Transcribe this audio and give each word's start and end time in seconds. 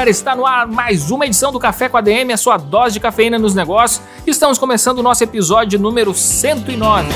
Galera, 0.00 0.10
está 0.10 0.34
no 0.34 0.46
ar 0.46 0.66
mais 0.66 1.10
uma 1.10 1.26
edição 1.26 1.52
do 1.52 1.58
Café 1.58 1.86
com 1.86 1.98
a 1.98 2.00
DM, 2.00 2.32
a 2.32 2.36
sua 2.38 2.56
dose 2.56 2.94
de 2.94 3.00
cafeína 3.00 3.38
nos 3.38 3.54
negócios. 3.54 4.00
Estamos 4.26 4.56
começando 4.56 5.00
o 5.00 5.02
nosso 5.02 5.22
episódio 5.22 5.78
número 5.78 6.14
109. 6.14 7.06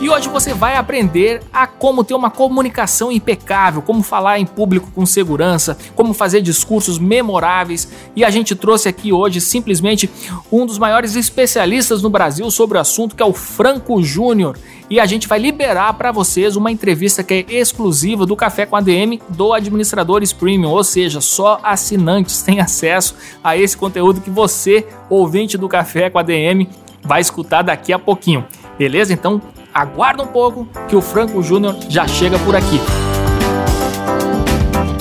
E 0.00 0.08
hoje 0.08 0.28
você 0.28 0.54
vai 0.54 0.76
aprender 0.76 1.42
a 1.52 1.66
como 1.66 2.04
ter 2.04 2.14
uma 2.14 2.30
comunicação 2.30 3.10
impecável, 3.10 3.82
como 3.82 4.04
falar 4.04 4.38
em 4.38 4.46
público 4.46 4.88
com 4.94 5.04
segurança, 5.04 5.76
como 5.96 6.14
fazer 6.14 6.42
discursos 6.42 6.96
memoráveis. 6.96 7.88
E 8.14 8.24
a 8.24 8.30
gente 8.30 8.54
trouxe 8.54 8.88
aqui 8.88 9.12
hoje 9.12 9.40
simplesmente 9.40 10.08
um 10.52 10.64
dos 10.64 10.78
maiores 10.78 11.16
especialistas 11.16 12.02
no 12.02 12.10
Brasil 12.10 12.48
sobre 12.52 12.78
o 12.78 12.80
assunto, 12.80 13.16
que 13.16 13.22
é 13.22 13.26
o 13.26 13.32
Franco 13.32 14.00
Júnior 14.00 14.56
e 14.88 15.00
a 15.00 15.06
gente 15.06 15.26
vai 15.26 15.38
liberar 15.38 15.92
para 15.94 16.12
vocês 16.12 16.56
uma 16.56 16.70
entrevista 16.70 17.22
que 17.22 17.34
é 17.34 17.54
exclusiva 17.54 18.24
do 18.24 18.36
Café 18.36 18.66
com 18.66 18.76
ADM 18.76 19.18
do 19.28 19.52
Administradores 19.52 20.32
Premium, 20.32 20.70
ou 20.70 20.84
seja, 20.84 21.20
só 21.20 21.58
assinantes 21.62 22.42
têm 22.42 22.60
acesso 22.60 23.16
a 23.42 23.56
esse 23.56 23.76
conteúdo 23.76 24.20
que 24.20 24.30
você, 24.30 24.86
ouvinte 25.10 25.58
do 25.58 25.68
Café 25.68 26.08
com 26.08 26.18
ADM, 26.18 26.68
vai 27.02 27.20
escutar 27.20 27.62
daqui 27.62 27.92
a 27.92 27.98
pouquinho. 27.98 28.44
Beleza? 28.78 29.12
Então 29.12 29.40
aguarda 29.74 30.22
um 30.22 30.26
pouco 30.26 30.66
que 30.88 30.96
o 30.96 31.02
Franco 31.02 31.42
Júnior 31.42 31.76
já 31.88 32.06
chega 32.06 32.38
por 32.40 32.54
aqui. 32.54 32.80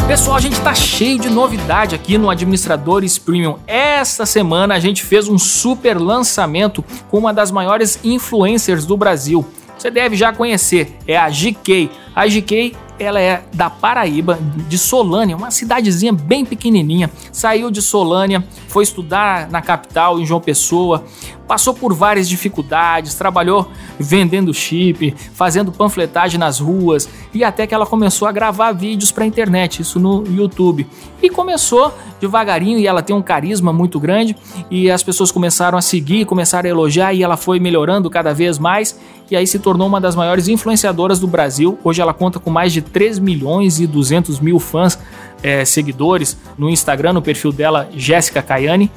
Pessoal, 0.07 0.37
a 0.37 0.39
gente 0.39 0.61
tá 0.61 0.75
cheio 0.75 1.17
de 1.17 1.29
novidade 1.29 1.95
aqui 1.95 2.15
no 2.15 2.29
Administradores 2.29 3.17
Premium. 3.17 3.57
Esta 3.65 4.23
semana 4.25 4.75
a 4.75 4.79
gente 4.79 5.03
fez 5.03 5.27
um 5.27 5.37
super 5.37 5.99
lançamento 5.99 6.85
com 7.09 7.17
uma 7.17 7.33
das 7.33 7.49
maiores 7.49 7.99
influencers 8.03 8.85
do 8.85 8.95
Brasil 8.95 9.43
você 9.77 9.89
deve 9.89 10.15
já 10.15 10.33
conhecer, 10.33 10.95
é 11.07 11.17
a 11.17 11.29
GK. 11.29 11.89
A 12.15 12.27
GK 12.27 12.73
ela 12.97 13.19
é 13.19 13.43
da 13.53 13.69
Paraíba, 13.69 14.39
de 14.69 14.77
Solânia, 14.77 15.35
uma 15.35 15.51
cidadezinha 15.51 16.13
bem 16.13 16.45
pequenininha. 16.45 17.11
Saiu 17.31 17.69
de 17.69 17.81
Solânia, 17.81 18.43
foi 18.69 18.83
estudar 18.83 19.49
na 19.49 19.61
capital, 19.61 20.19
em 20.19 20.25
João 20.25 20.39
Pessoa, 20.39 21.03
passou 21.45 21.73
por 21.73 21.93
várias 21.93 22.27
dificuldades, 22.27 23.15
trabalhou 23.15 23.69
vendendo 23.99 24.53
chip, 24.53 25.13
fazendo 25.33 25.71
panfletagem 25.71 26.39
nas 26.39 26.59
ruas 26.59 27.07
e 27.33 27.43
até 27.43 27.67
que 27.67 27.75
ela 27.75 27.85
começou 27.85 28.27
a 28.27 28.31
gravar 28.31 28.71
vídeos 28.71 29.11
para 29.11 29.25
a 29.25 29.27
internet, 29.27 29.81
isso 29.81 29.99
no 29.99 30.23
YouTube. 30.25 30.87
E 31.21 31.29
começou 31.29 31.93
devagarinho 32.19 32.79
e 32.79 32.87
ela 32.87 33.01
tem 33.01 33.15
um 33.15 33.21
carisma 33.21 33.73
muito 33.73 33.99
grande 33.99 34.35
e 34.71 34.89
as 34.89 35.03
pessoas 35.03 35.31
começaram 35.31 35.77
a 35.77 35.81
seguir, 35.81 36.25
começaram 36.25 36.67
a 36.67 36.71
elogiar 36.71 37.13
e 37.13 37.23
ela 37.23 37.35
foi 37.35 37.59
melhorando 37.59 38.09
cada 38.09 38.33
vez 38.33 38.57
mais 38.57 38.97
e 39.29 39.35
aí 39.35 39.47
se 39.47 39.59
tornou 39.59 39.87
uma 39.87 39.99
das 39.99 40.15
maiores 40.15 40.47
influenciadoras 40.47 41.19
do 41.19 41.27
Brasil. 41.27 41.77
Hoje 41.83 42.01
ela 42.05 42.13
conta 42.13 42.39
com 42.39 42.49
mais 42.49 42.71
de 42.71 42.81
3 42.81 43.19
milhões 43.19 43.79
e 43.79 43.87
200 43.87 44.39
mil 44.39 44.59
fãs 44.59 44.97
é, 45.43 45.65
seguidores 45.65 46.37
no 46.57 46.69
Instagram, 46.69 47.13
no 47.13 47.21
perfil 47.21 47.51
dela, 47.51 47.89
Jéssica 47.93 48.41
Caiane. 48.41 48.91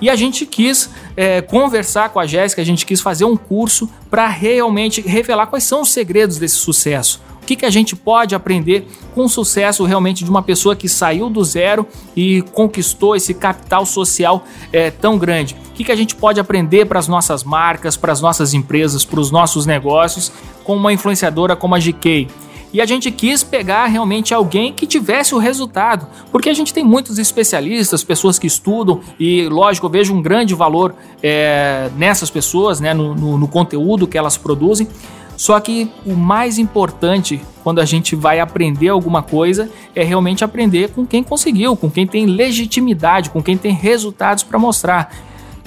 E 0.00 0.08
a 0.08 0.14
gente 0.14 0.46
quis 0.46 0.90
é, 1.16 1.40
conversar 1.40 2.10
com 2.10 2.20
a 2.20 2.26
Jéssica, 2.26 2.62
a 2.62 2.64
gente 2.64 2.86
quis 2.86 3.00
fazer 3.00 3.24
um 3.24 3.36
curso 3.36 3.88
para 4.08 4.28
realmente 4.28 5.00
revelar 5.00 5.46
quais 5.46 5.64
são 5.64 5.82
os 5.82 5.90
segredos 5.90 6.38
desse 6.38 6.56
sucesso. 6.56 7.20
O 7.42 7.46
que, 7.48 7.56
que 7.56 7.64
a 7.64 7.70
gente 7.70 7.96
pode 7.96 8.34
aprender 8.34 8.86
com 9.14 9.24
o 9.24 9.28
sucesso 9.28 9.82
realmente 9.84 10.22
de 10.22 10.30
uma 10.30 10.42
pessoa 10.42 10.76
que 10.76 10.88
saiu 10.88 11.30
do 11.30 11.42
zero 11.42 11.86
e 12.14 12.42
conquistou 12.52 13.16
esse 13.16 13.32
capital 13.32 13.86
social 13.86 14.44
é, 14.70 14.90
tão 14.90 15.16
grande? 15.16 15.56
O 15.70 15.72
que, 15.72 15.82
que 15.82 15.92
a 15.92 15.96
gente 15.96 16.14
pode 16.14 16.38
aprender 16.38 16.84
para 16.86 16.98
as 16.98 17.08
nossas 17.08 17.42
marcas, 17.42 17.96
para 17.96 18.12
as 18.12 18.20
nossas 18.20 18.52
empresas, 18.52 19.04
para 19.04 19.18
os 19.18 19.30
nossos 19.30 19.64
negócios 19.64 20.30
com 20.62 20.76
uma 20.76 20.92
influenciadora 20.92 21.56
como 21.56 21.74
a 21.74 21.78
GK? 21.78 22.28
E 22.72 22.80
a 22.80 22.86
gente 22.86 23.10
quis 23.10 23.42
pegar 23.42 23.86
realmente 23.86 24.34
alguém 24.34 24.72
que 24.72 24.86
tivesse 24.86 25.34
o 25.34 25.38
resultado, 25.38 26.06
porque 26.30 26.48
a 26.48 26.54
gente 26.54 26.72
tem 26.72 26.84
muitos 26.84 27.18
especialistas, 27.18 28.04
pessoas 28.04 28.38
que 28.38 28.46
estudam 28.46 29.00
e, 29.18 29.48
lógico, 29.48 29.86
eu 29.86 29.90
vejo 29.90 30.14
um 30.14 30.20
grande 30.20 30.54
valor 30.54 30.94
é, 31.22 31.90
nessas 31.96 32.30
pessoas, 32.30 32.80
né, 32.80 32.92
no, 32.92 33.14
no, 33.14 33.38
no 33.38 33.48
conteúdo 33.48 34.06
que 34.06 34.18
elas 34.18 34.36
produzem. 34.36 34.88
Só 35.36 35.58
que 35.60 35.88
o 36.04 36.14
mais 36.14 36.58
importante 36.58 37.40
quando 37.62 37.80
a 37.80 37.84
gente 37.84 38.16
vai 38.16 38.40
aprender 38.40 38.88
alguma 38.88 39.22
coisa 39.22 39.70
é 39.94 40.02
realmente 40.02 40.42
aprender 40.42 40.90
com 40.90 41.06
quem 41.06 41.22
conseguiu, 41.22 41.76
com 41.76 41.88
quem 41.88 42.08
tem 42.08 42.26
legitimidade, 42.26 43.30
com 43.30 43.40
quem 43.40 43.56
tem 43.56 43.72
resultados 43.72 44.42
para 44.42 44.58
mostrar. 44.58 45.14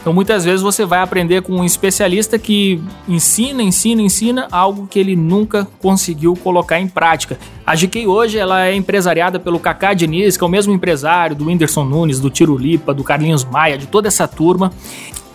Então 0.01 0.11
muitas 0.11 0.43
vezes 0.43 0.63
você 0.63 0.83
vai 0.83 0.99
aprender 0.99 1.43
com 1.43 1.53
um 1.53 1.63
especialista 1.63 2.39
que 2.39 2.81
ensina, 3.07 3.61
ensina, 3.61 4.01
ensina 4.01 4.47
algo 4.51 4.87
que 4.87 4.97
ele 4.97 5.15
nunca 5.15 5.67
conseguiu 5.79 6.35
colocar 6.35 6.79
em 6.79 6.87
prática. 6.87 7.37
A 7.63 7.75
GK 7.75 8.07
hoje 8.07 8.39
ela 8.39 8.65
é 8.65 8.75
empresariada 8.75 9.39
pelo 9.39 9.59
Kaká 9.59 9.93
Diniz, 9.93 10.35
que 10.35 10.43
é 10.43 10.47
o 10.47 10.49
mesmo 10.49 10.73
empresário 10.73 11.35
do 11.35 11.45
Whindersson 11.45 11.85
Nunes, 11.85 12.19
do 12.19 12.31
Tiro 12.31 12.57
Lipa, 12.57 12.95
do 12.95 13.03
Carlinhos 13.03 13.45
Maia, 13.45 13.77
de 13.77 13.85
toda 13.85 14.07
essa 14.07 14.27
turma. 14.27 14.73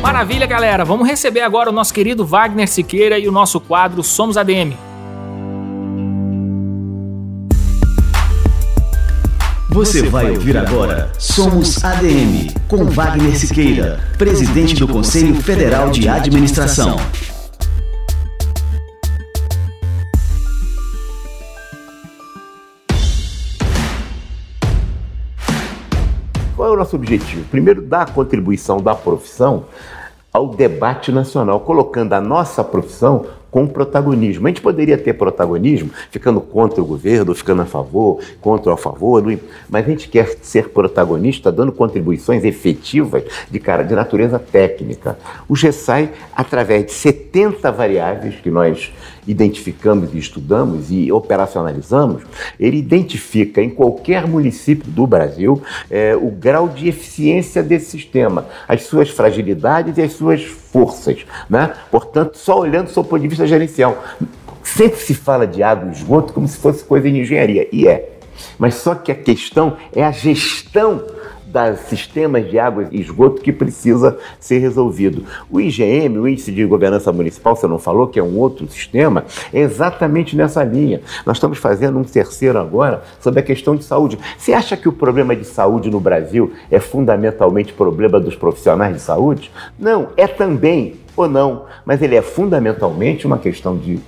Maravilha, 0.00 0.46
galera. 0.46 0.82
Vamos 0.82 1.06
receber 1.06 1.42
agora 1.42 1.68
o 1.68 1.72
nosso 1.72 1.92
querido 1.92 2.24
Wagner 2.24 2.68
Siqueira 2.68 3.18
e 3.18 3.28
o 3.28 3.32
nosso 3.32 3.60
quadro 3.60 4.02
Somos 4.02 4.38
ADM. 4.38 4.89
Você 9.72 10.08
vai 10.08 10.28
ouvir 10.28 10.56
agora 10.56 11.12
Somos 11.16 11.84
ADM, 11.84 12.52
com 12.66 12.86
Wagner 12.86 13.38
Siqueira, 13.38 14.00
presidente 14.18 14.74
do 14.74 14.88
Conselho 14.88 15.36
Federal 15.36 15.90
de 15.90 16.08
Administração. 16.08 16.96
Qual 26.56 26.68
é 26.68 26.72
o 26.72 26.76
nosso 26.76 26.96
objetivo? 26.96 27.44
Primeiro, 27.44 27.80
dar 27.80 28.02
a 28.02 28.06
contribuição 28.06 28.78
da 28.78 28.96
profissão 28.96 29.66
ao 30.32 30.48
debate 30.48 31.12
nacional, 31.12 31.60
colocando 31.60 32.12
a 32.12 32.20
nossa 32.20 32.64
profissão 32.64 33.26
com 33.50 33.66
protagonismo. 33.66 34.46
A 34.46 34.50
gente 34.50 34.60
poderia 34.60 34.96
ter 34.96 35.14
protagonismo 35.14 35.90
ficando 36.10 36.40
contra 36.40 36.80
o 36.80 36.84
governo, 36.84 37.34
ficando 37.34 37.62
a 37.62 37.66
favor, 37.66 38.20
contra 38.40 38.70
ou 38.70 38.74
a 38.74 38.78
favor, 38.78 39.22
mas 39.68 39.84
a 39.84 39.88
gente 39.88 40.08
quer 40.08 40.36
ser 40.42 40.68
protagonista 40.68 41.50
dando 41.50 41.72
contribuições 41.72 42.44
efetivas 42.44 43.24
de 43.50 43.58
cara 43.58 43.82
de 43.82 43.94
natureza 43.94 44.38
técnica. 44.38 45.18
O 45.48 45.56
GESAI, 45.56 46.10
através 46.34 46.86
de 46.86 46.92
70 46.92 47.70
variáveis 47.72 48.36
que 48.36 48.50
nós 48.50 48.92
identificamos 49.26 50.14
e 50.14 50.18
estudamos 50.18 50.90
e 50.90 51.10
operacionalizamos, 51.12 52.22
ele 52.58 52.78
identifica 52.78 53.62
em 53.62 53.70
qualquer 53.70 54.26
município 54.26 54.90
do 54.90 55.06
Brasil 55.06 55.62
é, 55.90 56.16
o 56.16 56.30
grau 56.30 56.68
de 56.68 56.88
eficiência 56.88 57.62
desse 57.62 57.90
sistema, 57.90 58.46
as 58.66 58.82
suas 58.82 59.10
fragilidades 59.10 59.98
e 59.98 60.02
as 60.02 60.12
suas 60.12 60.42
forças. 60.44 61.24
Né? 61.48 61.72
Portanto, 61.90 62.36
só 62.36 62.58
olhando 62.58 62.86
do 62.86 62.92
seu 62.92 63.04
ponto 63.04 63.22
de 63.22 63.28
vista 63.28 63.46
gerencial. 63.46 64.02
Sempre 64.62 64.98
se 64.98 65.14
fala 65.14 65.46
de 65.46 65.62
água 65.62 65.88
e 65.88 65.92
esgoto 65.92 66.32
como 66.32 66.46
se 66.46 66.58
fosse 66.58 66.84
coisa 66.84 67.10
de 67.10 67.18
engenharia, 67.18 67.66
e 67.72 67.88
é. 67.88 68.10
Mas 68.58 68.74
só 68.74 68.94
que 68.94 69.10
a 69.10 69.14
questão 69.14 69.76
é 69.94 70.04
a 70.04 70.12
gestão 70.12 71.02
dos 71.50 71.80
sistemas 71.80 72.48
de 72.48 72.58
água 72.58 72.88
e 72.90 73.00
esgoto 73.00 73.42
que 73.42 73.52
precisa 73.52 74.16
ser 74.38 74.58
resolvido. 74.58 75.24
O 75.50 75.60
IGM, 75.60 76.18
o 76.18 76.28
Índice 76.28 76.52
de 76.52 76.64
Governança 76.64 77.12
Municipal, 77.12 77.56
você 77.56 77.66
não 77.66 77.78
falou, 77.78 78.06
que 78.06 78.18
é 78.18 78.22
um 78.22 78.38
outro 78.38 78.68
sistema, 78.68 79.24
é 79.52 79.60
exatamente 79.60 80.36
nessa 80.36 80.62
linha. 80.62 81.00
Nós 81.26 81.36
estamos 81.36 81.58
fazendo 81.58 81.98
um 81.98 82.04
terceiro 82.04 82.58
agora 82.58 83.02
sobre 83.20 83.40
a 83.40 83.42
questão 83.42 83.74
de 83.74 83.84
saúde. 83.84 84.18
Você 84.38 84.52
acha 84.52 84.76
que 84.76 84.88
o 84.88 84.92
problema 84.92 85.34
de 85.34 85.44
saúde 85.44 85.90
no 85.90 86.00
Brasil 86.00 86.52
é 86.70 86.78
fundamentalmente 86.78 87.72
problema 87.72 88.20
dos 88.20 88.36
profissionais 88.36 88.94
de 88.94 89.00
saúde? 89.00 89.50
Não, 89.78 90.08
é 90.16 90.26
também, 90.26 90.94
ou 91.16 91.28
não, 91.28 91.64
mas 91.84 92.00
ele 92.02 92.16
é 92.16 92.22
fundamentalmente 92.22 93.26
uma 93.26 93.38
questão 93.38 93.76
de 93.76 94.00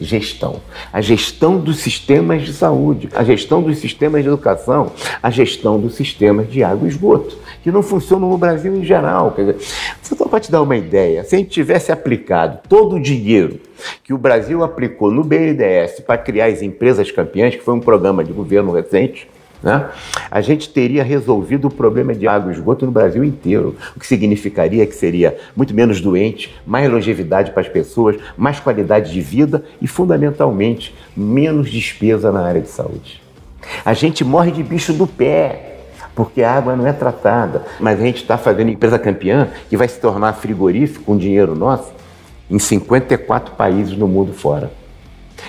gestão. 0.00 0.60
A 0.92 1.00
gestão 1.00 1.58
dos 1.58 1.78
sistemas 1.78 2.42
de 2.42 2.52
saúde, 2.52 3.08
a 3.14 3.22
gestão 3.24 3.62
dos 3.62 3.78
sistemas 3.78 4.22
de 4.22 4.28
educação, 4.28 4.92
a 5.22 5.30
gestão 5.30 5.80
dos 5.80 5.94
sistemas 5.94 6.50
de 6.50 6.62
água 6.62 6.86
e 6.86 6.90
esgoto, 6.90 7.38
que 7.62 7.70
não 7.70 7.82
funcionam 7.82 8.28
no 8.28 8.38
Brasil 8.38 8.74
em 8.74 8.84
geral. 8.84 9.32
Quer 9.32 9.52
dizer, 9.52 9.66
só 10.02 10.26
para 10.26 10.40
te 10.40 10.50
dar 10.50 10.62
uma 10.62 10.76
ideia, 10.76 11.24
se 11.24 11.34
a 11.34 11.38
gente 11.38 11.50
tivesse 11.50 11.92
aplicado 11.92 12.58
todo 12.68 12.96
o 12.96 13.00
dinheiro 13.00 13.60
que 14.02 14.12
o 14.12 14.18
Brasil 14.18 14.62
aplicou 14.62 15.10
no 15.10 15.24
BNDES 15.24 16.00
para 16.00 16.18
criar 16.18 16.46
as 16.46 16.62
empresas 16.62 17.10
campeãs, 17.10 17.54
que 17.54 17.62
foi 17.62 17.74
um 17.74 17.80
programa 17.80 18.24
de 18.24 18.32
governo 18.32 18.72
recente, 18.72 19.28
né? 19.64 19.88
a 20.30 20.40
gente 20.42 20.68
teria 20.68 21.02
resolvido 21.02 21.68
o 21.68 21.70
problema 21.70 22.14
de 22.14 22.28
água 22.28 22.52
e 22.52 22.54
esgoto 22.54 22.84
no 22.84 22.92
Brasil 22.92 23.24
inteiro, 23.24 23.74
o 23.96 24.00
que 24.00 24.06
significaria 24.06 24.86
que 24.86 24.94
seria 24.94 25.36
muito 25.56 25.74
menos 25.74 26.00
doente, 26.00 26.54
mais 26.66 26.90
longevidade 26.90 27.50
para 27.50 27.62
as 27.62 27.68
pessoas, 27.68 28.16
mais 28.36 28.60
qualidade 28.60 29.10
de 29.10 29.20
vida 29.22 29.64
e, 29.80 29.86
fundamentalmente, 29.86 30.94
menos 31.16 31.70
despesa 31.70 32.30
na 32.30 32.42
área 32.44 32.60
de 32.60 32.68
saúde. 32.68 33.22
A 33.84 33.94
gente 33.94 34.22
morre 34.22 34.50
de 34.50 34.62
bicho 34.62 34.92
do 34.92 35.06
pé 35.06 35.70
porque 36.14 36.42
a 36.42 36.52
água 36.52 36.76
não 36.76 36.86
é 36.86 36.92
tratada. 36.92 37.64
Mas 37.80 37.98
a 37.98 38.02
gente 38.04 38.22
está 38.22 38.38
fazendo 38.38 38.70
empresa 38.70 38.98
campeã 38.98 39.48
que 39.68 39.76
vai 39.76 39.88
se 39.88 39.98
tornar 39.98 40.34
frigorífico 40.34 41.04
com 41.04 41.16
dinheiro 41.16 41.56
nosso 41.56 41.92
em 42.48 42.58
54 42.58 43.54
países 43.54 43.96
no 43.96 44.06
mundo 44.06 44.32
fora. 44.32 44.70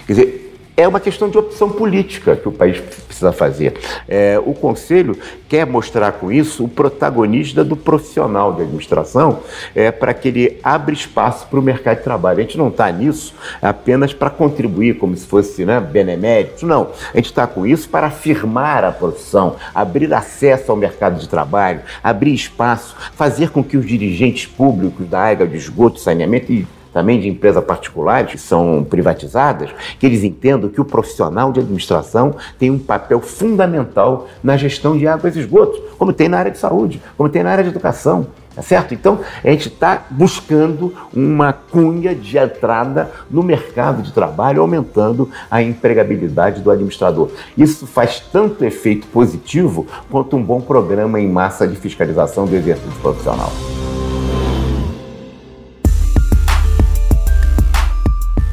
Quer 0.08 0.14
dizer, 0.14 0.45
é 0.78 0.88
uma 0.88 1.00
questão 1.00 1.30
de 1.30 1.38
opção 1.38 1.70
política 1.70 2.36
que 2.36 2.48
o 2.48 2.52
país 2.52 2.80
precisa 2.80 3.32
fazer. 3.32 3.80
É, 4.08 4.40
o 4.44 4.54
Conselho 4.54 5.18
quer 5.48 5.66
mostrar 5.66 6.12
com 6.14 6.32
isso 6.32 6.66
o 6.66 6.68
protagonista 6.68 7.64
do 7.64 7.78
profissional 7.78 8.54
de 8.54 8.64
administração 8.64 9.40
é, 9.74 9.92
para 9.92 10.14
que 10.14 10.28
ele 10.28 10.60
abra 10.64 10.94
espaço 10.94 11.48
para 11.48 11.60
o 11.60 11.62
mercado 11.62 11.98
de 11.98 12.04
trabalho. 12.04 12.40
A 12.40 12.42
gente 12.42 12.58
não 12.58 12.68
está 12.68 12.92
nisso 12.92 13.34
apenas 13.62 14.14
para 14.14 14.30
contribuir 14.30 14.98
como 14.98 15.16
se 15.16 15.26
fosse 15.26 15.66
né, 15.66 15.80
benemérito, 15.80 16.66
não. 16.66 16.90
A 17.14 17.18
gente 17.18 17.28
está 17.28 17.48
com 17.48 17.66
isso 17.66 17.88
para 17.88 18.08
afirmar 18.08 18.84
a 18.84 18.92
profissão, 18.92 19.56
abrir 19.74 20.14
acesso 20.14 20.72
ao 20.72 20.78
mercado 20.78 21.20
de 21.20 21.30
trabalho, 21.30 21.82
abrir 22.04 22.34
espaço, 22.34 22.96
fazer 23.14 23.50
com 23.50 23.64
que 23.64 23.78
os 23.78 23.86
dirigentes 23.86 24.46
públicos 24.46 25.08
da 25.08 25.20
área 25.20 25.48
de 25.48 25.56
esgoto, 25.56 26.00
saneamento 26.00 26.52
e 26.52 26.68
também 26.96 27.20
de 27.20 27.28
empresas 27.28 27.62
particulares 27.62 28.32
que 28.32 28.38
são 28.38 28.88
privatizadas, 28.90 29.70
que 30.00 30.06
eles 30.06 30.24
entendam 30.24 30.70
que 30.70 30.80
o 30.80 30.86
profissional 30.86 31.52
de 31.52 31.60
administração 31.60 32.36
tem 32.58 32.72
um 32.72 32.80
papel 32.80 33.20
fundamental 33.20 34.30
na 34.42 34.56
gestão 34.56 34.98
de 34.98 35.06
águas 35.06 35.36
e 35.36 35.42
esgotos, 35.42 35.78
como 35.98 36.14
tem 36.14 36.30
na 36.30 36.38
área 36.38 36.52
de 36.52 36.58
saúde, 36.58 37.02
como 37.18 37.28
tem 37.28 37.44
na 37.44 37.52
área 37.52 37.66
de 37.66 37.70
educação. 37.70 38.28
Tá 38.56 38.62
certo? 38.62 38.94
Então, 38.94 39.20
a 39.44 39.50
gente 39.50 39.68
está 39.68 40.06
buscando 40.10 40.94
uma 41.14 41.52
cunha 41.52 42.16
de 42.16 42.38
entrada 42.38 43.12
no 43.30 43.44
mercado 43.44 44.02
de 44.02 44.14
trabalho, 44.14 44.62
aumentando 44.62 45.30
a 45.52 45.62
empregabilidade 45.62 46.62
do 46.62 46.72
administrador. 46.72 47.30
Isso 47.58 47.86
faz 47.86 48.22
tanto 48.22 48.64
efeito 48.64 49.06
positivo 49.08 49.86
quanto 50.10 50.38
um 50.38 50.42
bom 50.42 50.62
programa 50.62 51.20
em 51.20 51.28
massa 51.28 51.68
de 51.68 51.76
fiscalização 51.76 52.46
do 52.46 52.56
exercício 52.56 53.02
profissional. 53.02 53.52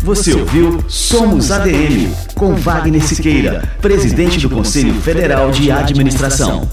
Você 0.02 0.34
ouviu 0.34 0.84
Somos 0.88 1.52
ADM, 1.52 2.12
com 2.34 2.56
Wagner 2.56 3.06
Siqueira, 3.06 3.62
presidente 3.81 4.40
do 4.40 4.50
Conselho 4.50 4.94
Federal 4.94 5.52
de 5.52 5.70
Administração. 5.70 6.69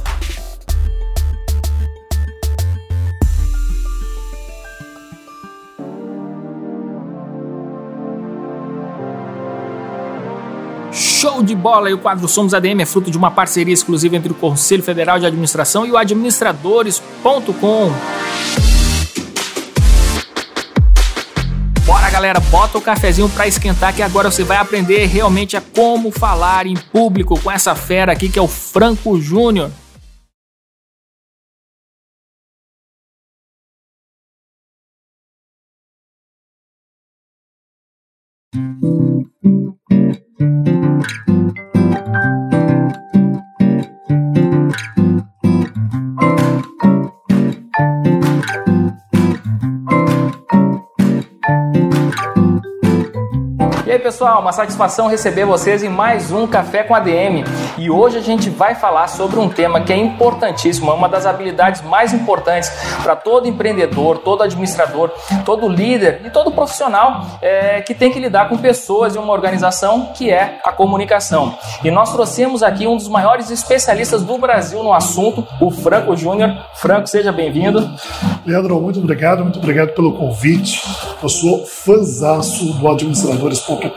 Show 10.92 11.44
de 11.44 11.54
bola! 11.54 11.92
E 11.92 11.94
o 11.94 12.00
quadro 12.00 12.28
Somos 12.28 12.56
ADM 12.56 12.82
é 12.82 12.86
fruto 12.88 13.12
de 13.12 13.18
uma 13.18 13.30
parceria 13.30 13.76
exclusiva 13.76 14.16
entre 14.16 14.32
o 14.32 14.36
Conselho 14.36 14.82
Federal 14.82 15.20
de 15.20 15.28
Administração 15.28 15.86
e 15.86 15.92
o 15.92 15.98
administradores.com. 15.98 18.79
galera, 22.20 22.42
bota 22.42 22.78
o 22.78 22.82
cafezinho 22.82 23.30
para 23.30 23.48
esquentar 23.48 23.96
que 23.96 24.02
agora 24.02 24.30
você 24.30 24.44
vai 24.44 24.58
aprender 24.58 25.06
realmente 25.06 25.56
a 25.56 25.62
como 25.62 26.12
falar 26.12 26.68
em 26.68 26.76
público 26.76 27.40
com 27.40 27.50
essa 27.50 27.74
fera 27.76 28.12
aqui 28.12 28.28
que 28.28 28.38
é 28.38 28.42
o 28.42 28.48
Franco 28.48 29.22
Júnior. 29.22 29.72
Pessoal, 54.00 54.42
uma 54.42 54.54
satisfação 54.54 55.08
receber 55.08 55.46
vocês 55.46 55.84
em 55.84 55.90
mais 55.90 56.32
um 56.32 56.48
Café 56.48 56.84
com 56.84 56.96
ADM. 56.96 57.44
E 57.78 57.90
hoje 57.90 58.18
a 58.18 58.22
gente 58.22 58.50
vai 58.50 58.74
falar 58.74 59.08
sobre 59.08 59.40
um 59.40 59.50
tema 59.50 59.82
que 59.82 59.92
é 59.92 59.98
importantíssimo, 59.98 60.90
é 60.90 60.94
uma 60.94 61.10
das 61.10 61.26
habilidades 61.26 61.82
mais 61.82 62.14
importantes 62.14 62.72
para 63.04 63.16
todo 63.16 63.48
empreendedor, 63.48 64.20
todo 64.20 64.42
administrador, 64.44 65.12
todo 65.46 65.68
líder 65.68 66.22
e 66.26 66.30
todo 66.30 66.52
profissional 66.52 67.26
é, 67.42 67.82
que 67.82 67.94
tem 67.94 68.12
que 68.12 68.20
lidar 68.20 68.48
com 68.48 68.58
pessoas 68.58 69.16
em 69.16 69.20
uma 69.20 69.34
organização, 69.34 70.12
que 70.14 70.32
é 70.32 70.60
a 70.64 70.72
comunicação. 70.72 71.58
E 71.84 71.92
nós 71.92 72.14
trouxemos 72.14 72.64
aqui 72.64 72.88
um 72.88 72.96
dos 72.96 73.08
maiores 73.08 73.52
especialistas 73.52 74.24
do 74.24 74.38
Brasil 74.38 74.82
no 74.82 74.94
assunto, 74.94 75.46
o 75.60 75.70
Franco 75.72 76.16
Júnior. 76.16 76.58
Franco, 76.76 77.08
seja 77.08 77.32
bem-vindo. 77.32 77.90
Leandro, 78.46 78.80
muito 78.80 79.00
obrigado, 79.00 79.44
muito 79.44 79.60
obrigado 79.60 79.90
pelo 79.90 80.14
convite. 80.14 80.82
Eu 81.22 81.30
sou 81.30 81.66
fãzaço 81.66 82.74
do 82.74 82.88
administradores.com. 82.88 83.89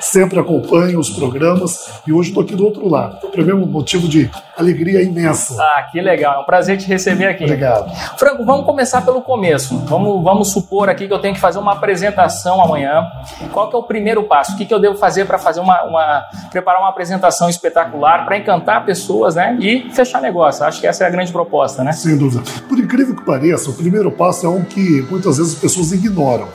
Sempre 0.00 0.38
acompanho 0.38 0.98
os 0.98 1.10
programas 1.10 2.00
e 2.06 2.12
hoje 2.12 2.30
estou 2.30 2.42
aqui 2.42 2.54
do 2.54 2.64
outro 2.64 2.88
lado. 2.88 3.16
Então, 3.18 3.30
para 3.30 3.42
mim 3.42 3.50
é 3.50 3.54
um 3.54 3.66
motivo 3.66 4.08
de 4.08 4.30
alegria 4.56 5.02
imensa. 5.02 5.56
Ah, 5.60 5.82
que 5.90 6.00
legal. 6.00 6.36
É 6.36 6.38
um 6.40 6.44
prazer 6.44 6.78
te 6.78 6.86
receber 6.86 7.26
aqui. 7.26 7.44
Obrigado. 7.44 7.90
Franco, 8.16 8.44
vamos 8.44 8.64
começar 8.64 9.02
pelo 9.02 9.20
começo. 9.20 9.78
Vamos, 9.86 10.22
vamos 10.22 10.52
supor 10.52 10.88
aqui 10.88 11.06
que 11.06 11.12
eu 11.12 11.18
tenho 11.18 11.34
que 11.34 11.40
fazer 11.40 11.58
uma 11.58 11.72
apresentação 11.72 12.60
amanhã. 12.60 13.06
Qual 13.52 13.68
que 13.68 13.76
é 13.76 13.78
o 13.78 13.82
primeiro 13.82 14.24
passo? 14.24 14.54
O 14.54 14.56
que, 14.56 14.64
que 14.64 14.72
eu 14.72 14.80
devo 14.80 14.96
fazer 14.96 15.26
para 15.26 15.38
fazer 15.38 15.60
uma, 15.60 15.82
uma, 15.84 16.24
preparar 16.50 16.80
uma 16.80 16.88
apresentação 16.88 17.48
espetacular 17.48 18.24
para 18.24 18.38
encantar 18.38 18.84
pessoas, 18.84 19.34
né? 19.34 19.56
E 19.60 19.90
fechar 19.92 20.20
negócio. 20.20 20.64
Acho 20.64 20.80
que 20.80 20.86
essa 20.86 21.04
é 21.04 21.06
a 21.06 21.10
grande 21.10 21.32
proposta, 21.32 21.84
né? 21.84 21.92
Sem 21.92 22.16
dúvida. 22.16 22.42
Por 22.68 22.78
incrível 22.78 23.14
que 23.14 23.24
pareça, 23.24 23.70
o 23.70 23.74
primeiro 23.74 24.10
passo 24.10 24.46
é 24.46 24.48
um 24.48 24.64
que 24.64 25.02
muitas 25.10 25.38
vezes 25.38 25.54
as 25.54 25.58
pessoas 25.58 25.92
ignoram. 25.92 26.48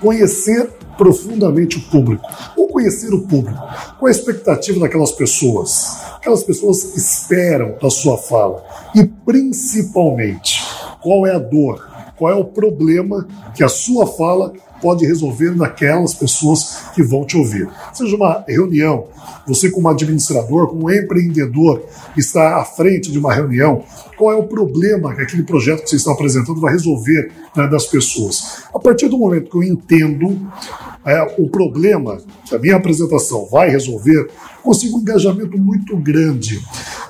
Conhecer 0.00 0.77
profundamente 0.98 1.78
o 1.78 1.80
público, 1.82 2.22
ou 2.56 2.68
conhecer 2.68 3.14
o 3.14 3.22
público, 3.22 3.58
qual 3.98 4.08
a 4.08 4.10
expectativa 4.10 4.80
daquelas 4.80 5.12
pessoas. 5.12 5.96
Aquelas 6.16 6.42
pessoas 6.42 6.96
esperam 6.96 7.76
da 7.80 7.88
sua 7.88 8.18
fala 8.18 8.62
e 8.94 9.04
principalmente 9.04 10.60
qual 11.00 11.26
é 11.26 11.34
a 11.34 11.38
dor, 11.38 11.88
qual 12.16 12.32
é 12.32 12.34
o 12.34 12.44
problema 12.44 13.26
que 13.54 13.62
a 13.62 13.68
sua 13.68 14.06
fala 14.06 14.52
pode 14.80 15.06
resolver 15.06 15.54
naquelas 15.56 16.14
pessoas 16.14 16.90
que 16.94 17.02
vão 17.02 17.24
te 17.24 17.36
ouvir. 17.36 17.68
Seja 17.92 18.14
uma 18.16 18.44
reunião, 18.46 19.06
você 19.46 19.70
como 19.70 19.88
administrador, 19.88 20.68
como 20.68 20.90
empreendedor, 20.90 21.82
está 22.16 22.56
à 22.58 22.64
frente 22.64 23.10
de 23.10 23.18
uma 23.18 23.32
reunião, 23.32 23.82
qual 24.16 24.32
é 24.32 24.36
o 24.36 24.46
problema 24.46 25.14
que 25.14 25.22
aquele 25.22 25.42
projeto 25.42 25.82
que 25.82 25.90
você 25.90 25.96
está 25.96 26.12
apresentando 26.12 26.60
vai 26.60 26.72
resolver 26.72 27.30
né, 27.56 27.66
das 27.68 27.86
pessoas? 27.86 28.64
A 28.74 28.78
partir 28.78 29.08
do 29.08 29.18
momento 29.18 29.50
que 29.50 29.56
eu 29.56 29.62
entendo 29.62 30.38
é, 31.04 31.34
o 31.38 31.48
problema 31.48 32.18
que 32.46 32.54
a 32.54 32.58
minha 32.58 32.76
apresentação 32.76 33.46
vai 33.46 33.70
resolver, 33.70 34.28
consigo 34.62 34.98
um 34.98 35.00
engajamento 35.00 35.56
muito 35.58 35.96
grande. 35.96 36.60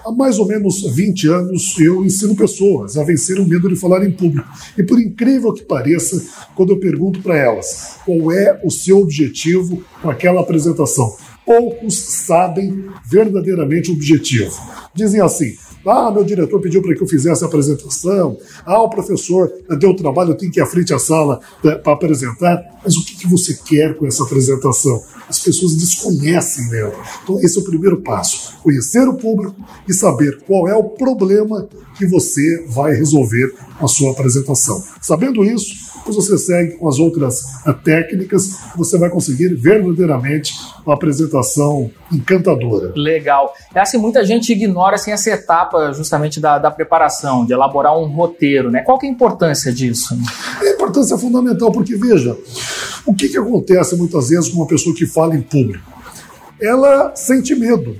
Há 0.04 0.12
mais 0.12 0.38
ou 0.38 0.46
menos 0.46 0.82
20 0.82 1.28
anos 1.28 1.78
eu 1.78 2.04
ensino 2.04 2.34
pessoas 2.34 2.96
a 2.96 3.04
vencer 3.04 3.38
o 3.38 3.46
medo 3.46 3.68
de 3.68 3.76
falar 3.76 4.06
em 4.06 4.10
público. 4.10 4.48
E 4.76 4.82
por 4.82 5.00
incrível 5.00 5.52
que 5.52 5.64
pareça, 5.64 6.24
quando 6.54 6.72
eu 6.72 6.80
pergunto 6.80 7.20
para 7.20 7.36
elas 7.36 7.96
qual 8.04 8.32
é 8.32 8.60
o 8.64 8.70
seu 8.70 8.98
objetivo 9.00 9.82
com 10.00 10.08
aquela 10.08 10.40
apresentação, 10.40 11.14
poucos 11.44 11.98
sabem 11.98 12.84
verdadeiramente 13.04 13.90
o 13.90 13.94
objetivo. 13.94 14.54
Dizem 14.94 15.20
assim: 15.20 15.56
Ah, 15.86 16.10
meu 16.10 16.24
diretor 16.24 16.60
pediu 16.60 16.82
para 16.82 16.94
que 16.94 17.02
eu 17.02 17.06
fizesse 17.06 17.44
a 17.44 17.46
apresentação. 17.46 18.36
Ah, 18.64 18.82
o 18.82 18.90
professor 18.90 19.50
deu 19.78 19.94
trabalho, 19.94 20.32
eu 20.32 20.36
tenho 20.36 20.52
que 20.52 20.60
ir 20.60 20.62
à 20.62 20.66
frente 20.66 20.92
à 20.92 20.98
sala 20.98 21.40
né, 21.62 21.74
para 21.76 21.92
apresentar. 21.92 22.62
Mas 22.84 22.96
o 22.96 23.04
que, 23.04 23.16
que 23.16 23.26
você 23.26 23.54
quer 23.54 23.96
com 23.96 24.06
essa 24.06 24.22
apresentação? 24.22 25.02
As 25.28 25.38
pessoas 25.38 25.74
desconhecem 25.74 26.68
dela. 26.68 26.94
Então, 27.22 27.38
esse 27.40 27.58
é 27.58 27.60
o 27.60 27.64
primeiro 27.64 28.00
passo: 28.00 28.56
conhecer 28.62 29.06
o 29.08 29.14
público 29.14 29.54
e 29.88 29.92
saber 29.92 30.38
qual 30.46 30.68
é 30.68 30.74
o 30.74 30.84
problema 30.84 31.68
que 31.98 32.06
você 32.06 32.64
vai 32.68 32.94
resolver 32.94 33.52
a 33.80 33.86
sua 33.86 34.12
apresentação. 34.12 34.82
Sabendo 35.02 35.44
isso, 35.44 35.88
você 36.12 36.38
segue 36.38 36.72
com 36.76 36.88
as 36.88 36.98
outras 36.98 37.40
uh, 37.66 37.74
técnicas, 37.74 38.58
você 38.76 38.98
vai 38.98 39.10
conseguir 39.10 39.54
verdadeiramente 39.54 40.54
uma 40.84 40.94
apresentação 40.94 41.90
encantadora. 42.10 42.92
Legal. 42.96 43.52
É 43.74 43.80
assim, 43.80 43.98
muita 43.98 44.24
gente 44.24 44.52
ignora 44.52 44.94
assim, 44.94 45.10
essa 45.10 45.30
etapa 45.30 45.92
justamente 45.92 46.40
da, 46.40 46.58
da 46.58 46.70
preparação, 46.70 47.44
de 47.44 47.52
elaborar 47.52 47.98
um 47.98 48.06
roteiro, 48.06 48.70
né? 48.70 48.80
Qual 48.82 48.98
que 48.98 49.06
é 49.06 49.08
a 49.08 49.12
importância 49.12 49.72
disso? 49.72 50.16
A 50.60 50.66
importância 50.66 51.14
é 51.14 51.18
fundamental, 51.18 51.70
porque 51.70 51.94
veja, 51.96 52.36
o 53.04 53.14
que, 53.14 53.28
que 53.28 53.38
acontece 53.38 53.96
muitas 53.96 54.30
vezes 54.30 54.48
com 54.48 54.56
uma 54.58 54.66
pessoa 54.66 54.94
que 54.94 55.06
fala 55.06 55.36
em 55.36 55.42
público? 55.42 55.84
Ela 56.60 57.14
sente 57.14 57.54
medo 57.54 57.96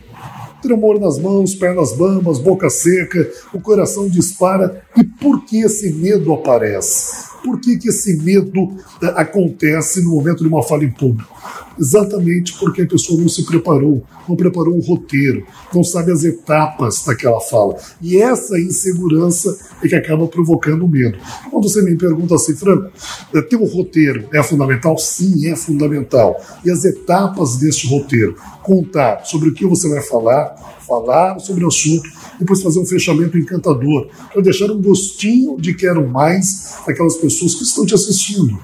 tremor 0.63 0.99
nas 0.99 1.19
mãos, 1.19 1.55
pernas 1.55 1.93
bambas, 1.93 2.39
boca 2.39 2.69
seca, 2.71 3.31
o 3.53 3.61
coração 3.61 4.09
dispara. 4.09 4.83
E 4.97 5.05
por 5.05 5.45
que 5.45 5.61
esse 5.61 5.93
medo 5.93 6.33
aparece? 6.33 7.29
Por 7.43 7.61
que, 7.61 7.79
que 7.79 7.89
esse 7.89 8.17
medo 8.17 8.77
eh, 9.03 9.13
acontece 9.17 10.03
no 10.03 10.11
momento 10.11 10.43
de 10.43 10.49
uma 10.49 10.63
fala 10.63 10.85
em 10.85 10.91
público? 10.91 11.38
Exatamente 11.79 12.59
porque 12.59 12.83
a 12.83 12.87
pessoa 12.87 13.21
não 13.21 13.29
se 13.29 13.45
preparou, 13.47 14.03
não 14.29 14.35
preparou 14.35 14.77
um 14.77 14.81
roteiro, 14.81 15.47
não 15.73 15.85
sabe 15.85 16.11
as 16.11 16.25
etapas 16.25 17.05
daquela 17.05 17.41
fala. 17.41 17.77
E 18.03 18.19
essa 18.19 18.59
insegurança 18.59 19.57
é 19.83 19.89
que 19.89 19.95
acaba 19.95 20.27
provocando 20.27 20.89
medo. 20.89 21.19
Quando 21.51 21.69
você 21.69 21.81
me 21.83 21.97
pergunta 21.97 22.35
assim, 22.35 22.55
Franco, 22.57 22.91
eh, 23.33 23.43
ter 23.43 23.57
um 23.57 23.65
roteiro 23.65 24.29
é 24.33 24.43
fundamental? 24.43 24.99
Sim, 24.99 25.49
é 25.49 25.55
fundamental. 25.55 26.37
E 26.65 26.71
as 26.71 26.85
etapas 26.85 27.57
deste 27.57 27.87
roteiro? 27.87 28.37
Contar 28.63 29.25
sobre 29.25 29.51
o 29.51 29.55
que 29.55 29.65
você 29.65 29.89
vai 29.89 30.03
falar, 30.03 30.55
falar 30.87 31.39
sobre 31.39 31.65
o 31.65 31.69
assunto, 31.69 32.09
depois 32.41 32.61
fazer 32.61 32.81
um 32.81 32.87
fechamento 32.87 33.39
encantador, 33.39 34.09
para 34.33 34.43
deixar 34.43 34.71
um 34.71 34.83
gostinho 34.83 35.57
de 35.61 35.75
quero 35.75 36.07
mais 36.09 36.75
aquelas 36.87 37.17
pessoas 37.17 37.55
que 37.55 37.63
estão 37.63 37.87
te 37.87 37.95
assistindo. 37.95 38.59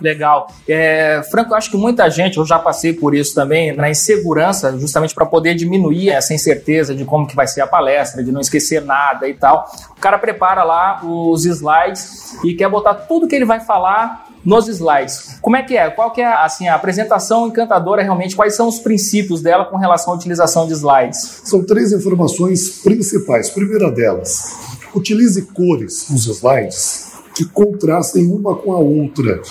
Legal. 0.00 0.48
É, 0.68 1.22
Franco, 1.30 1.52
eu 1.52 1.56
acho 1.56 1.70
que 1.70 1.76
muita 1.76 2.08
gente, 2.10 2.38
eu 2.38 2.44
já 2.44 2.58
passei 2.58 2.92
por 2.92 3.14
isso 3.14 3.34
também, 3.34 3.74
na 3.74 3.90
insegurança, 3.90 4.76
justamente 4.78 5.14
para 5.14 5.26
poder 5.26 5.54
diminuir 5.54 6.10
essa 6.10 6.34
incerteza 6.34 6.94
de 6.94 7.04
como 7.04 7.26
que 7.26 7.36
vai 7.36 7.46
ser 7.46 7.60
a 7.60 7.66
palestra, 7.66 8.22
de 8.22 8.30
não 8.30 8.40
esquecer 8.40 8.82
nada 8.82 9.28
e 9.28 9.34
tal. 9.34 9.66
O 9.96 10.00
cara 10.00 10.18
prepara 10.18 10.62
lá 10.64 11.00
os 11.04 11.44
slides 11.44 12.42
e 12.44 12.54
quer 12.54 12.68
botar 12.68 12.94
tudo 12.94 13.26
que 13.26 13.34
ele 13.34 13.44
vai 13.44 13.60
falar 13.60 14.26
nos 14.44 14.68
slides. 14.68 15.38
Como 15.42 15.56
é 15.56 15.62
que 15.62 15.76
é? 15.76 15.90
Qual 15.90 16.12
que 16.12 16.20
é 16.20 16.26
assim, 16.26 16.68
a 16.68 16.76
apresentação 16.76 17.48
encantadora 17.48 18.02
realmente? 18.02 18.36
Quais 18.36 18.54
são 18.54 18.68
os 18.68 18.78
princípios 18.78 19.42
dela 19.42 19.64
com 19.64 19.76
relação 19.76 20.12
à 20.12 20.16
utilização 20.16 20.68
de 20.68 20.74
slides? 20.74 21.42
São 21.44 21.64
três 21.64 21.92
informações 21.92 22.80
principais. 22.82 23.50
Primeira 23.50 23.90
delas, 23.90 24.56
utilize 24.94 25.42
cores 25.42 26.08
nos 26.10 26.26
slides 26.26 27.12
que 27.34 27.44
contrastem 27.44 28.30
uma 28.30 28.54
com 28.54 28.72
a 28.72 28.78
outra. 28.78 29.42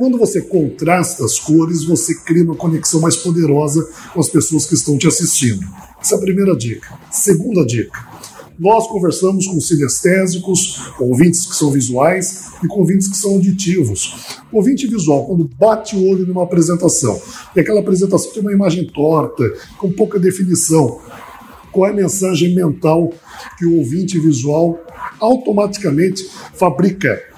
Quando 0.00 0.16
você 0.16 0.40
contrasta 0.40 1.26
as 1.26 1.38
cores, 1.38 1.84
você 1.84 2.14
cria 2.14 2.42
uma 2.42 2.56
conexão 2.56 3.02
mais 3.02 3.16
poderosa 3.16 3.86
com 4.14 4.18
as 4.18 4.30
pessoas 4.30 4.64
que 4.64 4.72
estão 4.72 4.96
te 4.96 5.06
assistindo. 5.06 5.60
Essa 6.00 6.14
é 6.14 6.16
a 6.16 6.20
primeira 6.22 6.56
dica. 6.56 6.98
Segunda 7.10 7.62
dica: 7.66 8.00
nós 8.58 8.86
conversamos 8.86 9.46
com 9.46 9.60
sinestésicos, 9.60 10.80
ouvintes 10.98 11.44
que 11.44 11.54
são 11.54 11.70
visuais 11.70 12.46
e 12.64 12.66
com 12.66 12.78
ouvintes 12.78 13.08
que 13.08 13.16
são 13.18 13.32
auditivos. 13.32 14.38
O 14.50 14.56
ouvinte 14.56 14.86
visual, 14.86 15.26
quando 15.26 15.44
bate 15.58 15.94
o 15.94 16.08
olho 16.08 16.26
numa 16.26 16.44
apresentação, 16.44 17.20
e 17.54 17.60
aquela 17.60 17.80
apresentação 17.80 18.32
tem 18.32 18.40
uma 18.40 18.54
imagem 18.54 18.86
torta, 18.86 19.44
com 19.76 19.92
pouca 19.92 20.18
definição, 20.18 20.98
qual 21.70 21.88
é 21.88 21.90
a 21.90 21.94
mensagem 21.94 22.54
mental 22.54 23.12
que 23.58 23.66
o 23.66 23.76
ouvinte 23.76 24.18
visual 24.18 24.82
automaticamente 25.20 26.26
fabrica? 26.54 27.29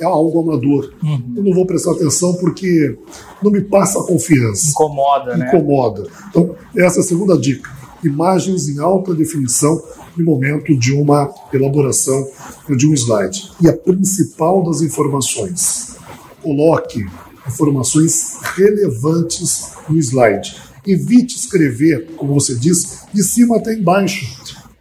É 0.00 0.04
algo 0.04 0.40
amador. 0.40 0.92
Uhum. 1.02 1.34
Eu 1.36 1.42
não 1.42 1.54
vou 1.54 1.66
prestar 1.66 1.92
atenção 1.92 2.34
porque 2.34 2.98
não 3.42 3.50
me 3.50 3.62
passa 3.62 4.02
confiança. 4.02 4.70
Incomoda, 4.70 5.36
né? 5.36 5.48
Incomoda. 5.48 6.06
Então, 6.28 6.54
essa 6.76 6.98
é 6.98 7.00
a 7.00 7.04
segunda 7.04 7.38
dica. 7.38 7.70
Imagens 8.04 8.68
em 8.68 8.78
alta 8.78 9.14
definição 9.14 9.82
no 10.16 10.24
momento 10.24 10.76
de 10.76 10.92
uma 10.92 11.32
elaboração 11.52 12.26
de 12.68 12.86
um 12.86 12.92
slide. 12.94 13.50
E 13.60 13.68
a 13.68 13.72
principal 13.72 14.62
das 14.62 14.82
informações, 14.82 15.96
coloque 16.42 17.06
informações 17.46 18.38
relevantes 18.54 19.72
no 19.88 19.98
slide. 19.98 20.56
Evite 20.86 21.36
escrever, 21.36 22.12
como 22.16 22.34
você 22.34 22.54
diz, 22.54 23.00
de 23.12 23.22
cima 23.22 23.56
até 23.56 23.74
embaixo. 23.74 24.24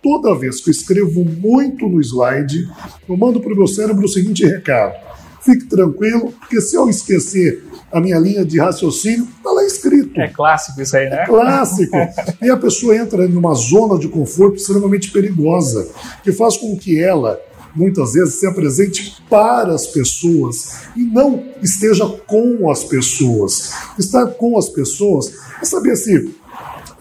Toda 0.06 0.36
vez 0.36 0.62
que 0.62 0.70
eu 0.70 0.72
escrevo 0.72 1.26
muito 1.26 1.90
no 1.90 2.00
slide, 2.00 2.70
eu 3.10 3.18
mando 3.18 3.40
para 3.40 3.52
o 3.52 3.56
meu 3.56 3.66
cérebro 3.66 4.06
o 4.06 4.08
seguinte 4.08 4.46
recado: 4.46 4.94
fique 5.42 5.66
tranquilo, 5.66 6.32
porque 6.32 6.62
se 6.62 6.76
eu 6.76 6.88
esquecer 6.88 7.64
a 7.92 8.00
minha 8.00 8.20
linha 8.20 8.46
de 8.46 8.60
raciocínio, 8.60 9.28
está 9.36 9.50
lá 9.52 9.66
escrito. 9.66 10.22
É 10.22 10.28
clássico 10.28 10.80
isso 10.80 10.96
aí, 10.96 11.10
né? 11.10 11.24
É 11.24 11.26
clássico. 11.26 11.98
e 12.40 12.48
a 12.52 12.56
pessoa 12.56 12.96
entra 12.96 13.28
numa 13.28 13.56
zona 13.56 13.98
de 13.98 14.08
conforto 14.08 14.58
extremamente 14.58 15.10
perigosa, 15.10 15.90
que 16.24 16.32
faz 16.32 16.56
com 16.56 16.78
que 16.78 17.02
ela 17.02 17.42
muitas 17.76 18.14
vezes 18.14 18.36
se 18.36 18.46
apresente 18.46 19.18
para 19.28 19.74
as 19.74 19.88
pessoas 19.88 20.84
e 20.96 21.02
não 21.02 21.44
esteja 21.64 22.06
com 22.28 22.70
as 22.70 22.84
pessoas. 22.84 23.74
Estar 23.98 24.28
com 24.28 24.56
as 24.56 24.70
pessoas 24.70 25.34
é 25.60 25.66
saber 25.66 25.96
se 25.96 26.32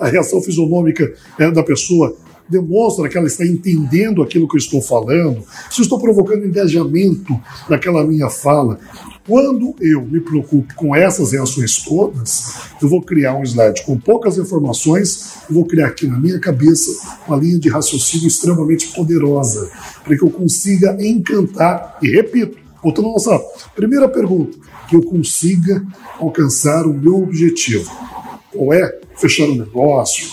a 0.01 0.09
reação 0.09 0.41
fisionômica 0.41 1.13
é, 1.39 1.51
da 1.51 1.63
pessoa 1.63 2.17
demonstra 2.49 3.09
que 3.09 3.17
ela 3.17 3.27
está 3.27 3.45
entendendo 3.45 4.23
aquilo 4.23 4.49
que 4.49 4.57
eu 4.57 4.59
estou 4.59 4.83
falando, 4.83 5.43
se 5.71 5.81
eu 5.81 5.83
estou 5.83 5.99
provocando 5.99 6.47
engajamento 6.47 7.39
naquela 7.69 8.05
minha 8.05 8.29
fala. 8.29 8.79
Quando 9.27 9.75
eu 9.81 10.03
me 10.03 10.21
preocupo 10.21 10.75
com 10.75 10.95
essas 10.95 11.33
reações 11.33 11.83
todas, 11.83 12.57
eu 12.83 12.89
vou 12.89 13.01
criar 13.01 13.35
um 13.35 13.43
slide 13.43 13.83
com 13.85 13.99
poucas 13.99 14.37
informações, 14.37 15.39
vou 15.49 15.65
criar 15.65 15.87
aqui 15.87 16.07
na 16.07 16.19
minha 16.19 16.39
cabeça 16.39 16.91
uma 17.27 17.39
linha 17.39 17.59
de 17.59 17.71
raciocínio 17.71 18.29
extremamente 18.29 18.89
poderosa, 18.89 19.71
para 20.05 20.15
que 20.15 20.23
eu 20.23 20.31
consiga 20.31 20.95
encantar, 21.01 21.99
e 22.03 22.11
repito, 22.11 22.59
voltando 22.83 23.09
à 23.09 23.13
nossa 23.13 23.39
primeira 23.75 24.07
pergunta, 24.11 24.59
que 24.91 24.95
eu 24.95 25.03
consiga 25.03 25.83
alcançar 26.21 26.87
o 26.87 26.93
meu 26.93 27.23
objetivo. 27.23 27.91
Qual 28.53 28.75
é? 28.75 29.01
Fechar 29.17 29.49
o 29.49 29.53
um 29.53 29.57
negócio, 29.57 30.29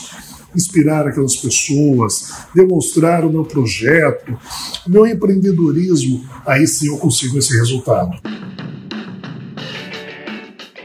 inspirar 0.56 1.08
aquelas 1.08 1.36
pessoas, 1.36 2.32
demonstrar 2.54 3.26
o 3.26 3.32
meu 3.32 3.44
projeto, 3.44 4.38
o 4.86 4.90
meu 4.90 5.06
empreendedorismo, 5.06 6.24
aí 6.46 6.68
sim 6.68 6.88
eu 6.88 6.98
consigo 6.98 7.38
esse 7.38 7.58
resultado. 7.58 8.18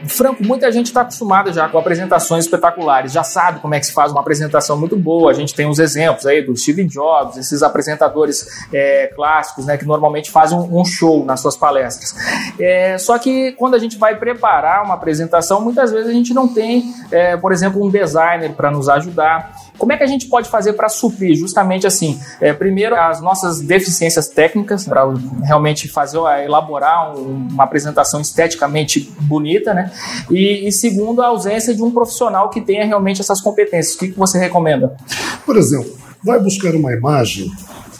Franco, 0.07 0.43
muita 0.43 0.71
gente 0.71 0.87
está 0.87 1.01
acostumada 1.01 1.51
já 1.51 1.67
com 1.69 1.77
apresentações 1.77 2.45
espetaculares, 2.45 3.11
já 3.11 3.23
sabe 3.23 3.59
como 3.59 3.73
é 3.73 3.79
que 3.79 3.85
se 3.85 3.93
faz 3.93 4.11
uma 4.11 4.21
apresentação 4.21 4.77
muito 4.77 4.95
boa. 4.95 5.31
A 5.31 5.33
gente 5.33 5.53
tem 5.53 5.67
uns 5.67 5.79
exemplos 5.79 6.25
aí 6.25 6.41
do 6.41 6.55
Steve 6.55 6.83
Jobs, 6.85 7.37
esses 7.37 7.63
apresentadores 7.63 8.47
é, 8.73 9.07
clássicos, 9.15 9.65
né, 9.65 9.77
que 9.77 9.85
normalmente 9.85 10.31
fazem 10.31 10.57
um, 10.57 10.85
show 10.85 11.25
nas 11.25 11.41
suas 11.41 11.57
palestras. 11.57 12.15
É, 12.59 12.97
só 12.97 13.17
que 13.17 13.51
quando 13.53 13.75
a 13.75 13.79
gente 13.79 13.97
vai 13.97 14.15
preparar 14.15 14.83
uma 14.83 14.93
apresentação, 14.93 15.61
muitas 15.61 15.91
vezes 15.91 16.09
a 16.09 16.13
gente 16.13 16.33
não 16.33 16.47
tem, 16.47 16.93
é, 17.11 17.35
por 17.37 17.51
exemplo, 17.51 17.83
um 17.83 17.89
designer 17.89 18.53
para 18.53 18.71
nos 18.71 18.89
ajudar. 18.89 19.51
Como 19.77 19.91
é 19.91 19.97
que 19.97 20.03
a 20.03 20.07
gente 20.07 20.27
pode 20.27 20.49
fazer 20.49 20.73
para 20.73 20.89
suprir 20.89 21.35
justamente 21.35 21.85
assim? 21.85 22.19
É, 22.41 22.53
primeiro, 22.53 22.95
as 22.95 23.21
nossas 23.21 23.59
deficiências 23.59 24.27
técnicas, 24.27 24.85
para 24.85 25.03
realmente 25.43 25.87
fazer, 25.87 26.17
elaborar 26.43 27.15
um, 27.17 27.47
uma 27.51 27.63
apresentação 27.63 28.19
esteticamente 28.19 29.11
bonita, 29.21 29.73
né? 29.73 29.91
E, 30.29 30.67
e, 30.67 30.71
segundo, 30.71 31.21
a 31.21 31.27
ausência 31.27 31.73
de 31.73 31.83
um 31.83 31.91
profissional 31.91 32.49
que 32.49 32.61
tenha 32.61 32.85
realmente 32.85 33.21
essas 33.21 33.41
competências. 33.41 33.95
O 33.95 33.99
que, 33.99 34.07
que 34.09 34.17
você 34.17 34.37
recomenda? 34.39 34.95
Por 35.45 35.57
exemplo, 35.57 35.95
vai 36.23 36.39
buscar 36.39 36.75
uma 36.75 36.91
imagem, 36.93 37.51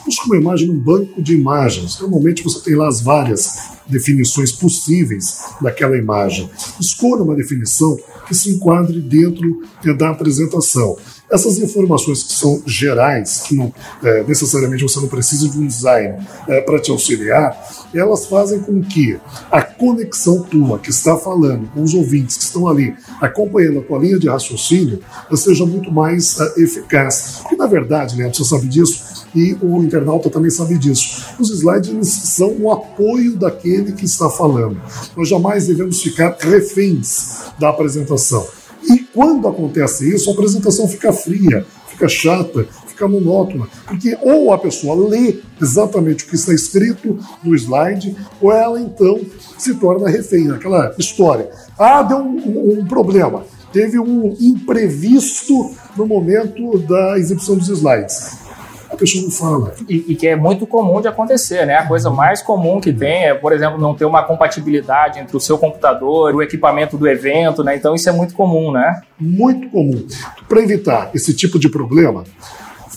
busca 0.07 0.25
uma 0.25 0.37
imagem 0.37 0.69
num 0.69 0.79
banco 0.79 1.21
de 1.21 1.35
imagens. 1.35 1.99
Normalmente 1.99 2.41
você 2.41 2.61
tem 2.61 2.75
lá 2.75 2.87
as 2.87 3.01
várias 3.01 3.75
definições 3.85 4.53
possíveis 4.53 5.39
daquela 5.61 5.97
imagem. 5.97 6.49
Escolha 6.79 7.23
uma 7.23 7.35
definição 7.35 7.97
que 8.25 8.33
se 8.33 8.51
enquadre 8.51 9.01
dentro 9.01 9.61
da 9.97 10.09
apresentação. 10.09 10.97
Essas 11.29 11.57
informações 11.57 12.23
que 12.23 12.33
são 12.33 12.63
gerais, 12.65 13.41
que 13.41 13.55
não 13.55 13.73
é, 14.01 14.23
necessariamente 14.23 14.83
você 14.83 14.99
não 14.99 15.09
precisa 15.09 15.49
de 15.49 15.59
um 15.59 15.67
design 15.67 16.25
é, 16.47 16.61
para 16.61 16.79
te 16.79 16.89
auxiliar, 16.89 17.53
elas 17.93 18.25
fazem 18.27 18.59
com 18.59 18.81
que 18.81 19.19
a 19.51 19.61
conexão 19.61 20.41
tua 20.43 20.79
que 20.79 20.89
está 20.89 21.17
falando 21.17 21.69
com 21.73 21.83
os 21.83 21.93
ouvintes 21.93 22.37
que 22.37 22.43
estão 22.43 22.67
ali 22.67 22.95
acompanhando 23.19 23.79
a 23.79 23.81
tua 23.81 23.99
linha 23.99 24.17
de 24.17 24.29
raciocínio 24.29 24.99
seja 25.35 25.65
muito 25.65 25.91
mais 25.91 26.37
uh, 26.37 26.53
eficaz. 26.57 27.39
Porque, 27.41 27.55
na 27.57 27.67
verdade, 27.67 28.17
né, 28.17 28.31
você 28.33 28.43
sabe 28.45 28.67
disso, 28.67 29.03
e 29.36 29.55
o 29.62 29.84
internauta 29.84 30.29
também 30.29 30.50
sabe 30.50 30.77
disso. 30.77 31.36
Os 31.39 31.50
slides 31.50 32.07
são 32.07 32.55
o 32.60 32.72
apoio 32.72 33.36
daquele 33.36 33.91
que 33.91 34.05
está 34.05 34.29
falando. 34.29 34.79
Nós 35.15 35.27
jamais 35.27 35.67
devemos 35.67 36.01
ficar 36.01 36.36
reféns 36.39 37.51
da 37.60 37.69
apresentação. 37.69 38.48
E 38.89 39.00
quando 39.00 39.48
acontece 39.48 40.13
isso, 40.13 40.29
a 40.29 40.34
apresentação 40.34 40.88
fica 40.88 41.12
fria, 41.12 41.65
fica 41.89 42.07
chata, 42.07 42.67
fica 42.88 43.07
monótona, 43.07 43.67
porque 43.86 44.17
ou 44.22 44.53
a 44.53 44.57
pessoa 44.57 45.07
lê 45.10 45.39
exatamente 45.62 46.24
o 46.24 46.27
que 46.27 46.36
está 46.36 46.53
escrito 46.53 47.19
no 47.43 47.55
slide, 47.55 48.15
ou 48.41 48.51
ela 48.51 48.79
então 48.79 49.19
se 49.57 49.75
torna 49.75 50.10
refém 50.10 50.48
daquela 50.48 50.96
história. 50.98 51.50
Ah, 51.77 52.01
deu 52.01 52.17
um, 52.17 52.38
um, 52.38 52.79
um 52.79 52.86
problema, 52.86 53.43
teve 53.74 54.00
um 54.00 54.36
imprevisto 54.39 55.72
no 55.98 56.07
momento 56.07 56.79
da 56.79 57.19
exibição 57.19 57.57
dos 57.57 57.69
slides 57.69 58.46
a 58.89 58.96
pessoa 58.96 59.24
não 59.24 59.32
fala. 59.32 59.74
E, 59.88 60.06
e, 60.08 60.15
que 60.15 60.27
é 60.27 60.36
muito 60.36 60.65
comum 60.65 61.01
de 61.01 61.08
acontecer, 61.08 61.65
né? 61.65 61.75
A 61.75 61.86
coisa 61.86 62.10
mais 62.10 62.41
comum 62.41 62.79
que 62.79 62.94
tem 62.94 63.25
é, 63.25 63.34
por 63.34 63.51
exemplo, 63.51 63.79
não 63.79 63.94
ter 63.94 64.06
uma 64.06 64.24
compatibilidade 64.24 65.20
entre 65.20 65.36
o 65.36 65.39
seu 65.39 65.58
computador 65.58 66.34
o 66.34 66.41
equipamento 66.41 66.98
do 66.98 67.08
evento, 67.08 67.63
né? 67.63 67.75
Então 67.75 67.94
isso 67.94 68.08
é 68.10 68.12
muito 68.12 68.34
comum, 68.34 68.72
né? 68.72 69.01
Muito 69.20 69.70
comum. 69.70 70.06
Para 70.48 70.62
evitar 70.62 71.12
esse 71.13 71.34
tipo 71.34 71.60
de 71.60 71.70
problema, 71.70 72.24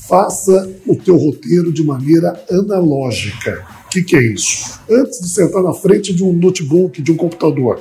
faça 0.08 0.70
o 0.86 0.96
teu 0.96 1.16
roteiro 1.16 1.72
de 1.72 1.84
maneira 1.84 2.40
analógica. 2.50 3.64
O 3.86 3.88
que, 3.90 4.02
que 4.02 4.16
é 4.16 4.22
isso? 4.22 4.80
Antes 4.90 5.20
de 5.20 5.28
sentar 5.28 5.62
na 5.62 5.72
frente 5.72 6.14
de 6.14 6.22
um 6.22 6.32
notebook, 6.32 7.02
de 7.02 7.10
um 7.10 7.16
computador 7.16 7.80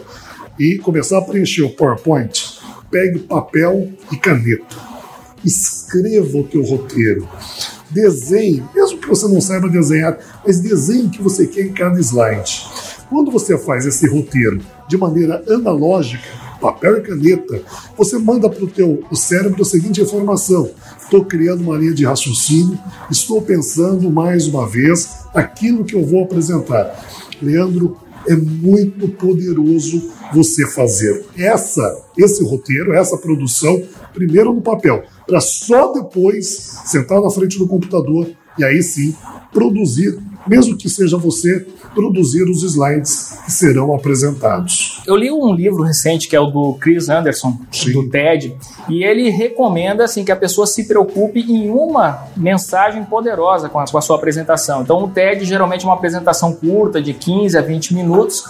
e 0.59 0.77
começar 0.77 1.19
a 1.19 1.21
preencher 1.21 1.63
o 1.63 1.69
PowerPoint, 1.69 2.59
pegue 2.89 3.19
papel 3.19 3.89
e 4.11 4.17
caneta. 4.17 4.75
Escreva 5.45 6.37
o 6.37 6.43
teu 6.43 6.63
roteiro. 6.63 7.27
Desenhe, 7.89 8.63
mesmo 8.75 8.99
que 8.99 9.07
você 9.07 9.27
não 9.27 9.41
saiba 9.41 9.67
desenhar, 9.67 10.17
mas 10.45 10.59
desenhe 10.59 11.07
o 11.07 11.09
que 11.09 11.21
você 11.21 11.47
quer 11.47 11.65
em 11.65 11.73
cada 11.73 11.99
slide. 11.99 12.65
Quando 13.09 13.31
você 13.31 13.57
faz 13.57 13.85
esse 13.85 14.07
roteiro 14.07 14.61
de 14.87 14.97
maneira 14.97 15.43
analógica, 15.49 16.23
papel 16.61 16.97
e 16.97 17.01
caneta, 17.01 17.61
você 17.97 18.17
manda 18.17 18.49
para 18.49 18.63
o 18.63 18.67
teu 18.67 19.03
cérebro 19.13 19.61
a 19.61 19.65
seguinte 19.65 20.01
informação: 20.01 20.69
estou 21.01 21.25
criando 21.25 21.61
uma 21.61 21.77
linha 21.77 21.93
de 21.93 22.05
raciocínio, 22.05 22.77
estou 23.09 23.41
pensando 23.41 24.11
mais 24.11 24.47
uma 24.47 24.67
vez 24.67 25.25
aquilo 25.33 25.83
que 25.83 25.95
eu 25.95 26.05
vou 26.05 26.23
apresentar. 26.23 27.03
Leandro, 27.41 27.97
é 28.27 28.35
muito 28.35 29.07
poderoso 29.09 30.11
você 30.33 30.67
fazer 30.67 31.25
essa, 31.37 32.03
esse 32.17 32.43
roteiro, 32.43 32.93
essa 32.93 33.17
produção, 33.17 33.81
primeiro 34.13 34.53
no 34.53 34.61
papel, 34.61 35.03
para 35.29 35.39
só 35.39 35.93
depois 35.93 36.47
sentar 36.85 37.21
na 37.21 37.29
frente 37.29 37.59
do 37.59 37.67
computador 37.67 38.27
e 38.57 38.63
aí 38.63 38.81
sim 38.81 39.15
produzir, 39.53 40.19
mesmo 40.45 40.77
que 40.77 40.89
seja 40.89 41.17
você 41.17 41.65
produzir 41.93 42.43
os 42.43 42.61
slides 42.63 43.39
que 43.45 43.51
serão 43.51 43.95
apresentados. 43.95 45.01
Eu 45.07 45.15
li 45.15 45.31
um 45.31 45.53
livro 45.53 45.83
recente 45.83 46.27
que 46.27 46.35
é 46.35 46.39
o 46.39 46.47
do 46.47 46.73
Chris 46.73 47.09
Anderson, 47.09 47.57
Sim. 47.71 47.93
do 47.93 48.09
TED, 48.09 48.55
e 48.89 49.03
ele 49.03 49.29
recomenda 49.29 50.03
assim 50.03 50.23
que 50.23 50.31
a 50.31 50.35
pessoa 50.35 50.67
se 50.67 50.83
preocupe 50.87 51.39
em 51.39 51.69
uma 51.69 52.27
mensagem 52.35 53.03
poderosa 53.05 53.69
com 53.69 53.79
a, 53.79 53.85
com 53.85 53.97
a 53.97 54.01
sua 54.01 54.17
apresentação. 54.17 54.81
Então 54.81 55.03
o 55.03 55.09
TED 55.09 55.45
geralmente 55.45 55.83
é 55.83 55.87
uma 55.87 55.95
apresentação 55.95 56.53
curta 56.53 57.01
de 57.01 57.13
15 57.13 57.57
a 57.57 57.61
20 57.61 57.93
minutos 57.93 58.43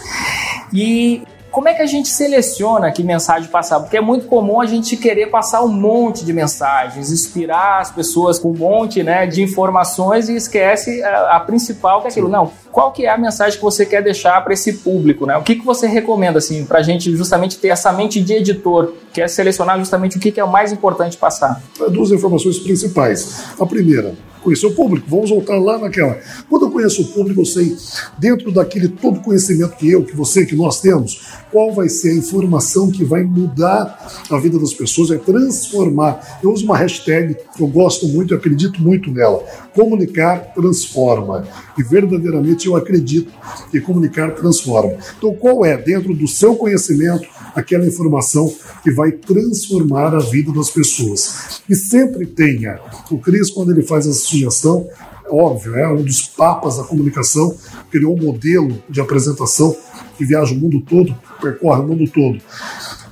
e 0.73 1.21
como 1.51 1.67
é 1.67 1.73
que 1.73 1.81
a 1.81 1.85
gente 1.85 2.09
seleciona 2.09 2.91
que 2.91 3.03
mensagem 3.03 3.49
passar? 3.49 3.79
Porque 3.79 3.97
é 3.97 4.01
muito 4.01 4.27
comum 4.27 4.61
a 4.61 4.65
gente 4.65 4.95
querer 4.95 5.27
passar 5.27 5.63
um 5.63 5.67
monte 5.67 6.23
de 6.23 6.31
mensagens, 6.31 7.11
inspirar 7.11 7.81
as 7.81 7.91
pessoas 7.91 8.37
com 8.37 8.51
um 8.51 8.57
monte 8.57 9.01
né, 9.03 9.25
de 9.25 9.41
informações 9.41 10.29
e 10.29 10.35
esquece 10.35 11.01
a, 11.03 11.37
a 11.37 11.39
principal, 11.39 12.01
que 12.01 12.07
é 12.07 12.11
aquilo. 12.11 12.29
Não, 12.29 12.51
qual 12.71 12.91
que 12.91 13.05
é 13.05 13.09
a 13.09 13.17
mensagem 13.17 13.57
que 13.57 13.63
você 13.63 13.85
quer 13.85 14.03
deixar 14.03 14.43
para 14.43 14.53
esse 14.53 14.73
público? 14.73 15.25
Né? 15.25 15.35
O 15.37 15.43
que, 15.43 15.55
que 15.55 15.65
você 15.65 15.87
recomenda 15.87 16.37
assim, 16.37 16.65
para 16.65 16.79
a 16.79 16.83
gente 16.83 17.15
justamente 17.15 17.57
ter 17.57 17.69
essa 17.69 17.91
mente 17.91 18.21
de 18.21 18.33
editor, 18.33 18.93
que 19.11 19.21
é 19.21 19.27
selecionar 19.27 19.77
justamente 19.79 20.17
o 20.17 20.19
que, 20.19 20.31
que 20.31 20.39
é 20.39 20.43
o 20.43 20.51
mais 20.51 20.71
importante 20.71 21.17
passar? 21.17 21.61
Duas 21.89 22.11
informações 22.11 22.59
principais. 22.59 23.43
A 23.59 23.65
primeira, 23.65 24.13
conhecer 24.41 24.67
o 24.67 24.73
público. 24.73 25.07
Vamos 25.09 25.29
voltar 25.29 25.57
lá 25.57 25.77
naquela. 25.77 26.17
Quando 26.49 26.65
eu 26.65 26.71
conheço 26.71 27.01
o 27.01 27.07
público, 27.07 27.41
eu 27.41 27.45
sei, 27.45 27.75
dentro 28.17 28.51
daquele 28.51 28.87
todo 28.87 29.19
conhecimento 29.21 29.75
que 29.75 29.89
eu, 29.89 30.03
que 30.03 30.15
você, 30.15 30.45
que 30.45 30.55
nós 30.55 30.81
temos, 30.81 31.21
qual 31.51 31.73
vai 31.73 31.89
ser 31.89 32.11
a 32.11 32.15
informação 32.15 32.91
que 32.91 33.03
vai 33.03 33.23
mudar 33.23 34.25
a 34.29 34.37
vida 34.37 34.59
das 34.59 34.73
pessoas, 34.73 35.09
vai 35.09 35.17
transformar. 35.17 36.39
Eu 36.43 36.51
uso 36.51 36.65
uma 36.65 36.77
hashtag 36.77 37.35
que 37.55 37.61
eu 37.61 37.67
gosto 37.67 38.07
muito, 38.07 38.33
eu 38.33 38.37
acredito 38.37 38.81
muito 38.81 39.11
nela. 39.11 39.43
Comunicar 39.73 40.53
transforma. 40.53 41.47
E 41.77 41.83
verdadeiramente 41.83 42.67
eu 42.67 42.75
acredito 42.75 43.31
que 43.71 43.79
comunicar 43.79 44.31
transforma. 44.35 44.93
Então, 45.17 45.33
qual 45.33 45.65
é, 45.65 45.77
dentro 45.77 46.13
do 46.13 46.27
seu 46.27 46.55
conhecimento, 46.55 47.27
aquela 47.59 47.85
informação 47.85 48.53
que 48.83 48.91
vai 48.91 49.11
transformar 49.11 50.15
a 50.15 50.19
vida 50.19 50.51
das 50.51 50.69
pessoas? 50.69 51.61
E 51.69 51.75
sempre 51.75 52.25
tenha. 52.25 52.79
O 53.11 53.17
Cris, 53.17 53.49
quando 53.49 53.71
ele 53.71 53.83
faz 53.83 54.07
essa 54.07 54.19
sugestão, 54.19 54.87
óbvio, 55.29 55.75
é 55.75 55.87
um 55.87 56.01
dos 56.01 56.21
papas 56.21 56.77
da 56.77 56.83
comunicação, 56.83 57.55
criou 57.91 58.15
um 58.15 58.21
modelo 58.21 58.81
de 58.89 58.99
apresentação 58.99 59.75
que 60.17 60.25
viaja 60.25 60.53
o 60.53 60.57
mundo 60.57 60.81
todo, 60.81 61.15
percorre 61.41 61.81
o 61.81 61.87
mundo 61.87 62.09
todo. 62.09 62.41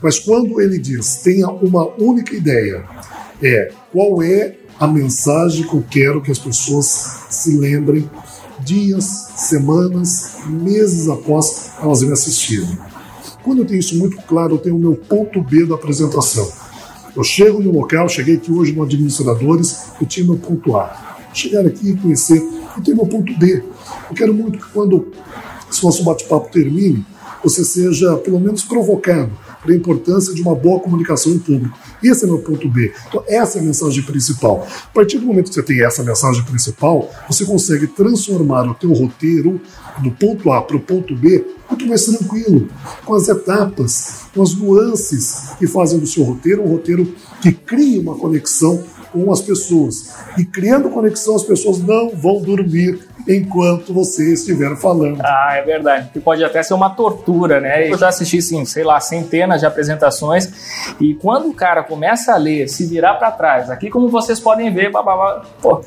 Mas 0.02 0.20
quando 0.20 0.62
ele 0.62 0.78
diz 0.78 1.18
tenha 1.18 1.48
uma 1.50 1.88
única 2.00 2.36
ideia, 2.36 2.84
é 3.42 3.72
qual 3.92 4.22
é 4.22 4.56
a 4.80 4.88
mensagem 4.88 5.68
que 5.68 5.74
eu 5.74 5.84
quero 5.90 6.22
que 6.22 6.32
as 6.32 6.40
pessoas 6.40 7.26
se 7.30 7.58
lembrem 7.58 8.10
dias, 8.60 9.06
semanas, 9.36 10.38
meses 10.48 11.08
após 11.08 11.72
elas 11.82 12.02
me 12.02 12.12
assistirem. 12.12 12.78
Quando 13.48 13.60
eu 13.60 13.66
tenho 13.66 13.80
isso 13.80 13.98
muito 13.98 14.18
claro, 14.24 14.56
eu 14.56 14.58
tenho 14.58 14.76
o 14.76 14.80
meu 14.80 14.94
ponto 14.94 15.42
B 15.42 15.66
da 15.66 15.76
apresentação. 15.76 16.52
Eu 17.16 17.24
chego 17.24 17.64
no 17.64 17.72
local, 17.72 18.10
cheguei 18.10 18.36
aqui 18.36 18.52
hoje 18.52 18.74
no 18.74 18.84
Administradores, 18.84 19.86
eu 20.02 20.06
tinha 20.06 20.26
meu 20.26 20.36
ponto 20.36 20.76
A. 20.76 21.16
Chegar 21.34 21.66
aqui 21.66 21.92
e 21.92 21.96
conhecer, 21.96 22.40
eu 22.76 22.84
tenho 22.84 22.98
meu 22.98 23.06
ponto 23.06 23.34
B. 23.38 23.64
Eu 24.10 24.16
quero 24.18 24.34
muito 24.34 24.60
que 24.60 24.70
quando 24.74 25.14
esse 25.72 25.82
nosso 25.82 26.04
bate-papo 26.04 26.52
termine, 26.52 27.06
você 27.42 27.64
seja 27.64 28.18
pelo 28.18 28.38
menos 28.38 28.64
provocado 28.64 29.32
para 29.68 29.74
a 29.74 29.78
importância 29.78 30.34
de 30.34 30.42
uma 30.42 30.56
boa 30.56 30.80
comunicação 30.80 31.34
em 31.34 31.40
público. 31.40 31.78
Esse 32.02 32.24
é 32.24 32.28
meu 32.28 32.40
ponto 32.40 32.70
B. 32.70 32.94
Então, 33.10 33.22
essa 33.28 33.58
é 33.58 33.62
a 33.62 33.64
mensagem 33.64 34.02
principal. 34.02 34.66
A 34.66 34.94
partir 34.94 35.18
do 35.18 35.26
momento 35.26 35.50
que 35.50 35.56
você 35.56 35.64
tem 35.64 35.84
essa 35.84 36.02
mensagem 36.04 36.42
principal, 36.44 37.12
você 37.28 37.44
consegue 37.44 37.86
transformar 37.88 38.66
o 38.66 38.74
teu 38.74 38.94
roteiro 38.94 39.60
do 40.02 40.12
ponto 40.12 40.52
A 40.54 40.62
para 40.62 40.78
o 40.78 40.80
ponto 40.80 41.14
B 41.16 41.46
muito 41.70 41.86
mais 41.86 42.06
tranquilo, 42.06 42.70
com 43.04 43.14
as 43.14 43.28
etapas, 43.28 44.22
com 44.34 44.42
as 44.42 44.56
nuances 44.56 45.50
que 45.60 45.68
fazem 45.68 46.00
do 46.00 46.08
seu 46.08 46.24
roteiro 46.24 46.64
um 46.64 46.70
roteiro 46.70 47.14
que 47.42 47.52
cria 47.52 48.00
uma 48.00 48.16
conexão 48.16 48.82
com 49.26 49.32
as 49.32 49.42
pessoas. 49.42 50.16
E 50.38 50.46
criando 50.46 50.90
conexão, 50.90 51.36
as 51.36 51.44
pessoas 51.44 51.80
não 51.80 52.10
vão 52.10 52.42
dormir 52.42 53.00
enquanto 53.28 53.94
você 53.94 54.34
estiver 54.34 54.76
falando. 54.78 55.20
Ah, 55.22 55.56
é 55.56 55.62
verdade. 55.62 56.10
Que 56.14 56.20
pode 56.20 56.44
até 56.44 56.64
ser 56.64 56.74
uma 56.74 56.90
tortura, 56.90 57.60
né? 57.60 57.90
Eu 57.92 57.98
já 57.98 58.08
assisti, 58.08 58.42
sim, 58.42 58.64
sei 58.66 58.84
lá, 58.84 59.00
centenas 59.00 59.60
de 59.60 59.66
apresentações 59.66 60.96
e 61.00 61.14
quando 61.16 61.50
o 61.50 61.54
cara 61.54 61.84
começa 61.84 62.34
a 62.34 62.38
ler, 62.38 62.68
se 62.70 62.86
virar 62.86 63.16
para 63.16 63.32
trás, 63.32 63.70
aqui 63.70 63.90
como 63.90 64.08
vocês 64.08 64.40
podem 64.40 64.74
ver, 64.74 64.92
babá, 64.92 65.44
pô, 65.62 65.82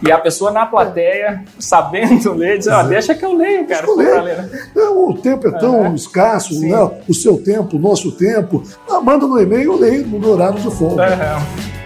e 0.00 0.12
a 0.12 0.18
pessoa 0.18 0.50
na 0.52 0.64
plateia, 0.64 1.42
sabendo 1.58 2.32
ler, 2.34 2.58
diz, 2.58 2.68
ah, 2.68 2.82
deixa 2.82 3.14
que 3.14 3.24
eu 3.24 3.32
leio, 3.32 3.66
cara. 3.66 3.86
Eu 3.86 3.96
leio. 3.96 4.22
Ler, 4.22 4.36
né? 4.36 4.50
É, 4.76 4.88
o 4.88 5.14
tempo 5.14 5.48
é 5.48 5.58
tão 5.58 5.94
escasso, 5.94 6.60
né? 6.60 6.68
o 7.08 7.14
seu 7.14 7.42
tempo, 7.42 7.76
o 7.76 7.80
nosso 7.80 8.12
tempo. 8.12 8.62
Ah, 8.88 9.00
manda 9.00 9.26
no 9.26 9.40
e-mail, 9.40 9.72
eu 9.72 9.78
leio 9.78 10.06
no 10.06 10.30
horário 10.30 10.60
de 10.60 10.70
folga. 10.70 11.02
Uhum. 11.02 11.77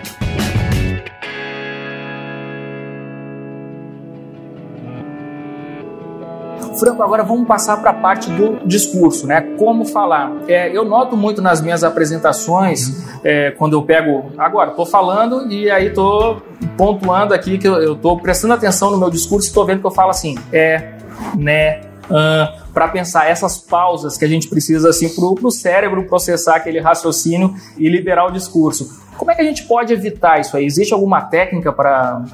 Franco, 6.83 7.01
agora 7.01 7.23
vamos 7.23 7.47
passar 7.47 7.77
para 7.77 7.91
a 7.91 7.95
parte 7.95 8.29
do 8.29 8.67
discurso, 8.67 9.25
né? 9.25 9.41
Como 9.57 9.85
falar. 9.85 10.33
É, 10.49 10.77
eu 10.77 10.85
noto 10.85 11.17
muito 11.17 11.41
nas 11.41 11.61
minhas 11.61 11.85
apresentações, 11.85 13.07
é, 13.23 13.53
quando 13.53 13.75
eu 13.75 13.83
pego. 13.85 14.33
Agora, 14.37 14.71
estou 14.71 14.85
falando 14.85 15.49
e 15.49 15.71
aí 15.71 15.87
estou 15.87 16.43
pontuando 16.77 17.33
aqui 17.35 17.57
que 17.57 17.69
eu 17.69 17.93
estou 17.93 18.19
prestando 18.19 18.55
atenção 18.55 18.91
no 18.91 18.99
meu 18.99 19.11
discurso 19.11 19.47
e 19.47 19.51
estou 19.51 19.65
vendo 19.65 19.79
que 19.79 19.87
eu 19.87 19.93
falo 19.93 20.11
assim, 20.11 20.37
é, 20.53 20.95
né, 21.37 21.83
uh, 22.07 22.73
para 22.73 22.89
pensar 22.89 23.31
essas 23.31 23.59
pausas 23.59 24.19
que 24.19 24.25
a 24.25 24.29
gente 24.29 24.49
precisa 24.49 24.89
assim 24.89 25.09
para 25.09 25.25
o 25.25 25.51
cérebro 25.53 26.03
processar 26.09 26.57
aquele 26.57 26.81
raciocínio 26.81 27.55
e 27.79 27.89
liberar 27.89 28.27
o 28.27 28.33
discurso. 28.33 29.01
Como 29.17 29.31
é 29.31 29.37
que 29.37 29.41
a 29.41 29.45
gente 29.45 29.65
pode 29.65 29.93
evitar 29.93 30.41
isso 30.41 30.57
aí? 30.57 30.65
Existe 30.65 30.93
alguma 30.93 31.21
técnica 31.21 31.73
para 31.73 32.25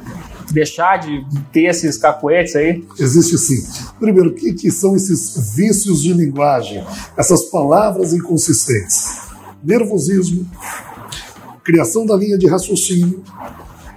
deixar 0.53 0.99
de 0.99 1.25
ter 1.53 1.65
esses 1.65 1.97
cacuetes 1.97 2.57
aí? 2.57 2.85
Existe 2.99 3.39
sim. 3.39 3.67
Primeiro, 3.99 4.31
o 4.31 4.35
que, 4.35 4.53
que 4.53 4.71
são 4.71 4.97
esses 4.97 5.55
vícios 5.55 6.03
de 6.03 6.13
linguagem? 6.13 6.85
Essas 7.17 7.45
palavras 7.45 8.13
inconsistentes. 8.13 9.29
Nervosismo, 9.63 10.49
criação 11.63 12.07
da 12.07 12.17
linha 12.17 12.39
de 12.39 12.47
raciocínio 12.47 13.23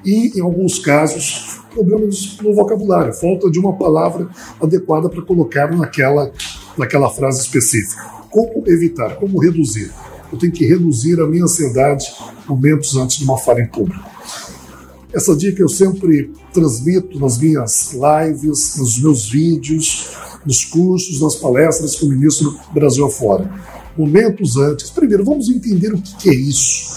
e, 0.04 0.38
em 0.38 0.42
alguns 0.42 0.80
casos, 0.80 1.62
problema 1.74 2.10
no 2.42 2.54
vocabulário, 2.54 3.14
falta 3.14 3.50
de 3.50 3.60
uma 3.60 3.74
palavra 3.74 4.28
adequada 4.62 5.10
para 5.10 5.22
colocar 5.22 5.76
naquela, 5.76 6.32
naquela 6.78 7.10
frase 7.10 7.42
específica. 7.42 8.04
Como 8.30 8.64
evitar? 8.68 9.16
Como 9.16 9.40
reduzir? 9.40 9.92
Eu 10.32 10.38
tenho 10.38 10.52
que 10.52 10.66
reduzir 10.66 11.20
a 11.20 11.28
minha 11.28 11.44
ansiedade 11.44 12.06
momentos 12.48 12.96
antes 12.96 13.18
de 13.18 13.24
uma 13.24 13.38
fala 13.38 13.62
em 13.62 13.68
público. 13.68 14.11
Essa 15.14 15.36
dica 15.36 15.62
eu 15.62 15.68
sempre 15.68 16.32
transmito 16.54 17.20
nas 17.20 17.38
minhas 17.38 17.92
lives, 17.94 18.78
nos 18.78 19.02
meus 19.02 19.30
vídeos, 19.30 20.12
nos 20.46 20.64
cursos, 20.64 21.20
nas 21.22 21.36
palestras 21.36 21.96
que 21.96 22.06
o 22.06 22.10
ministro 22.10 22.58
Brasil 22.74 23.06
afora. 23.06 23.52
Momentos 23.98 24.56
antes. 24.56 24.90
Primeiro, 24.90 25.26
vamos 25.26 25.50
entender 25.50 25.94
o 25.94 26.02
que 26.02 26.30
é 26.30 26.34
isso. 26.34 26.96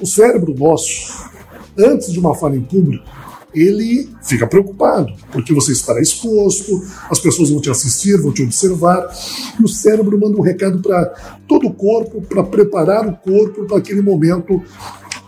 O 0.00 0.06
cérebro 0.06 0.54
nosso, 0.56 1.12
antes 1.76 2.12
de 2.12 2.20
uma 2.20 2.34
fala 2.34 2.56
em 2.56 2.62
público, 2.62 3.04
ele 3.52 4.10
fica 4.22 4.46
preocupado, 4.46 5.14
porque 5.32 5.54
você 5.54 5.72
estará 5.72 6.00
exposto, 6.00 6.84
as 7.10 7.18
pessoas 7.18 7.48
vão 7.48 7.60
te 7.60 7.70
assistir, 7.70 8.20
vão 8.20 8.30
te 8.30 8.42
observar, 8.42 9.08
e 9.58 9.62
o 9.64 9.68
cérebro 9.68 10.20
manda 10.20 10.36
um 10.36 10.42
recado 10.42 10.80
para 10.80 11.06
todo 11.48 11.66
o 11.66 11.72
corpo, 11.72 12.20
para 12.20 12.44
preparar 12.44 13.08
o 13.08 13.16
corpo 13.16 13.64
para 13.64 13.78
aquele 13.78 14.02
momento 14.02 14.62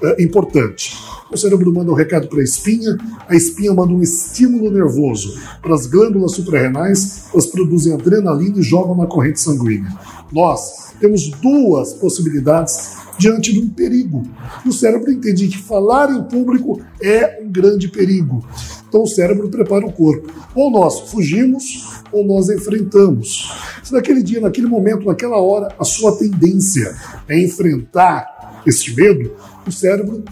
é, 0.03 0.22
importante. 0.22 1.08
O 1.31 1.37
cérebro 1.37 1.73
manda 1.73 1.91
um 1.91 1.95
recado 1.95 2.27
para 2.27 2.41
a 2.41 2.45
espinha, 2.45 2.97
a 3.29 3.37
espinha 3.37 3.75
manda 3.75 3.93
um 3.93 4.03
estímulo 4.03 4.71
nervoso 4.71 5.38
para 5.61 5.75
as 5.75 5.87
glândulas 5.87 6.33
suprarrenais, 6.33 7.27
elas 7.33 7.47
produzem 7.47 7.93
adrenalina 7.93 8.59
e 8.59 8.62
jogam 8.62 8.97
na 8.97 9.07
corrente 9.07 9.41
sanguínea. 9.41 9.93
Nós 10.33 10.95
temos 10.99 11.31
duas 11.31 11.93
possibilidades 11.95 12.97
diante 13.19 13.53
de 13.53 13.61
um 13.61 13.69
perigo. 13.69 14.23
O 14.64 14.73
cérebro 14.73 15.11
entende 15.11 15.49
que 15.49 15.59
falar 15.59 16.11
em 16.11 16.23
público 16.23 16.81
é 17.03 17.41
um 17.43 17.51
grande 17.51 17.88
perigo. 17.88 18.45
Então 18.88 19.03
o 19.03 19.07
cérebro 19.07 19.49
prepara 19.49 19.85
o 19.85 19.93
corpo. 19.93 20.33
Ou 20.55 20.71
nós 20.71 21.11
fugimos, 21.11 22.03
ou 22.11 22.25
nós 22.25 22.49
enfrentamos. 22.49 23.53
Se 23.83 23.93
naquele 23.93 24.23
dia, 24.23 24.41
naquele 24.41 24.67
momento, 24.67 25.07
naquela 25.07 25.37
hora, 25.37 25.75
a 25.79 25.85
sua 25.85 26.17
tendência 26.17 26.97
é 27.29 27.38
enfrentar 27.38 28.62
este 28.67 28.95
medo, 28.95 29.33
o 29.67 29.73
cérebro 29.73 30.23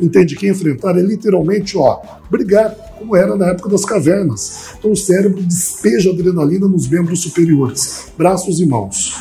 entende 0.00 0.36
que 0.36 0.48
enfrentar 0.48 0.96
é 0.96 1.02
literalmente, 1.02 1.76
ó, 1.76 2.00
brigar, 2.30 2.74
como 2.98 3.16
era 3.16 3.36
na 3.36 3.48
época 3.48 3.68
das 3.68 3.84
cavernas. 3.84 4.74
Então 4.78 4.92
o 4.92 4.96
cérebro 4.96 5.42
despeja 5.42 6.10
adrenalina 6.10 6.66
nos 6.66 6.88
membros 6.88 7.22
superiores, 7.22 8.06
braços 8.16 8.60
e 8.60 8.66
mãos. 8.66 9.14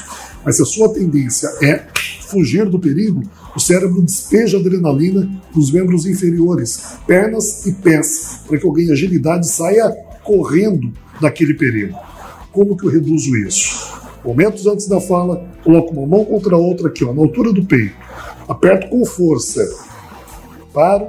Mas 0.43 0.55
se 0.55 0.62
a 0.62 0.65
sua 0.65 0.93
tendência 0.93 1.47
é 1.62 1.86
fugir 2.27 2.67
do 2.69 2.79
perigo, 2.79 3.23
o 3.55 3.60
cérebro 3.60 4.01
despeja 4.01 4.57
adrenalina 4.57 5.29
nos 5.53 5.71
membros 5.71 6.05
inferiores, 6.05 6.79
pernas 7.05 7.65
e 7.65 7.73
pés, 7.73 8.39
para 8.47 8.57
que 8.57 8.71
ganhe 8.71 8.91
agilidade 8.91 9.47
saia 9.47 9.89
correndo 10.23 10.91
daquele 11.19 11.53
perigo. 11.53 11.97
Como 12.51 12.77
que 12.77 12.86
eu 12.86 12.89
reduzo 12.89 13.36
isso? 13.36 13.91
Momentos 14.23 14.67
antes 14.67 14.88
da 14.88 15.01
fala, 15.01 15.45
coloco 15.63 15.93
uma 15.93 16.07
mão 16.07 16.23
contra 16.23 16.55
a 16.55 16.60
outra 16.60 16.88
aqui, 16.88 17.03
ó, 17.03 17.13
na 17.13 17.21
altura 17.21 17.51
do 17.51 17.65
peito. 17.65 17.95
Aperto 18.47 18.89
com 18.89 19.03
força. 19.05 19.90
Paro. 20.73 21.07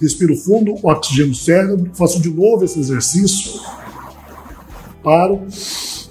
Respiro 0.00 0.36
fundo, 0.36 0.74
oxigênio 0.82 1.28
no 1.28 1.34
cérebro. 1.34 1.90
Faço 1.94 2.20
de 2.20 2.30
novo 2.30 2.64
esse 2.64 2.78
exercício. 2.78 3.60
Paro. 5.02 5.42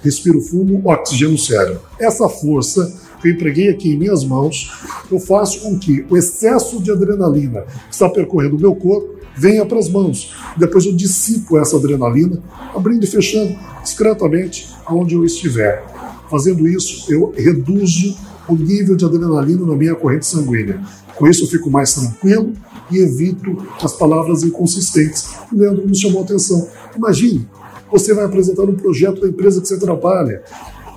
Respiro 0.04 0.42
fundo, 0.42 0.82
oxigênio 0.88 1.34
no 1.34 1.38
cérebro. 1.38 1.82
Essa 2.00 2.28
força 2.28 3.00
que 3.22 3.28
eu 3.28 3.34
empreguei 3.34 3.70
aqui 3.70 3.92
em 3.92 3.98
minhas 3.98 4.24
mãos, 4.24 4.72
eu 5.12 5.20
faço 5.20 5.62
com 5.62 5.78
que 5.78 6.06
o 6.10 6.18
excesso 6.18 6.82
de 6.82 6.92
adrenalina 6.92 7.62
que 7.62 7.94
está 7.94 8.10
percorrendo 8.10 8.56
o 8.56 8.60
meu 8.60 8.76
corpo 8.76 9.20
venha 9.36 9.66
para 9.66 9.78
as 9.78 9.90
mãos. 9.90 10.34
Depois 10.58 10.86
eu 10.86 10.94
dissipo 10.94 11.58
essa 11.58 11.78
adrenalina, 11.78 12.42
abrindo 12.74 13.04
e 13.04 13.08
fechando 13.08 13.56
discretamente 13.84 14.70
aonde 14.86 15.16
eu 15.16 15.24
estiver. 15.24 15.84
Fazendo 16.32 16.66
isso, 16.66 17.12
eu 17.12 17.34
reduzo 17.36 18.18
o 18.48 18.56
nível 18.56 18.96
de 18.96 19.04
adrenalina 19.04 19.66
na 19.66 19.76
minha 19.76 19.94
corrente 19.94 20.26
sanguínea. 20.26 20.80
Com 21.18 21.28
isso, 21.28 21.44
eu 21.44 21.48
fico 21.50 21.70
mais 21.70 21.94
tranquilo 21.94 22.54
e 22.90 23.00
evito 23.00 23.58
as 23.84 23.92
palavras 23.98 24.42
inconsistentes. 24.42 25.30
O 25.52 25.58
Leandro 25.58 25.86
me 25.86 25.94
chamou 25.94 26.22
a 26.22 26.24
atenção. 26.24 26.70
Imagine, 26.96 27.46
você 27.92 28.14
vai 28.14 28.24
apresentar 28.24 28.64
um 28.64 28.76
projeto 28.76 29.20
da 29.20 29.28
empresa 29.28 29.60
que 29.60 29.68
você 29.68 29.78
trabalha, 29.78 30.42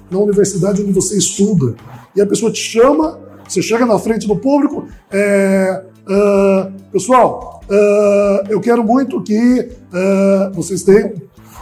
na 0.09 0.19
universidade 0.19 0.81
onde 0.81 0.93
você 0.93 1.19
estuda, 1.19 1.75
e 2.15 2.21
a 2.21 2.27
pessoa 2.27 2.53
te 2.53 2.61
chama, 2.61 3.19
você 3.49 3.61
chega 3.61 3.85
na 3.85 3.99
frente 3.99 4.29
do 4.29 4.37
público, 4.37 4.87
é, 5.11 5.83
uh, 6.07 6.91
pessoal, 6.93 7.61
uh, 7.69 8.47
eu 8.49 8.61
quero 8.61 8.85
muito 8.85 9.21
que 9.23 9.69
uh, 9.91 10.55
vocês 10.55 10.85
tenham 10.85 11.13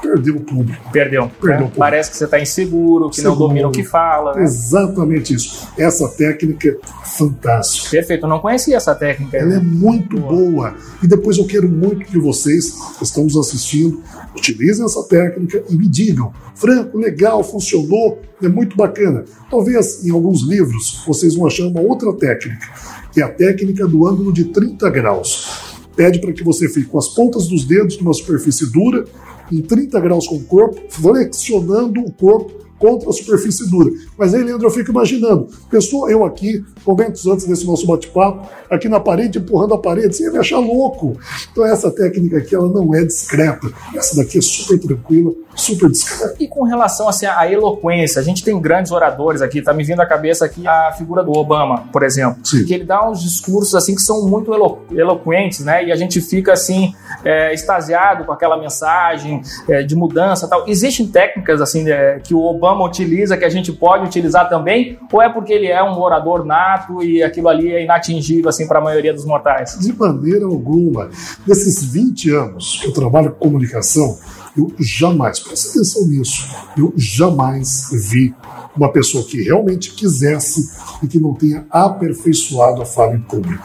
perdeu 0.02 0.36
o 0.36 0.40
público. 0.40 0.90
Perdeu. 0.92 1.30
Perdeu 1.40 1.52
é. 1.52 1.58
o 1.58 1.62
público. 1.62 1.78
Parece 1.78 2.10
que 2.10 2.16
você 2.16 2.24
está 2.24 2.40
inseguro, 2.40 3.08
que 3.08 3.16
Seguro. 3.16 3.38
não 3.38 3.48
domina 3.48 3.68
o 3.68 3.70
que 3.70 3.84
fala. 3.84 4.34
Né? 4.34 4.42
Exatamente 4.42 5.34
isso. 5.34 5.68
Essa 5.78 6.08
técnica 6.08 6.68
é 6.68 6.76
fantástica. 7.06 7.90
Perfeito, 7.90 8.24
eu 8.24 8.28
não 8.28 8.40
conhecia 8.40 8.76
essa 8.76 8.94
técnica. 8.94 9.36
Ela 9.36 9.54
é 9.54 9.60
muito 9.60 10.18
boa. 10.18 10.32
boa. 10.34 10.74
E 11.02 11.06
depois 11.06 11.38
eu 11.38 11.46
quero 11.46 11.68
muito 11.68 12.04
que 12.04 12.18
vocês 12.18 12.72
que 12.98 13.04
estão 13.04 13.24
nos 13.24 13.36
assistindo 13.36 14.02
utilizem 14.36 14.84
essa 14.84 15.02
técnica 15.04 15.62
e 15.68 15.76
me 15.76 15.86
digam, 15.86 16.32
Franco, 16.54 16.98
legal, 16.98 17.44
funcionou, 17.44 18.20
é 18.42 18.48
muito 18.48 18.76
bacana. 18.76 19.24
Talvez 19.50 20.04
em 20.04 20.10
alguns 20.10 20.42
livros 20.42 21.02
vocês 21.06 21.36
vão 21.36 21.46
achar 21.46 21.66
uma 21.66 21.80
outra 21.80 22.12
técnica, 22.14 22.66
que 23.12 23.20
é 23.20 23.24
a 23.24 23.28
técnica 23.28 23.86
do 23.86 24.06
ângulo 24.06 24.32
de 24.32 24.46
30 24.46 24.90
graus 24.90 25.72
pede 25.94 26.20
para 26.20 26.32
que 26.32 26.42
você 26.42 26.68
fique 26.68 26.88
com 26.88 26.98
as 26.98 27.08
pontas 27.08 27.46
dos 27.46 27.64
dedos 27.64 27.98
numa 27.98 28.14
superfície 28.14 28.70
dura 28.72 29.04
em 29.52 29.60
30 29.60 30.00
graus 30.00 30.26
com 30.26 30.36
o 30.36 30.44
corpo, 30.44 30.80
flexionando 30.88 32.00
o 32.00 32.12
corpo 32.12 32.62
contra 32.82 33.08
a 33.08 33.12
superfície 33.12 33.70
dura. 33.70 33.92
Mas 34.18 34.34
aí, 34.34 34.42
Leandro, 34.42 34.66
eu 34.66 34.70
fico 34.70 34.90
imaginando, 34.90 35.46
pensou 35.70 36.10
eu 36.10 36.24
aqui, 36.24 36.64
momentos 36.84 37.24
antes 37.28 37.46
desse 37.46 37.64
nosso 37.64 37.86
bate-papo, 37.86 38.48
aqui 38.68 38.88
na 38.88 38.98
parede, 38.98 39.38
empurrando 39.38 39.74
a 39.74 39.78
parede, 39.78 40.16
você 40.16 40.24
ia 40.24 40.32
me 40.32 40.38
achar 40.38 40.58
louco. 40.58 41.16
Então 41.52 41.64
essa 41.64 41.92
técnica 41.92 42.38
aqui, 42.38 42.56
ela 42.56 42.68
não 42.68 42.92
é 42.92 43.04
discreta. 43.04 43.72
Essa 43.94 44.16
daqui 44.16 44.38
é 44.38 44.42
super 44.42 44.80
tranquila, 44.80 45.32
super 45.54 45.88
discreta. 45.90 46.34
E 46.40 46.48
com 46.48 46.64
relação 46.64 47.08
assim, 47.08 47.26
à 47.26 47.50
eloquência, 47.50 48.20
a 48.20 48.24
gente 48.24 48.42
tem 48.44 48.58
grandes 48.60 48.90
oradores 48.90 49.42
aqui, 49.42 49.62
tá 49.62 49.72
me 49.72 49.84
vindo 49.84 50.00
à 50.00 50.06
cabeça 50.06 50.44
aqui 50.44 50.66
a 50.66 50.92
figura 50.92 51.22
do 51.22 51.32
Obama, 51.32 51.84
por 51.92 52.02
exemplo, 52.02 52.44
Sim. 52.44 52.64
que 52.64 52.74
ele 52.74 52.84
dá 52.84 53.08
uns 53.08 53.22
discursos 53.22 53.74
assim 53.74 53.94
que 53.94 54.02
são 54.02 54.26
muito 54.26 54.52
elo 54.52 54.82
eloquentes, 54.90 55.60
né? 55.60 55.84
E 55.84 55.92
a 55.92 55.96
gente 55.96 56.20
fica 56.20 56.52
assim, 56.52 56.94
é, 57.24 57.52
extasiado 57.54 58.24
com 58.24 58.32
aquela 58.32 58.56
mensagem 58.56 59.40
é, 59.68 59.82
de 59.82 59.94
mudança 59.94 60.48
tal. 60.48 60.68
Existem 60.68 61.06
técnicas 61.06 61.60
assim 61.60 61.88
é, 61.88 62.18
que 62.18 62.34
o 62.34 62.40
Obama 62.40 62.72
Obama 62.72 62.84
utiliza 62.84 63.36
que 63.36 63.44
a 63.44 63.48
gente 63.48 63.72
pode 63.72 64.06
utilizar 64.06 64.48
também? 64.48 64.98
Ou 65.12 65.20
é 65.20 65.28
porque 65.28 65.52
ele 65.52 65.66
é 65.66 65.82
um 65.82 66.00
orador 66.00 66.44
nato 66.44 67.02
e 67.02 67.22
aquilo 67.22 67.48
ali 67.48 67.72
é 67.72 67.84
inatingível 67.84 68.48
assim 68.48 68.66
para 68.66 68.78
a 68.78 68.82
maioria 68.82 69.12
dos 69.12 69.24
mortais? 69.24 69.78
De 69.78 69.92
maneira 69.92 70.44
alguma. 70.44 71.10
Nesses 71.46 71.84
20 71.84 72.30
anos 72.30 72.78
que 72.80 72.88
eu 72.88 72.92
trabalho 72.92 73.32
com 73.32 73.52
comunicação, 73.52 74.16
eu 74.56 74.72
jamais, 74.78 75.40
preste 75.40 75.70
atenção 75.70 76.06
nisso, 76.06 76.46
eu 76.76 76.92
jamais 76.96 77.88
vi 77.90 78.34
uma 78.76 78.90
pessoa 78.90 79.24
que 79.24 79.42
realmente 79.42 79.92
quisesse 79.92 80.70
e 81.02 81.06
que 81.06 81.18
não 81.18 81.34
tenha 81.34 81.66
aperfeiçoado 81.70 82.82
a 82.82 82.86
fala 82.86 83.14
em 83.14 83.20
público. 83.20 83.64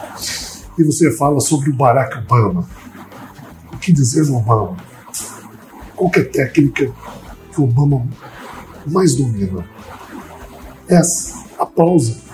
E 0.77 0.83
você 0.83 1.11
fala 1.11 1.39
sobre 1.39 1.69
o 1.69 1.73
Barack 1.73 2.17
Obama. 2.19 2.67
O 3.73 3.77
que 3.77 3.91
dizer 3.91 4.25
do 4.25 4.35
Obama? 4.35 4.77
Qualquer 5.95 6.29
técnica 6.29 6.93
que 7.51 7.61
o 7.61 7.63
Obama 7.63 8.07
mais 8.85 9.15
domina. 9.15 9.65
Essa, 10.87 11.33
a 11.57 11.65
pausa. 11.65 12.26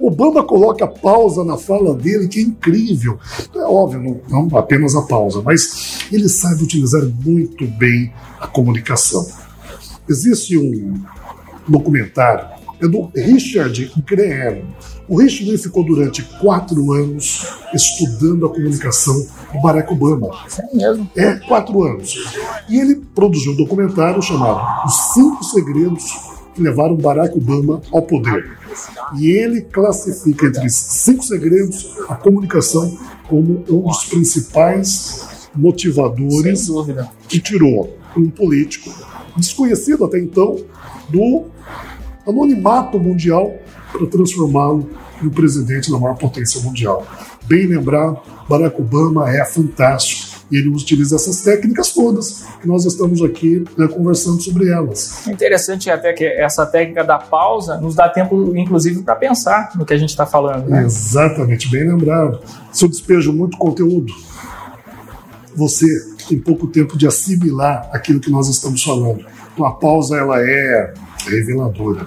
Obama 0.00 0.44
coloca 0.44 0.84
a 0.84 0.88
pausa 0.88 1.44
na 1.44 1.56
fala 1.56 1.94
dele, 1.94 2.28
que 2.28 2.38
é 2.38 2.42
incrível. 2.42 3.18
É 3.54 3.60
óbvio, 3.60 4.20
não, 4.28 4.46
não 4.48 4.58
apenas 4.58 4.94
a 4.94 5.02
pausa, 5.02 5.42
mas 5.44 6.06
ele 6.12 6.28
sabe 6.28 6.62
utilizar 6.62 7.02
muito 7.24 7.66
bem 7.66 8.12
a 8.40 8.46
comunicação. 8.46 9.26
Existe 10.08 10.56
um 10.56 11.00
documentário, 11.68 12.48
é 12.80 12.86
do 12.86 13.10
Richard 13.14 13.92
Graham. 14.06 14.62
O 15.08 15.16
Richard 15.16 15.56
ficou 15.58 15.84
durante 15.84 16.22
quatro 16.38 16.92
anos 16.92 17.46
estudando 17.74 18.46
a 18.46 18.50
comunicação 18.50 19.14
do 19.52 19.60
Barack 19.60 19.92
Obama. 19.92 20.30
É 20.58 20.76
mesmo? 20.76 21.10
É, 21.16 21.34
quatro 21.40 21.82
anos. 21.82 22.14
E 22.68 22.78
ele 22.78 22.96
produziu 23.14 23.52
um 23.52 23.56
documentário 23.56 24.22
chamado 24.22 24.86
Os 24.86 25.14
Cinco 25.14 25.42
Segredos 25.44 26.37
que 26.58 26.62
Levaram 26.62 26.96
Barack 26.96 27.36
Obama 27.36 27.80
ao 27.92 28.02
Poder. 28.02 28.58
E 29.16 29.28
ele 29.28 29.62
classifica 29.62 30.46
entre 30.46 30.66
os 30.66 30.74
cinco 30.74 31.24
segredos 31.24 31.96
a 32.08 32.16
comunicação 32.16 32.98
como 33.28 33.64
um 33.68 33.82
dos 33.82 34.04
principais 34.06 35.48
motivadores 35.54 36.68
que 37.28 37.40
tirou 37.40 37.96
um 38.16 38.28
político 38.28 38.90
desconhecido 39.36 40.04
até 40.04 40.18
então 40.18 40.56
do 41.08 41.44
anonimato 42.26 42.98
mundial 42.98 43.54
para 43.92 44.06
transformá-lo 44.06 44.90
no 45.22 45.30
presidente 45.30 45.90
da 45.90 45.98
maior 45.98 46.16
potência 46.16 46.60
mundial. 46.60 47.06
Bem 47.44 47.66
lembrado, 47.66 48.18
Barack 48.48 48.80
Obama 48.80 49.30
é 49.30 49.44
fantástico. 49.44 50.37
E 50.50 50.56
ele 50.56 50.68
utiliza 50.68 51.16
essas 51.16 51.42
técnicas 51.42 51.92
todas 51.92 52.44
que 52.60 52.66
nós 52.66 52.84
estamos 52.84 53.22
aqui 53.22 53.64
né, 53.76 53.86
conversando 53.86 54.40
sobre 54.40 54.70
elas. 54.70 55.26
Interessante 55.26 55.90
até 55.90 56.12
que 56.12 56.24
essa 56.24 56.64
técnica 56.64 57.04
da 57.04 57.18
pausa 57.18 57.76
nos 57.78 57.94
dá 57.94 58.08
tempo, 58.08 58.56
inclusive, 58.56 59.02
para 59.02 59.14
pensar 59.14 59.72
no 59.74 59.84
que 59.84 59.92
a 59.92 59.98
gente 59.98 60.10
está 60.10 60.24
falando. 60.24 60.68
Né? 60.68 60.84
Exatamente, 60.84 61.70
bem 61.70 61.86
lembrado. 61.86 62.40
Se 62.72 62.84
eu 62.84 62.88
despejo 62.88 63.32
muito 63.32 63.58
conteúdo, 63.58 64.12
você 65.54 65.86
tem 66.28 66.38
pouco 66.38 66.66
tempo 66.66 66.96
de 66.96 67.06
assimilar 67.06 67.88
aquilo 67.92 68.20
que 68.20 68.30
nós 68.30 68.48
estamos 68.48 68.82
falando. 68.82 69.24
Então 69.52 69.66
a 69.66 69.72
pausa 69.72 70.16
ela 70.16 70.40
é 70.40 70.94
reveladora. 71.26 72.06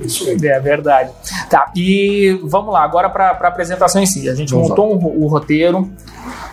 Isso 0.00 0.28
aí. 0.28 0.36
É 0.46 0.60
verdade. 0.60 1.10
Tá, 1.48 1.70
e 1.76 2.40
vamos 2.42 2.72
lá, 2.72 2.82
agora 2.82 3.08
para 3.08 3.28
a 3.28 3.48
apresentação 3.48 4.02
em 4.02 4.06
si. 4.06 4.28
A 4.28 4.34
gente 4.34 4.50
vamos 4.52 4.70
montou 4.70 4.94
um, 4.94 5.22
o 5.22 5.26
roteiro, 5.26 5.90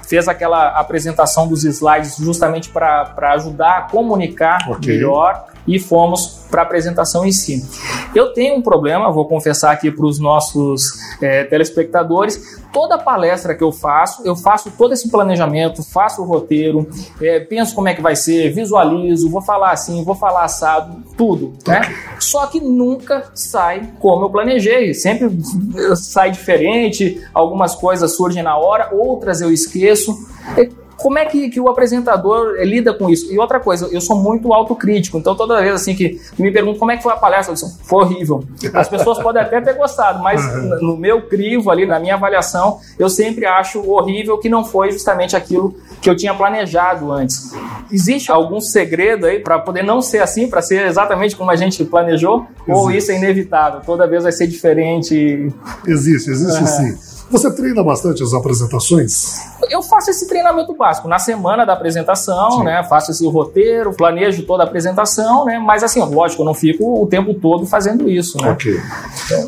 fez 0.07 0.27
aquela 0.27 0.69
apresentação 0.69 1.47
dos 1.47 1.63
slides 1.63 2.17
justamente 2.17 2.69
para 2.69 3.33
ajudar 3.33 3.77
a 3.77 3.81
comunicar 3.83 4.69
okay. 4.69 4.95
melhor 4.95 5.50
e 5.75 5.79
fomos 5.79 6.41
para 6.49 6.61
a 6.61 6.65
apresentação 6.65 7.25
em 7.25 7.31
si. 7.31 7.65
Eu 8.13 8.33
tenho 8.33 8.57
um 8.57 8.61
problema, 8.61 9.09
vou 9.11 9.25
confessar 9.25 9.71
aqui 9.71 9.89
para 9.89 10.05
os 10.05 10.19
nossos 10.19 10.99
é, 11.21 11.45
telespectadores. 11.45 12.59
Toda 12.73 12.97
palestra 12.97 13.55
que 13.55 13.63
eu 13.63 13.71
faço, 13.71 14.21
eu 14.25 14.35
faço 14.35 14.71
todo 14.77 14.93
esse 14.93 15.09
planejamento, 15.09 15.83
faço 15.83 16.21
o 16.21 16.25
roteiro, 16.25 16.87
é, 17.21 17.39
penso 17.39 17.73
como 17.73 17.87
é 17.87 17.93
que 17.93 18.01
vai 18.01 18.15
ser, 18.15 18.51
visualizo, 18.53 19.29
vou 19.29 19.41
falar 19.41 19.71
assim, 19.71 20.03
vou 20.03 20.15
falar 20.15 20.43
assado, 20.43 21.01
tudo, 21.17 21.53
né? 21.67 21.81
Só 22.19 22.45
que 22.47 22.59
nunca 22.59 23.31
sai 23.33 23.93
como 23.99 24.25
eu 24.25 24.29
planejei. 24.29 24.93
Sempre 24.93 25.29
sai 25.95 26.31
diferente, 26.31 27.21
algumas 27.33 27.75
coisas 27.75 28.15
surgem 28.15 28.43
na 28.43 28.57
hora, 28.57 28.89
outras 28.93 29.41
eu 29.41 29.51
esqueço. 29.51 30.17
Como 31.01 31.17
é 31.17 31.25
que, 31.25 31.49
que 31.49 31.59
o 31.59 31.67
apresentador 31.67 32.55
eh, 32.57 32.65
lida 32.65 32.93
com 32.93 33.09
isso? 33.09 33.31
E 33.31 33.39
outra 33.39 33.59
coisa, 33.59 33.87
eu 33.91 34.01
sou 34.01 34.15
muito 34.15 34.53
autocrítico, 34.53 35.17
então 35.17 35.35
toda 35.35 35.61
vez 35.61 35.73
assim 35.73 35.95
que, 35.95 36.19
que 36.35 36.41
me 36.41 36.51
perguntam 36.51 36.79
como 36.79 36.91
é 36.91 36.97
que 36.97 37.03
foi 37.03 37.11
a 37.11 37.15
palestra, 37.15 37.53
eu 37.53 37.55
digo, 37.55 37.69
foi 37.83 38.03
horrível. 38.03 38.43
As 38.73 38.87
pessoas 38.87 39.19
podem 39.23 39.41
até 39.41 39.59
ter 39.61 39.73
gostado, 39.73 40.21
mas 40.21 40.41
no 40.81 40.95
meu 40.97 41.23
crivo 41.23 41.71
ali, 41.71 41.85
na 41.85 41.99
minha 41.99 42.15
avaliação, 42.15 42.79
eu 42.97 43.09
sempre 43.09 43.45
acho 43.45 43.81
horrível 43.89 44.37
que 44.37 44.49
não 44.49 44.63
foi 44.63 44.91
justamente 44.91 45.35
aquilo 45.35 45.75
que 46.01 46.09
eu 46.09 46.15
tinha 46.15 46.33
planejado 46.33 47.11
antes. 47.11 47.51
Existe 47.91 48.31
algum 48.31 48.59
segredo 48.59 49.25
aí 49.25 49.39
para 49.39 49.59
poder 49.59 49.83
não 49.83 50.01
ser 50.01 50.19
assim, 50.19 50.47
para 50.47 50.61
ser 50.61 50.85
exatamente 50.85 51.35
como 51.35 51.51
a 51.51 51.55
gente 51.55 51.83
planejou? 51.85 52.45
Existe. 52.67 52.71
Ou 52.71 52.91
isso 52.91 53.11
é 53.11 53.17
inevitável? 53.17 53.81
Toda 53.85 54.07
vez 54.07 54.23
vai 54.23 54.31
ser 54.31 54.47
diferente? 54.47 55.51
Existe, 55.85 56.31
existe 56.31 56.67
sim. 56.67 57.20
Você 57.31 57.49
treina 57.55 57.81
bastante 57.81 58.21
as 58.21 58.33
apresentações? 58.33 59.39
Eu 59.69 59.81
faço 59.81 60.11
esse 60.11 60.27
treinamento 60.27 60.75
básico 60.75 61.07
na 61.07 61.17
semana 61.17 61.65
da 61.65 61.73
apresentação, 61.73 62.51
Sim. 62.51 62.63
né? 62.65 62.83
Faço 62.83 63.11
esse 63.11 63.25
roteiro, 63.25 63.93
planejo 63.93 64.43
toda 64.43 64.63
a 64.63 64.65
apresentação, 64.67 65.45
né? 65.45 65.57
Mas 65.57 65.81
assim, 65.81 66.01
lógico, 66.01 66.41
eu 66.41 66.45
não 66.45 66.53
fico 66.53 67.01
o 67.01 67.07
tempo 67.07 67.33
todo 67.33 67.65
fazendo 67.65 68.09
isso, 68.09 68.37
né? 68.41 68.51
Ok. 68.51 68.77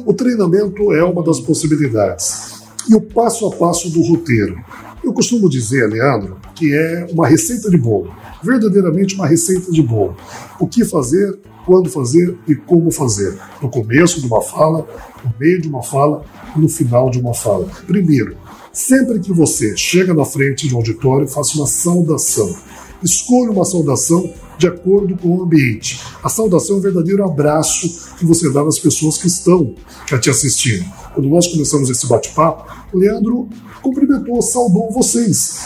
O 0.05 0.13
treinamento 0.13 0.93
é 0.93 1.03
uma 1.03 1.21
das 1.21 1.41
possibilidades. 1.41 2.63
E 2.89 2.95
o 2.95 3.01
passo 3.01 3.47
a 3.47 3.51
passo 3.51 3.89
do 3.89 4.01
roteiro. 4.01 4.57
Eu 5.03 5.11
costumo 5.11 5.49
dizer, 5.49 5.89
Leandro, 5.89 6.37
que 6.55 6.73
é 6.73 7.07
uma 7.11 7.27
receita 7.27 7.69
de 7.69 7.77
bolo. 7.77 8.13
Verdadeiramente 8.43 9.15
uma 9.15 9.27
receita 9.27 9.71
de 9.71 9.81
bolo. 9.81 10.15
O 10.59 10.67
que 10.67 10.85
fazer, 10.85 11.39
quando 11.65 11.89
fazer 11.89 12.37
e 12.47 12.55
como 12.55 12.91
fazer. 12.91 13.37
No 13.61 13.69
começo 13.69 14.21
de 14.21 14.27
uma 14.27 14.41
fala, 14.41 14.87
no 15.23 15.33
meio 15.39 15.61
de 15.61 15.67
uma 15.67 15.81
fala 15.81 16.23
no 16.55 16.69
final 16.69 17.09
de 17.09 17.19
uma 17.19 17.33
fala. 17.33 17.67
Primeiro, 17.87 18.35
sempre 18.71 19.19
que 19.19 19.31
você 19.31 19.75
chega 19.75 20.13
na 20.13 20.25
frente 20.25 20.67
de 20.67 20.73
um 20.73 20.77
auditório, 20.77 21.27
faça 21.27 21.57
uma 21.57 21.67
saudação. 21.67 22.55
Escolha 23.01 23.51
uma 23.51 23.65
saudação 23.65 24.31
de 24.57 24.67
acordo 24.67 25.17
com 25.17 25.37
o 25.37 25.43
ambiente. 25.43 25.99
A 26.23 26.29
saudação 26.29 26.75
é 26.75 26.79
um 26.79 26.81
verdadeiro 26.81 27.23
abraço 27.23 28.15
que 28.17 28.25
você 28.25 28.51
dá 28.51 28.63
nas 28.63 28.79
pessoas 28.79 29.17
que 29.17 29.27
estão 29.27 29.75
te 30.21 30.29
assistindo. 30.29 30.85
Quando 31.13 31.27
nós 31.27 31.47
começamos 31.47 31.89
esse 31.89 32.07
bate-papo, 32.07 32.71
Leandro 32.93 33.49
cumprimentou, 33.81 34.41
saudou 34.41 34.91
vocês. 34.91 35.59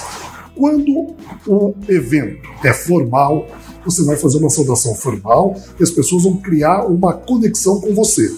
Quando 0.58 1.16
o 1.48 1.76
evento 1.88 2.50
é 2.64 2.74
formal, 2.74 3.48
você 3.86 4.04
vai 4.04 4.18
fazer 4.18 4.40
uma 4.40 4.50
saudação 4.50 4.96
formal 4.96 5.56
e 5.80 5.84
as 5.84 5.92
pessoas 5.92 6.24
vão 6.24 6.38
criar 6.38 6.86
uma 6.86 7.14
conexão 7.14 7.80
com 7.80 7.94
você. 7.94 8.36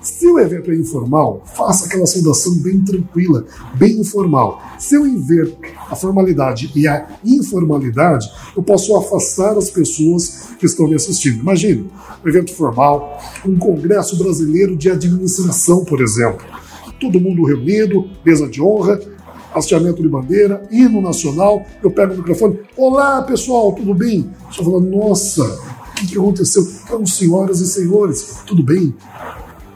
Se 0.00 0.26
o 0.26 0.38
evento 0.38 0.70
é 0.70 0.76
informal, 0.76 1.42
faça 1.44 1.86
aquela 1.86 2.06
saudação 2.06 2.54
bem 2.58 2.80
tranquila, 2.82 3.44
bem 3.74 3.98
informal. 3.98 4.62
Se 4.78 4.94
eu 4.94 5.06
inverto 5.06 5.56
a 5.90 5.96
formalidade 5.96 6.70
e 6.76 6.86
a 6.86 7.18
informalidade, 7.24 8.30
eu 8.56 8.62
posso 8.62 8.96
afastar 8.96 9.56
as 9.56 9.70
pessoas 9.70 10.50
que 10.58 10.66
estão 10.66 10.86
me 10.86 10.94
assistindo. 10.94 11.40
Imagine 11.40 11.90
um 12.24 12.28
evento 12.28 12.54
formal, 12.54 13.18
um 13.44 13.58
congresso 13.58 14.16
brasileiro 14.16 14.76
de 14.76 14.90
administração, 14.90 15.84
por 15.84 16.00
exemplo. 16.00 16.46
Todo 17.00 17.20
mundo 17.20 17.44
reunido, 17.44 18.08
mesa 18.24 18.48
de 18.48 18.62
honra, 18.62 19.00
hasteamento 19.54 20.02
de 20.02 20.08
bandeira, 20.08 20.62
hino 20.70 21.00
nacional. 21.00 21.64
Eu 21.82 21.90
pego 21.90 22.14
o 22.14 22.16
microfone: 22.18 22.60
Olá, 22.76 23.22
pessoal, 23.22 23.72
tudo 23.72 23.94
bem? 23.94 24.30
Estou 24.50 24.64
falando, 24.64 24.90
nossa, 24.90 25.42
o 25.42 25.94
que, 25.94 26.06
que 26.06 26.18
aconteceu? 26.18 26.66
Então, 26.84 27.04
senhoras 27.06 27.60
e 27.60 27.66
senhores, 27.66 28.38
tudo 28.46 28.62
bem? 28.62 28.94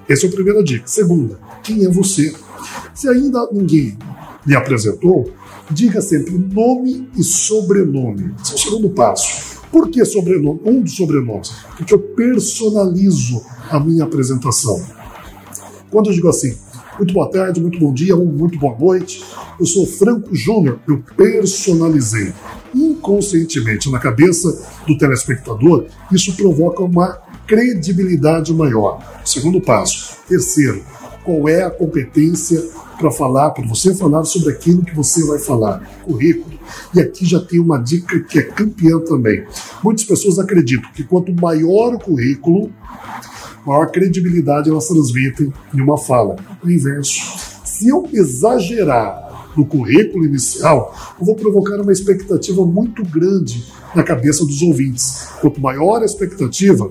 Essa 0.09 0.27
é 0.27 0.29
a 0.29 0.33
primeira 0.33 0.63
dica. 0.63 0.87
Segunda, 0.87 1.39
quem 1.63 1.85
é 1.85 1.89
você? 1.89 2.35
Se 2.95 3.09
ainda 3.09 3.49
ninguém 3.53 3.97
lhe 4.47 4.55
apresentou, 4.55 5.31
diga 5.71 6.01
sempre 6.01 6.33
nome 6.33 7.09
e 7.17 7.23
sobrenome. 7.23 8.35
Esse 8.43 8.53
é 8.53 8.55
o 8.55 8.59
segundo 8.59 8.91
passo. 8.91 9.61
Por 9.71 9.89
que 9.89 10.05
sobrenome? 10.05 10.61
Um 10.65 10.83
dos 10.83 10.95
sobrenomes. 10.95 11.51
Porque 11.77 11.95
eu 11.95 11.99
personalizo 11.99 13.43
a 13.71 13.81
minha 13.81 14.05
apresentação. 14.05 14.85
Quando 15.91 16.11
eu 16.11 16.15
digo 16.15 16.29
assim, 16.29 16.55
muito 16.99 17.15
boa 17.15 17.31
tarde, 17.31 17.61
muito 17.61 17.79
bom 17.79 17.93
dia, 17.93 18.15
muito 18.17 18.59
boa 18.59 18.77
noite, 18.79 19.25
eu 19.59 19.67
sou 19.67 19.87
Franco 19.87 20.35
Júnior, 20.35 20.79
eu 20.87 21.03
personalizei. 21.17 22.33
Inconscientemente 22.75 23.91
na 23.91 23.99
cabeça 23.99 24.67
do 24.87 24.97
telespectador, 24.97 25.87
isso 26.11 26.35
provoca 26.37 26.83
uma 26.83 27.19
credibilidade 27.47 28.53
maior. 28.55 29.01
Segundo 29.25 29.61
passo. 29.61 30.17
Terceiro, 30.29 30.83
qual 31.25 31.49
é 31.49 31.63
a 31.63 31.71
competência 31.71 32.63
para 32.99 33.11
falar, 33.11 33.51
para 33.51 33.67
você 33.67 33.95
falar 33.95 34.25
sobre 34.25 34.51
aquilo 34.51 34.85
que 34.85 34.95
você 34.95 35.25
vai 35.27 35.39
falar? 35.39 35.81
Currículo. 36.05 36.59
E 36.95 37.01
aqui 37.01 37.27
já 37.27 37.41
tem 37.41 37.59
uma 37.59 37.79
dica 37.79 38.21
que 38.21 38.39
é 38.39 38.43
campeã 38.43 38.99
também. 39.01 39.45
Muitas 39.83 40.05
pessoas 40.05 40.39
acreditam 40.39 40.91
que 40.93 41.05
quanto 41.05 41.35
maior 41.35 41.95
o 41.95 41.99
currículo, 41.99 42.73
maior 43.67 43.91
credibilidade 43.91 44.71
elas 44.71 44.89
transmitem 44.89 45.53
em 45.75 45.81
uma 45.81 45.99
fala. 45.99 46.37
O 46.65 46.71
inverso. 46.71 47.21
Se 47.65 47.89
eu 47.89 48.09
exagerar 48.13 49.51
no 49.57 49.67
currículo 49.67 50.25
inicial, 50.25 50.95
eu 51.19 51.27
vou 51.27 51.35
provocar 51.35 51.81
uma 51.81 51.93
expectativa 51.93 52.65
muito 52.65 53.03
grande 53.05 53.65
na 53.95 54.03
cabeça 54.03 54.45
dos 54.45 54.63
ouvintes. 54.63 55.29
Quanto 55.41 55.61
maior 55.61 56.03
a 56.03 56.05
expectativa, 56.05 56.91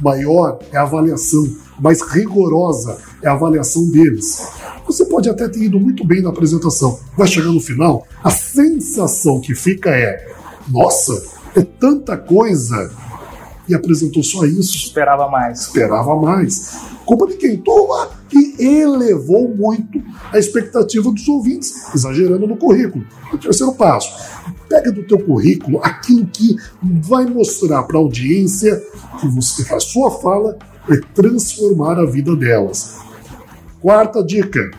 maior 0.00 0.58
é 0.72 0.76
a 0.76 0.82
avaliação, 0.82 1.46
mais 1.78 2.00
rigorosa 2.00 2.98
é 3.22 3.28
a 3.28 3.32
avaliação 3.32 3.88
deles. 3.90 4.48
Você 4.86 5.04
pode 5.04 5.28
até 5.28 5.48
ter 5.48 5.64
ido 5.64 5.78
muito 5.78 6.04
bem 6.06 6.22
na 6.22 6.30
apresentação, 6.30 6.98
vai 7.16 7.26
chegar 7.26 7.52
no 7.52 7.60
final, 7.60 8.06
a 8.22 8.30
sensação 8.30 9.40
que 9.40 9.54
fica 9.54 9.90
é: 9.90 10.34
nossa, 10.68 11.22
é 11.54 11.62
tanta 11.62 12.16
coisa. 12.16 12.90
E 13.68 13.74
apresentou 13.74 14.22
só 14.22 14.44
isso. 14.44 14.76
Esperava 14.76 15.28
mais. 15.28 15.60
Esperava 15.60 16.16
mais. 16.16 16.76
Culpa 17.04 17.26
de 17.26 17.36
quem? 17.36 17.56
Toma! 17.58 18.10
Que 18.28 18.54
elevou 18.62 19.48
muito 19.48 20.02
a 20.32 20.38
expectativa 20.38 21.10
dos 21.10 21.26
ouvintes, 21.28 21.94
exagerando 21.94 22.46
no 22.46 22.56
currículo. 22.56 23.04
O 23.32 23.38
terceiro 23.38 23.72
passo: 23.72 24.10
pega 24.68 24.92
do 24.92 25.02
teu 25.02 25.18
currículo 25.18 25.80
aquilo 25.82 26.26
que 26.26 26.56
vai 26.82 27.24
mostrar 27.24 27.82
para 27.84 27.96
a 27.96 28.00
audiência 28.00 28.82
que 29.20 29.28
você, 29.28 29.74
a 29.74 29.80
sua 29.80 30.10
fala 30.10 30.58
vai 30.86 30.98
transformar 31.14 31.98
a 31.98 32.06
vida 32.06 32.34
delas. 32.36 32.98
Quarta 33.80 34.22
dica: 34.22 34.70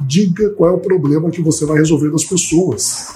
diga 0.00 0.50
qual 0.50 0.70
é 0.70 0.72
o 0.74 0.80
problema 0.80 1.30
que 1.30 1.42
você 1.42 1.64
vai 1.64 1.78
resolver 1.78 2.10
das 2.10 2.24
pessoas. 2.24 3.14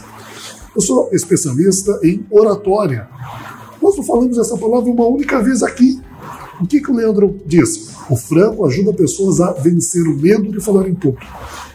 Eu 0.74 0.80
sou 0.80 1.08
especialista 1.12 1.98
em 2.02 2.24
oratória. 2.30 3.08
Nós 3.88 3.96
não 3.96 4.04
falamos 4.04 4.36
essa 4.36 4.54
palavra 4.58 4.90
uma 4.90 5.06
única 5.06 5.42
vez 5.42 5.62
aqui. 5.62 5.98
O 6.60 6.66
que, 6.66 6.78
que 6.78 6.90
o 6.90 6.94
Leandro 6.94 7.40
disse? 7.46 7.88
O 8.10 8.16
Franco 8.16 8.66
ajuda 8.66 8.92
pessoas 8.92 9.40
a 9.40 9.52
vencer 9.52 10.06
o 10.06 10.14
medo 10.14 10.52
de 10.52 10.60
falar 10.60 10.86
em 10.86 10.94
público 10.94 11.26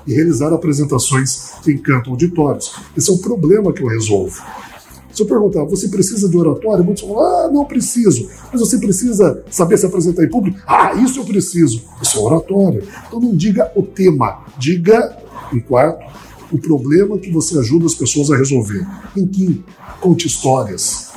e 0.05 0.13
realizar 0.13 0.53
apresentações 0.53 1.53
que 1.63 1.71
encantam 1.71 2.13
auditórios. 2.13 2.75
Esse 2.95 3.09
é 3.09 3.13
um 3.13 3.17
problema 3.17 3.73
que 3.73 3.81
eu 3.81 3.87
resolvo. 3.87 4.43
Se 5.11 5.23
eu 5.23 5.25
perguntar, 5.25 5.63
você 5.63 5.87
precisa 5.87 6.29
de 6.29 6.37
oratório? 6.37 6.83
Muitos 6.83 7.01
falam, 7.01 7.19
ah, 7.19 7.49
não 7.51 7.65
preciso. 7.65 8.29
Mas 8.51 8.61
você 8.61 8.77
precisa 8.77 9.43
saber 9.49 9.77
se 9.77 9.87
apresentar 9.87 10.23
em 10.23 10.29
público? 10.29 10.59
Ah, 10.67 10.93
isso 10.93 11.19
eu 11.19 11.25
preciso. 11.25 11.81
Isso 11.99 12.19
é 12.19 12.21
oratório. 12.21 12.83
Então 13.07 13.19
não 13.19 13.35
diga 13.35 13.71
o 13.75 13.81
tema, 13.81 14.45
diga, 14.59 15.17
em 15.51 15.59
quarto, 15.59 16.05
o 16.51 16.59
problema 16.59 17.17
que 17.17 17.31
você 17.31 17.57
ajuda 17.57 17.87
as 17.87 17.95
pessoas 17.95 18.29
a 18.29 18.37
resolver. 18.37 18.85
Em 19.17 19.25
quem? 19.25 19.63
Conte 19.99 20.27
histórias. 20.27 21.12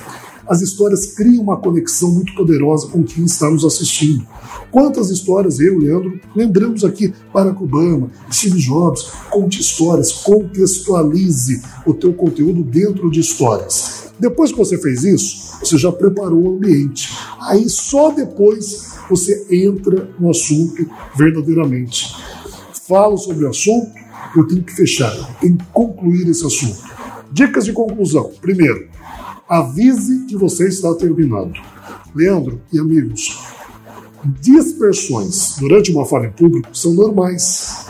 As 0.48 0.62
histórias 0.62 1.06
criam 1.06 1.42
uma 1.42 1.56
conexão 1.56 2.10
muito 2.10 2.34
poderosa 2.34 2.88
com 2.88 3.02
quem 3.02 3.24
está 3.24 3.50
nos 3.50 3.64
assistindo. 3.64 4.26
Quantas 4.70 5.10
histórias 5.10 5.58
eu, 5.58 5.78
Leandro, 5.78 6.20
lembramos 6.34 6.84
aqui 6.84 7.12
Barack 7.32 7.62
Obama, 7.62 8.10
Steve 8.30 8.58
Jobs. 8.58 9.10
Conte 9.30 9.60
histórias, 9.60 10.12
contextualize 10.12 11.62
o 11.84 11.92
teu 11.92 12.12
conteúdo 12.12 12.62
dentro 12.62 13.10
de 13.10 13.20
histórias. 13.20 14.10
Depois 14.18 14.50
que 14.50 14.58
você 14.58 14.78
fez 14.78 15.04
isso, 15.04 15.58
você 15.60 15.76
já 15.76 15.92
preparou 15.92 16.42
o 16.42 16.56
ambiente. 16.56 17.10
Aí 17.40 17.68
só 17.68 18.10
depois 18.10 18.94
você 19.10 19.46
entra 19.50 20.08
no 20.18 20.30
assunto 20.30 20.88
verdadeiramente. 21.16 22.14
Falo 22.88 23.18
sobre 23.18 23.44
o 23.44 23.50
assunto, 23.50 23.90
eu 24.36 24.46
tenho 24.46 24.62
que 24.62 24.72
fechar, 24.72 25.12
tenho 25.40 25.56
que 25.56 25.64
concluir 25.72 26.28
esse 26.28 26.46
assunto. 26.46 26.78
Dicas 27.32 27.64
de 27.64 27.72
conclusão. 27.72 28.30
Primeiro, 28.40 28.88
avise 29.48 30.26
que 30.26 30.36
você 30.36 30.68
está 30.68 30.94
terminando. 30.94 31.54
Leandro 32.14 32.60
e 32.72 32.78
amigos, 32.78 33.38
dispersões 34.40 35.56
durante 35.58 35.92
uma 35.92 36.04
fala 36.04 36.26
em 36.26 36.32
público 36.32 36.76
são 36.76 36.94
normais. 36.94 37.86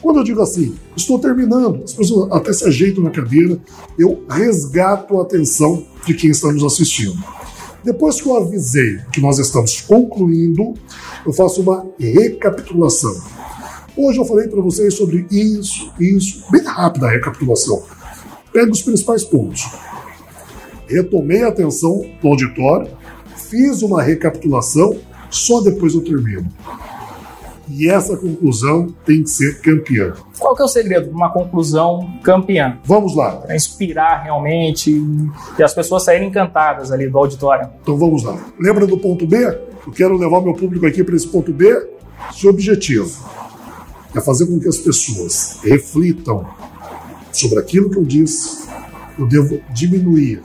Quando 0.00 0.18
eu 0.20 0.24
digo 0.24 0.40
assim, 0.42 0.74
estou 0.96 1.18
terminando, 1.18 1.82
as 1.82 1.92
pessoas 1.92 2.30
até 2.30 2.52
se 2.52 2.64
ajeitam 2.64 3.02
na 3.02 3.10
cadeira, 3.10 3.58
eu 3.98 4.24
resgato 4.28 5.18
a 5.18 5.22
atenção 5.22 5.84
de 6.06 6.14
quem 6.14 6.30
está 6.30 6.52
nos 6.52 6.62
assistindo. 6.62 7.16
Depois 7.84 8.20
que 8.20 8.28
eu 8.28 8.36
avisei 8.36 8.98
que 9.12 9.20
nós 9.20 9.38
estamos 9.38 9.80
concluindo, 9.80 10.74
eu 11.24 11.32
faço 11.32 11.62
uma 11.62 11.86
recapitulação. 11.98 13.16
Hoje 13.96 14.18
eu 14.18 14.24
falei 14.24 14.46
para 14.46 14.60
vocês 14.60 14.94
sobre 14.94 15.26
isso, 15.30 15.90
isso, 15.98 16.44
bem 16.50 16.62
rápida 16.62 17.06
a 17.06 17.10
recapitulação. 17.10 17.82
Pego 18.52 18.72
os 18.72 18.82
principais 18.82 19.24
pontos. 19.24 19.68
Retomei 20.88 21.42
a 21.42 21.48
atenção 21.48 22.04
do 22.20 22.28
auditório, 22.28 22.88
fiz 23.36 23.82
uma 23.82 24.02
recapitulação, 24.02 24.96
só 25.30 25.60
depois 25.60 25.94
eu 25.94 26.02
termino. 26.02 26.48
E 27.70 27.88
essa 27.88 28.16
conclusão 28.16 28.88
tem 29.04 29.22
que 29.22 29.28
ser 29.28 29.60
campeã. 29.60 30.14
Qual 30.38 30.56
que 30.56 30.62
é 30.62 30.64
o 30.64 30.68
segredo 30.68 31.08
de 31.08 31.14
uma 31.14 31.30
conclusão 31.30 32.10
campeã? 32.22 32.78
Vamos 32.84 33.14
lá. 33.14 33.32
Para 33.32 33.54
inspirar 33.54 34.22
realmente 34.22 34.90
e 35.58 35.62
as 35.62 35.74
pessoas 35.74 36.04
saírem 36.04 36.28
encantadas 36.28 36.90
ali 36.90 37.08
do 37.08 37.18
auditório. 37.18 37.68
Então 37.82 37.98
vamos 37.98 38.22
lá. 38.22 38.38
Lembra 38.58 38.86
do 38.86 38.96
ponto 38.96 39.26
B? 39.26 39.36
Eu 39.86 39.92
quero 39.92 40.16
levar 40.16 40.40
meu 40.40 40.54
público 40.54 40.86
aqui 40.86 41.04
para 41.04 41.14
esse 41.14 41.28
ponto 41.28 41.52
B. 41.52 41.88
Seu 42.32 42.50
objetivo 42.50 43.10
é 44.14 44.20
fazer 44.20 44.46
com 44.46 44.58
que 44.58 44.68
as 44.68 44.78
pessoas 44.78 45.60
reflitam 45.62 46.46
sobre 47.30 47.58
aquilo 47.58 47.90
que 47.90 47.98
eu 47.98 48.04
disse. 48.04 48.66
Eu 49.18 49.26
devo 49.26 49.60
diminuir 49.74 50.42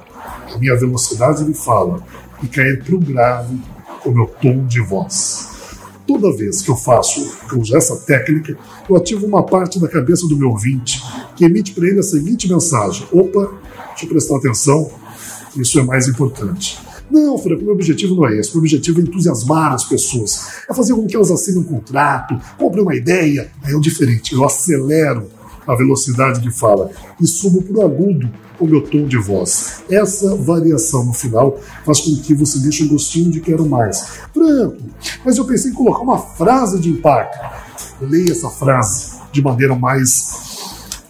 a 0.54 0.58
minha 0.58 0.76
velocidade 0.76 1.44
de 1.44 1.54
fala 1.54 2.04
e 2.42 2.48
cair 2.48 2.84
para 2.84 2.96
o 2.96 3.00
grave 3.00 3.60
com 4.02 4.10
o 4.10 4.14
meu 4.14 4.28
tom 4.28 4.66
de 4.66 4.82
voz. 4.82 5.50
Toda 6.06 6.36
vez 6.36 6.62
que 6.62 6.70
eu 6.70 6.76
faço, 6.76 7.34
que 7.48 7.56
eu 7.56 7.62
uso 7.62 7.76
essa 7.76 7.96
técnica, 7.96 8.58
eu 8.90 8.96
ativo 8.96 9.26
uma 9.26 9.44
parte 9.46 9.80
da 9.80 9.88
cabeça 9.88 10.28
do 10.28 10.36
meu 10.36 10.50
ouvinte 10.50 11.02
que 11.36 11.46
emite 11.46 11.72
para 11.72 11.88
ele 11.88 12.00
a 12.00 12.04
seguinte 12.04 12.50
mensagem: 12.50 13.08
opa, 13.12 13.52
deixa 13.90 14.06
eu 14.06 14.10
prestar 14.10 14.38
atenção, 14.38 14.92
isso 15.56 15.80
é 15.80 15.84
mais 15.84 16.08
importante. 16.08 16.78
Não, 17.10 17.38
Franco, 17.38 17.64
meu 17.64 17.74
objetivo 17.74 18.16
não 18.16 18.28
é 18.28 18.38
esse. 18.38 18.52
Meu 18.52 18.60
objetivo 18.60 19.00
é 19.00 19.04
entusiasmar 19.04 19.74
as 19.74 19.86
pessoas, 19.86 20.64
é 20.70 20.74
fazer 20.74 20.94
com 20.94 21.06
que 21.06 21.16
elas 21.16 21.32
assinem 21.32 21.62
um 21.62 21.64
contrato, 21.64 22.40
comprem 22.58 22.84
uma 22.84 22.96
ideia. 22.96 23.50
Aí 23.64 23.74
é 23.74 23.76
o 23.76 23.80
diferente, 23.80 24.34
eu 24.34 24.44
acelero 24.44 25.30
a 25.66 25.76
velocidade 25.76 26.42
de 26.42 26.52
fala 26.52 26.92
e 27.22 27.26
subo 27.26 27.62
para 27.62 27.78
o 27.78 27.86
agudo 27.86 28.30
o 28.64 28.68
meu 28.68 28.82
tom 28.82 29.06
de 29.06 29.18
voz. 29.18 29.84
Essa 29.90 30.36
variação 30.36 31.06
no 31.06 31.14
final 31.14 31.60
faz 31.86 32.00
com 32.02 32.16
que 32.16 32.34
você 32.34 32.60
deixe 32.60 32.84
um 32.84 32.88
gostinho 32.88 33.32
de 33.32 33.42
quero 33.42 33.66
mais. 33.68 34.20
Franco, 34.34 34.78
mas 35.26 35.38
eu 35.38 35.46
pensei 35.46 35.72
em 35.72 35.74
colocar 35.74 36.02
uma 36.02 36.18
frase 36.18 36.80
de 36.80 36.90
impacto. 36.90 37.40
Leia 38.02 38.32
essa 38.32 38.50
frase 38.50 39.14
de 39.32 39.42
maneira 39.42 39.76
mais 39.76 40.54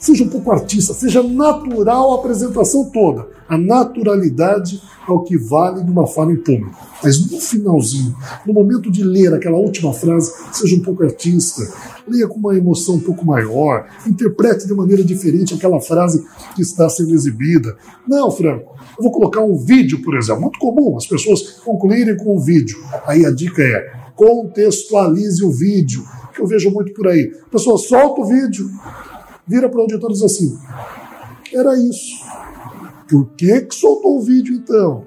seja 0.04 0.26
um 0.26 0.28
pouco 0.28 0.52
artista, 0.52 0.94
seja 0.94 1.24
natural 1.24 2.12
a 2.12 2.16
apresentação 2.16 2.90
toda. 2.92 3.26
A 3.54 3.58
naturalidade 3.58 4.82
é 5.08 5.12
o 5.12 5.20
que 5.20 5.38
vale 5.38 5.84
numa 5.84 6.08
fala 6.08 6.32
em 6.32 6.38
público. 6.38 6.76
Mas 7.04 7.30
no 7.30 7.40
finalzinho, 7.40 8.16
no 8.48 8.52
momento 8.52 8.90
de 8.90 9.04
ler 9.04 9.32
aquela 9.32 9.58
última 9.58 9.94
frase, 9.94 10.34
seja 10.52 10.76
um 10.76 10.80
pouco 10.80 11.04
artista, 11.04 11.62
leia 12.08 12.28
com 12.28 12.40
uma 12.40 12.58
emoção 12.58 12.96
um 12.96 13.00
pouco 13.00 13.24
maior, 13.24 13.86
interprete 14.08 14.66
de 14.66 14.74
maneira 14.74 15.04
diferente 15.04 15.54
aquela 15.54 15.80
frase 15.80 16.26
que 16.56 16.64
está 16.64 16.90
sendo 16.90 17.14
exibida. 17.14 17.78
Não, 18.08 18.32
Franco, 18.32 18.76
eu 18.98 19.04
vou 19.04 19.12
colocar 19.12 19.42
um 19.42 19.56
vídeo, 19.56 20.02
por 20.02 20.18
exemplo. 20.18 20.42
Muito 20.42 20.58
comum 20.58 20.98
as 20.98 21.06
pessoas 21.06 21.60
concluírem 21.64 22.18
com 22.18 22.36
um 22.36 22.40
vídeo. 22.40 22.80
Aí 23.06 23.24
a 23.24 23.30
dica 23.30 23.62
é 23.62 23.94
contextualize 24.16 25.44
o 25.44 25.52
vídeo, 25.52 26.04
que 26.34 26.42
eu 26.42 26.48
vejo 26.48 26.72
muito 26.72 26.92
por 26.92 27.08
aí. 27.08 27.32
A 27.46 27.50
pessoa 27.52 27.78
solta 27.78 28.20
o 28.20 28.26
vídeo, 28.26 28.68
vira 29.46 29.70
para 29.70 29.78
o 29.78 29.82
auditor 29.82 30.10
e 30.10 30.14
diz 30.14 30.24
assim: 30.24 30.58
era 31.54 31.78
isso. 31.78 32.23
Por 33.14 33.30
que, 33.38 33.62
que 33.62 33.76
soltou 33.76 34.18
o 34.18 34.22
vídeo 34.24 34.56
então? 34.56 35.06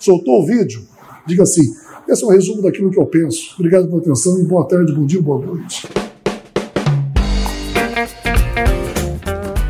Soltou 0.00 0.42
o 0.42 0.44
vídeo? 0.44 0.82
Diga 1.24 1.44
assim: 1.44 1.62
esse 2.08 2.24
é 2.24 2.26
um 2.26 2.30
resumo 2.30 2.60
daquilo 2.60 2.90
que 2.90 2.98
eu 2.98 3.06
penso. 3.06 3.54
Obrigado 3.56 3.86
pela 3.86 4.00
atenção 4.00 4.36
e 4.40 4.42
boa 4.42 4.66
tarde, 4.66 4.92
bom 4.92 5.06
dia, 5.06 5.22
boa 5.22 5.46
noite. 5.46 5.86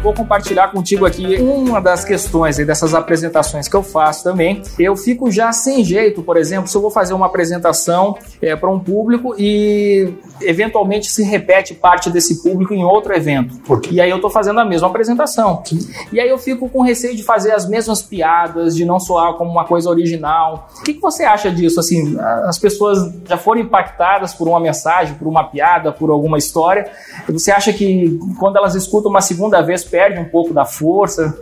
Vou 0.06 0.14
compartilhar 0.14 0.68
contigo 0.68 1.04
aqui 1.04 1.36
uma 1.40 1.80
das 1.80 2.04
questões 2.04 2.58
dessas 2.58 2.94
apresentações 2.94 3.66
que 3.66 3.74
eu 3.74 3.82
faço 3.82 4.22
também. 4.22 4.62
Eu 4.78 4.96
fico 4.96 5.32
já 5.32 5.50
sem 5.50 5.82
jeito, 5.82 6.22
por 6.22 6.36
exemplo, 6.36 6.68
se 6.68 6.76
eu 6.76 6.80
vou 6.80 6.92
fazer 6.92 7.12
uma 7.12 7.26
apresentação 7.26 8.16
é, 8.40 8.54
para 8.54 8.70
um 8.70 8.78
público 8.78 9.34
e 9.36 10.14
eventualmente 10.40 11.10
se 11.10 11.24
repete 11.24 11.74
parte 11.74 12.08
desse 12.08 12.40
público 12.40 12.72
em 12.72 12.84
outro 12.84 13.12
evento. 13.14 13.56
E 13.90 14.00
aí 14.00 14.08
eu 14.08 14.16
estou 14.16 14.30
fazendo 14.30 14.60
a 14.60 14.64
mesma 14.64 14.86
apresentação. 14.86 15.64
E 16.12 16.20
aí 16.20 16.28
eu 16.28 16.38
fico 16.38 16.68
com 16.68 16.82
receio 16.82 17.16
de 17.16 17.24
fazer 17.24 17.50
as 17.50 17.68
mesmas 17.68 18.00
piadas, 18.00 18.76
de 18.76 18.84
não 18.84 19.00
soar 19.00 19.34
como 19.34 19.50
uma 19.50 19.64
coisa 19.64 19.90
original. 19.90 20.68
O 20.78 20.84
que, 20.84 20.94
que 20.94 21.00
você 21.00 21.24
acha 21.24 21.50
disso? 21.50 21.80
Assim, 21.80 22.16
as 22.44 22.58
pessoas 22.58 23.12
já 23.28 23.36
foram 23.36 23.60
impactadas 23.62 24.32
por 24.32 24.46
uma 24.46 24.60
mensagem, 24.60 25.14
por 25.14 25.26
uma 25.26 25.42
piada, 25.42 25.90
por 25.90 26.10
alguma 26.10 26.38
história. 26.38 26.88
Você 27.28 27.50
acha 27.50 27.72
que 27.72 28.20
quando 28.38 28.56
elas 28.56 28.76
escutam 28.76 29.10
uma 29.10 29.20
segunda 29.20 29.60
vez 29.62 29.82
perde 29.96 30.20
um 30.20 30.26
pouco 30.26 30.52
da 30.52 30.66
força? 30.66 31.34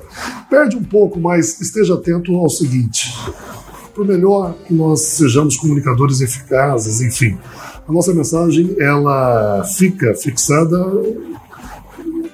Perde 0.48 0.76
um 0.76 0.84
pouco, 0.84 1.18
mas 1.18 1.60
esteja 1.60 1.94
atento 1.94 2.32
ao 2.36 2.48
seguinte: 2.48 3.12
por 3.92 4.06
melhor 4.06 4.54
que 4.64 4.72
nós 4.72 5.00
sejamos 5.00 5.56
comunicadores 5.56 6.20
eficazes, 6.20 7.00
enfim, 7.00 7.36
a 7.86 7.92
nossa 7.92 8.14
mensagem 8.14 8.76
ela 8.78 9.64
fica 9.76 10.14
fixada 10.14 10.78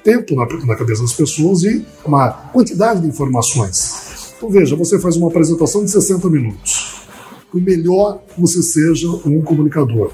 tempo 0.04 0.34
na, 0.34 0.46
na 0.66 0.76
cabeça 0.76 1.00
das 1.00 1.14
pessoas 1.14 1.62
e 1.62 1.86
uma 2.04 2.30
quantidade 2.52 3.00
de 3.00 3.08
informações. 3.08 4.34
Então 4.36 4.50
veja, 4.50 4.76
você 4.76 4.98
faz 4.98 5.16
uma 5.16 5.28
apresentação 5.28 5.82
de 5.82 5.90
60 5.90 6.28
minutos. 6.28 7.00
Por 7.50 7.60
melhor 7.62 8.22
que 8.28 8.38
você 8.40 8.62
seja 8.62 9.08
um 9.08 9.40
comunicador, 9.42 10.10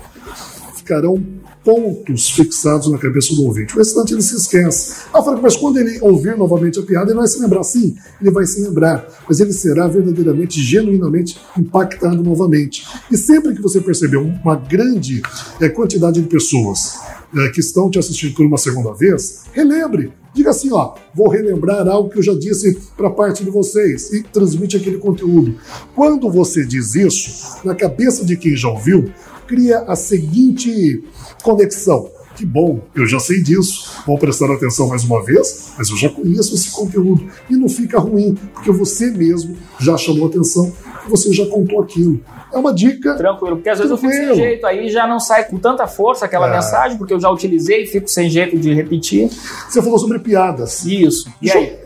ficarão 0.77 1.23
pontos 1.67 2.31
fixados 2.31 2.89
na 2.89 2.97
cabeça 2.97 3.35
do 3.35 3.43
ouvinte. 3.43 3.75
O 3.75 3.79
restante 3.79 4.15
ele 4.15 4.23
se 4.23 4.37
esquece. 4.37 5.03
Ah, 5.13 5.21
Franco, 5.21 5.43
mas 5.43 5.57
quando 5.57 5.79
ele 5.79 5.99
ouvir 6.01 6.37
novamente 6.37 6.79
a 6.79 6.83
piada, 6.83 7.11
ele 7.11 7.19
vai 7.19 7.27
se 7.27 7.41
lembrar. 7.41 7.65
Sim, 7.65 7.97
ele 8.21 8.31
vai 8.31 8.47
se 8.47 8.63
lembrar, 8.63 9.05
mas 9.29 9.41
ele 9.41 9.53
será 9.53 9.89
verdadeiramente, 9.89 10.63
genuinamente 10.63 11.37
impactado 11.59 12.23
novamente. 12.23 12.87
E 13.11 13.17
sempre 13.17 13.53
que 13.53 13.61
você 13.61 13.81
perceber 13.81 14.19
uma 14.19 14.55
grande 14.55 15.21
é, 15.61 15.69
quantidade 15.69 16.21
de 16.21 16.29
pessoas 16.29 17.01
é, 17.37 17.49
que 17.49 17.59
estão 17.59 17.91
te 17.91 17.99
assistindo 17.99 18.37
por 18.37 18.47
uma 18.47 18.59
segunda 18.59 18.93
vez, 18.93 19.47
relembre. 19.53 20.13
Diga 20.33 20.51
assim, 20.51 20.71
ó, 20.71 20.95
vou 21.15 21.29
relembrar 21.29 21.89
algo 21.89 22.11
que 22.11 22.19
eu 22.19 22.23
já 22.23 22.35
disse 22.35 22.79
para 22.97 23.11
parte 23.11 23.43
de 23.43 23.51
vocês 23.51 24.13
e 24.13 24.23
transmite 24.23 24.77
aquele 24.77 24.99
conteúdo. 24.99 25.57
Quando 25.97 26.31
você 26.31 26.65
diz 26.65 26.95
isso, 26.95 27.59
na 27.65 27.75
cabeça 27.75 28.25
de 28.25 28.37
quem 28.37 28.55
já 28.55 28.69
ouviu, 28.69 29.11
cria 29.47 29.81
a 29.81 29.97
seguinte 29.97 31.03
conexão. 31.43 32.11
Que 32.35 32.45
bom, 32.45 32.81
eu 32.95 33.07
já 33.07 33.19
sei 33.19 33.43
disso. 33.43 34.03
Vou 34.07 34.19
prestar 34.19 34.53
atenção 34.53 34.89
mais 34.89 35.05
uma 35.05 35.25
vez, 35.25 35.73
mas 35.79 35.89
eu 35.89 35.97
já 35.97 36.11
conheço 36.11 36.55
esse 36.55 36.71
conteúdo. 36.71 37.27
E 37.49 37.57
não 37.57 37.69
fica 37.69 37.99
ruim, 37.99 38.35
porque 38.53 38.71
você 38.71 39.11
mesmo 39.11 39.57
já 39.81 39.97
chamou 39.97 40.27
atenção, 40.27 40.71
você 41.09 41.33
já 41.33 41.47
contou 41.47 41.81
aquilo. 41.81 42.21
É 42.53 42.59
uma 42.59 42.75
dica. 42.75 43.15
Tranquilo, 43.15 43.57
porque 43.57 43.71
às 43.71 43.79
vezes 43.79 43.91
tranquilo. 43.99 44.15
eu 44.15 44.27
fico 44.27 44.35
sem 44.35 44.45
jeito, 44.45 44.67
aí 44.67 44.89
já 44.91 45.07
não 45.07 45.19
sai 45.19 45.45
com 45.49 45.59
tanta 45.59 45.87
força 45.87 46.27
aquela 46.27 46.49
é. 46.49 46.53
mensagem, 46.53 46.99
porque 46.99 47.15
eu 47.15 47.21
já 47.21 47.31
utilizei 47.31 47.85
e 47.85 47.87
fico 47.87 48.09
sem 48.09 48.29
jeito 48.29 48.59
de 48.59 48.75
repetir. 48.75 49.31
Você 49.67 49.81
falou 49.81 49.99
sobre 49.99 50.19
piadas. 50.19 50.85
Isso. 50.85 51.31
E 51.41 51.47
Deixa 51.47 51.59
aí? 51.59 51.79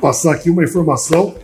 passar 0.00 0.34
aqui 0.34 0.50
uma 0.50 0.62
informação 0.62 1.34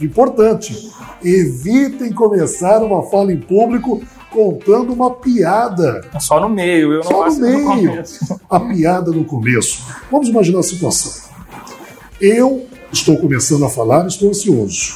Importante. 0.00 0.90
Evitem 1.24 2.12
começar 2.12 2.82
uma 2.82 3.02
fala 3.04 3.32
em 3.32 3.38
público 3.38 4.02
contando 4.32 4.92
uma 4.92 5.10
piada. 5.10 6.00
Só 6.20 6.40
no 6.40 6.48
meio, 6.48 6.92
eu 6.92 6.96
não 6.96 7.02
Só 7.04 7.26
no 7.28 7.34
no 7.34 7.40
meio. 7.40 7.90
começo. 7.90 8.40
A 8.48 8.60
piada 8.60 9.10
no 9.10 9.24
começo. 9.24 9.82
Vamos 10.10 10.28
imaginar 10.28 10.60
a 10.60 10.62
situação. 10.62 11.30
Eu 12.20 12.66
estou 12.92 13.16
começando 13.18 13.64
a 13.64 13.68
falar, 13.68 14.06
estou 14.06 14.28
ansioso. 14.30 14.94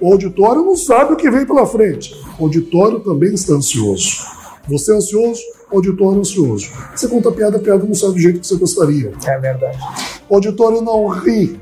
O 0.00 0.12
auditório 0.12 0.62
não 0.62 0.76
sabe 0.76 1.14
o 1.14 1.16
que 1.16 1.30
vem 1.30 1.46
pela 1.46 1.66
frente. 1.66 2.14
O 2.38 2.44
auditório 2.44 3.00
também 3.00 3.32
está 3.32 3.54
ansioso. 3.54 4.24
Você 4.68 4.92
é 4.92 4.96
ansioso, 4.96 5.40
o 5.70 5.76
auditório 5.76 6.16
é 6.18 6.20
ansioso. 6.20 6.70
Você 6.94 7.06
conta 7.08 7.28
a 7.28 7.32
piada, 7.32 7.56
a 7.56 7.60
piada 7.60 7.84
não 7.84 7.94
sai 7.94 8.10
do 8.10 8.18
jeito 8.18 8.40
que 8.40 8.46
você 8.46 8.56
gostaria. 8.56 9.12
É 9.26 9.38
verdade. 9.38 9.78
O 10.28 10.34
auditório 10.34 10.80
não 10.82 11.06
ri. 11.08 11.58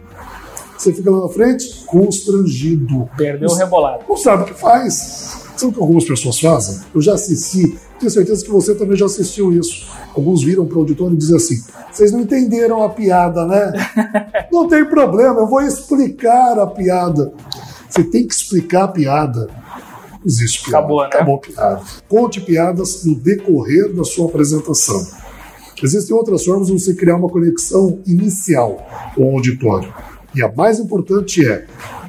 Você 0.83 0.93
fica 0.93 1.13
lá 1.13 1.21
na 1.21 1.29
frente, 1.29 1.85
constrangido. 1.87 3.09
Perdeu 3.17 3.49
o 3.49 3.55
rebolado. 3.55 4.03
Não 4.09 4.17
sabe 4.17 4.43
o 4.43 4.47
que 4.47 4.55
faz. 4.55 5.45
Sabe 5.57 5.71
o 5.71 5.73
que 5.73 5.81
algumas 5.81 6.05
pessoas 6.05 6.41
fazem? 6.41 6.81
Eu 6.93 7.01
já 7.01 7.15
assisti, 7.15 7.79
tenho 8.01 8.11
certeza 8.11 8.45
que 8.45 8.51
você 8.51 8.75
também 8.75 8.97
já 8.97 9.07
assistiu 9.07 9.53
isso. 9.53 9.87
Alguns 10.13 10.43
viram 10.43 10.67
para 10.67 10.77
o 10.77 10.81
auditório 10.81 11.15
e 11.15 11.17
dizem 11.17 11.37
assim: 11.37 11.63
vocês 11.89 12.11
não 12.11 12.19
entenderam 12.19 12.83
a 12.83 12.89
piada, 12.89 13.47
né? 13.47 13.73
não 14.51 14.67
tem 14.67 14.85
problema, 14.85 15.43
eu 15.43 15.47
vou 15.47 15.63
explicar 15.63 16.59
a 16.59 16.67
piada. 16.67 17.33
Você 17.89 18.03
tem 18.03 18.27
que 18.27 18.35
explicar 18.35 18.85
a 18.85 18.89
piada. 18.89 19.49
Não 20.11 20.27
existe 20.27 20.65
piada. 20.65 20.79
Acabou, 20.79 21.01
né? 21.03 21.07
Acabou 21.07 21.37
a 21.37 21.39
piada. 21.39 21.83
Conte 22.09 22.41
piadas 22.41 23.05
no 23.05 23.15
decorrer 23.15 23.93
da 23.95 24.03
sua 24.03 24.27
apresentação. 24.27 25.01
Existem 25.81 26.17
outras 26.17 26.45
formas 26.45 26.67
de 26.67 26.73
você 26.73 26.93
criar 26.93 27.17
uma 27.17 27.29
conexão 27.29 28.01
inicial 28.05 28.85
com 29.15 29.33
o 29.33 29.37
auditório. 29.37 29.93
E 30.35 30.43
a 30.43 30.51
mais 30.53 30.79
importante 30.79 31.47
é, 31.47 31.67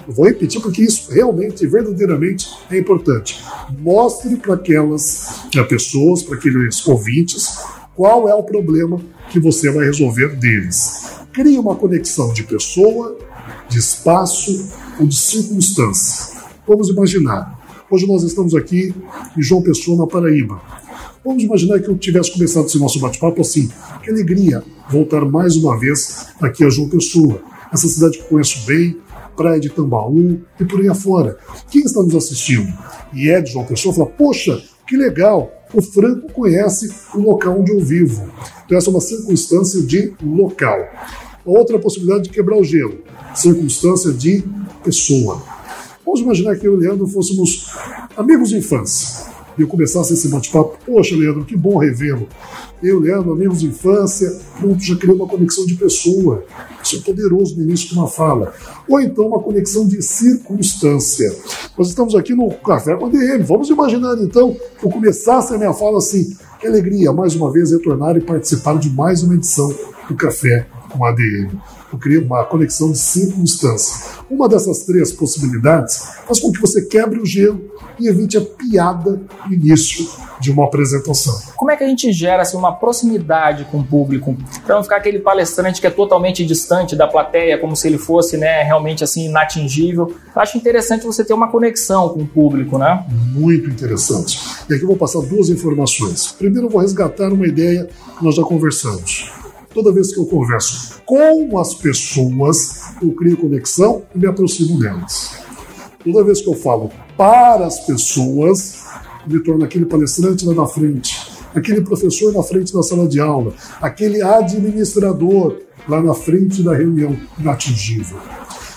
vou 0.08 0.26
repetir 0.26 0.62
porque 0.62 0.82
isso 0.82 1.12
realmente, 1.12 1.66
verdadeiramente 1.68 2.50
é 2.72 2.78
importante. 2.78 3.44
Mostre 3.80 4.36
para 4.38 4.56
aquelas 4.56 5.48
eh, 5.56 5.64
pessoas, 5.64 6.24
para 6.24 6.38
aqueles 6.38 6.86
ouvintes, 6.88 7.58
qual 7.96 8.28
é 8.28 8.34
o 8.34 8.44
problema 8.44 9.00
que 9.30 9.40
você 9.40 9.72
vai 9.72 9.86
resolver 9.86 10.36
deles. 10.36 11.06
Crie 11.32 11.58
uma 11.58 11.76
conexão 11.76 12.32
de 12.34 12.44
pessoa, 12.44 13.18
de 13.68 13.80
espaço 13.80 14.70
ou 15.00 15.08
de 15.08 15.16
circunstância. 15.16 16.42
Vamos 16.68 16.90
imaginar. 16.90 17.60
Hoje 17.90 18.08
nós 18.08 18.24
estamos 18.24 18.56
aqui 18.56 18.94
em 19.38 19.42
João 19.42 19.62
Pessoa, 19.62 19.98
na 19.98 20.08
Paraíba. 20.08 20.62
Vamos 21.24 21.44
imaginar 21.44 21.80
que 21.80 21.88
eu 21.88 21.98
tivesse 21.98 22.32
começado 22.32 22.66
esse 22.66 22.80
nosso 22.80 23.00
bate-papo 23.00 23.42
assim. 23.42 23.70
Que 24.04 24.10
alegria 24.10 24.64
voltar 24.90 25.26
mais 25.26 25.56
uma 25.56 25.78
vez 25.80 26.28
aqui 26.42 26.64
a 26.64 26.70
João 26.70 26.90
Pessoa, 26.90 27.42
essa 27.74 27.88
cidade 27.88 28.20
que 28.20 28.26
conheço 28.26 28.66
bem, 28.68 28.98
praia 29.36 29.60
de 29.60 29.70
Tambaú 29.70 30.40
e 30.60 30.66
por 30.66 30.80
aí 30.80 30.88
afora. 30.88 31.38
Quem 31.72 31.82
está 31.82 32.02
nos 32.04 32.16
assistindo 32.16 32.72
e 33.12 33.30
é 33.30 33.42
de 33.42 33.52
João 33.52 33.66
Pessoa, 33.66 33.94
fala: 33.94 34.10
Poxa, 34.10 34.62
que 34.88 34.96
legal, 34.96 35.52
o 35.74 35.82
Franco 35.82 36.32
conhece 36.32 36.94
o 37.16 37.20
local 37.20 37.60
onde 37.60 37.72
eu 37.72 37.80
vivo. 37.80 38.32
Então, 38.66 38.78
essa 38.78 38.90
é 38.90 38.92
uma 38.92 39.02
circunstância 39.02 39.82
de 39.82 40.14
local. 40.22 40.78
Outra 41.44 41.80
possibilidade 41.80 42.26
de 42.26 42.30
quebrar 42.30 42.58
o 42.58 42.64
gelo, 42.64 43.00
circunstância 43.34 44.14
de 44.14 44.44
pessoa. 44.84 45.42
Vamos 46.06 46.22
imaginar 46.22 46.56
que 46.58 46.68
eu 46.68 46.74
e 46.74 46.76
o 46.76 46.80
Leandro 46.80 47.08
fôssemos 47.08 47.70
amigos 48.16 48.50
de 48.50 48.58
infância. 48.58 49.33
E 49.58 49.62
eu 49.62 49.68
começasse 49.68 50.14
esse 50.14 50.28
bate-papo, 50.28 50.78
poxa, 50.86 51.16
Leandro, 51.16 51.46
que 51.46 51.56
bom 51.56 51.78
revê-lo. 51.78 52.28
Eu, 52.82 53.00
Leandro, 53.00 53.34
amigos 53.34 53.60
de 53.60 53.68
infância, 53.68 54.30
pronto, 54.60 54.84
já 54.84 54.96
criou 54.96 55.16
uma 55.16 55.28
conexão 55.28 55.66
de 55.66 55.76
pessoa. 55.76 56.44
Isso 56.84 56.98
é 56.98 57.00
poderoso 57.00 57.56
no 57.56 57.64
início 57.64 57.90
de 57.90 57.94
uma 57.94 58.08
fala. 58.08 58.54
Ou 58.88 59.00
então 59.00 59.28
uma 59.28 59.40
conexão 59.40 59.88
de 59.88 60.02
circunstância. 60.02 61.34
Nós 61.78 61.88
estamos 61.88 62.16
aqui 62.16 62.34
no 62.34 62.50
Café 62.52 62.96
com 62.96 63.06
a 63.06 63.10
DM. 63.10 63.44
Vamos 63.44 63.70
imaginar 63.70 64.16
então 64.22 64.56
que 64.80 64.86
eu 64.86 64.90
começasse 64.90 65.54
a 65.54 65.58
minha 65.58 65.74
fala 65.74 66.00
assim: 66.00 66.36
que 66.60 66.68
alegria, 66.68 67.14
mais 67.14 67.36
uma 67.36 67.52
vez, 67.52 67.72
retornar 67.72 68.18
e 68.18 68.22
participar 68.22 68.78
de 68.78 68.90
mais 68.90 69.24
uma 69.24 69.36
edição 69.36 69.74
do 70.08 70.16
Café 70.16 70.68
com 70.96 71.06
ADM. 71.06 71.58
Eu 71.92 72.00
criei 72.00 72.20
uma 72.20 72.44
conexão 72.46 72.92
de 72.92 72.98
circunstância. 72.98 74.24
Uma 74.30 74.48
dessas 74.48 74.80
três 74.80 75.12
possibilidades 75.12 75.98
faz 76.26 76.40
com 76.40 76.52
que 76.52 76.62
você 76.62 76.84
quebre 76.86 77.20
o 77.20 77.26
gelo 77.26 77.74
e 78.00 78.08
evite 78.08 78.38
a 78.38 78.42
piada 78.42 79.22
no 79.46 79.54
início 79.54 80.08
de 80.40 80.52
uma 80.52 80.66
apresentação. 80.66 81.34
Como 81.56 81.72
é 81.72 81.78
que 81.78 81.84
a 81.84 81.88
gente 81.88 82.12
gera 82.12 82.42
assim, 82.42 82.58
uma 82.58 82.74
proximidade 82.74 83.66
com 83.66 83.80
o 83.80 83.84
público? 83.84 84.36
Para 84.66 84.76
não 84.76 84.84
ficar 84.84 84.98
aquele 84.98 85.20
palestrante 85.20 85.80
que 85.80 85.88
é 85.88 85.90
totalmente 85.90 86.46
distante 86.46 86.96
da 86.96 87.08
plateia, 87.08 87.58
como 87.58 87.76
se 87.76 87.88
ele 87.88 87.98
fosse 87.98 88.38
né, 88.38 88.64
realmente 88.64 89.04
assim 89.04 89.28
inatingível. 89.28 90.14
Eu 90.36 90.42
acho 90.42 90.58
interessante 90.58 91.06
você 91.06 91.24
ter 91.24 91.34
uma 91.34 91.50
conexão 91.50 92.10
com 92.10 92.22
o 92.22 92.28
público, 92.28 92.78
né? 92.78 93.06
Muito 93.34 93.70
interessante. 93.70 94.40
E 94.70 94.74
aqui 94.74 94.84
eu 94.84 94.88
vou 94.88 94.98
passar 94.98 95.22
duas 95.22 95.50
informações. 95.50 96.32
Primeiro, 96.32 96.68
eu 96.68 96.72
vou 96.72 96.82
resgatar 96.82 97.32
uma 97.32 97.48
ideia 97.48 97.88
que 98.18 98.24
nós 98.24 98.36
já 98.36 98.44
conversamos. 98.44 99.43
Toda 99.74 99.92
vez 99.92 100.14
que 100.14 100.20
eu 100.20 100.26
converso 100.26 101.02
com 101.04 101.58
as 101.58 101.74
pessoas, 101.74 102.82
eu 103.02 103.12
crio 103.14 103.38
conexão 103.38 104.04
e 104.14 104.20
me 104.20 104.28
aproximo 104.28 104.80
delas. 104.80 105.32
Toda 106.04 106.24
vez 106.24 106.42
que 106.42 106.50
eu 106.50 106.54
falo 106.54 106.92
para 107.18 107.66
as 107.66 107.80
pessoas, 107.86 108.84
me 109.26 109.40
torno 109.40 109.64
aquele 109.66 109.86
palestrante 109.86 110.46
lá 110.46 110.54
na 110.54 110.68
frente, 110.68 111.32
aquele 111.56 111.82
professor 111.82 112.32
na 112.32 112.44
frente 112.44 112.72
da 112.72 112.84
sala 112.84 113.08
de 113.08 113.20
aula, 113.20 113.54
aquele 113.82 114.22
administrador 114.22 115.60
lá 115.88 116.02
na 116.02 116.14
frente 116.14 116.62
da 116.62 116.76
reunião 116.76 117.18
inatingível. 117.40 118.18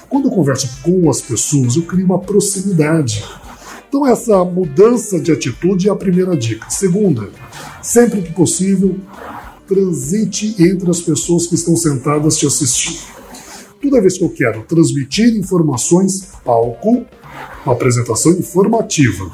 Quando 0.08 0.28
eu 0.28 0.32
converso 0.32 0.80
com 0.82 1.10
as 1.10 1.20
pessoas, 1.20 1.76
eu 1.76 1.82
crio 1.82 2.06
uma 2.06 2.18
proximidade. 2.18 3.22
Então, 3.88 4.06
essa 4.06 4.44
mudança 4.44 5.20
de 5.20 5.30
atitude 5.30 5.88
é 5.88 5.92
a 5.92 5.96
primeira 5.96 6.36
dica. 6.36 6.70
Segunda, 6.70 7.28
sempre 7.82 8.22
que 8.22 8.32
possível, 8.32 8.96
transite 9.66 10.54
entre 10.58 10.90
as 10.90 11.00
pessoas 11.00 11.46
que 11.46 11.54
estão 11.54 11.76
sentadas 11.76 12.36
te 12.36 12.46
assistindo. 12.46 13.16
Toda 13.80 14.00
vez 14.00 14.18
que 14.18 14.24
eu 14.24 14.30
quero 14.30 14.62
transmitir 14.62 15.36
informações, 15.36 16.30
palco, 16.44 17.04
uma 17.64 17.74
apresentação 17.74 18.32
informativa. 18.32 19.30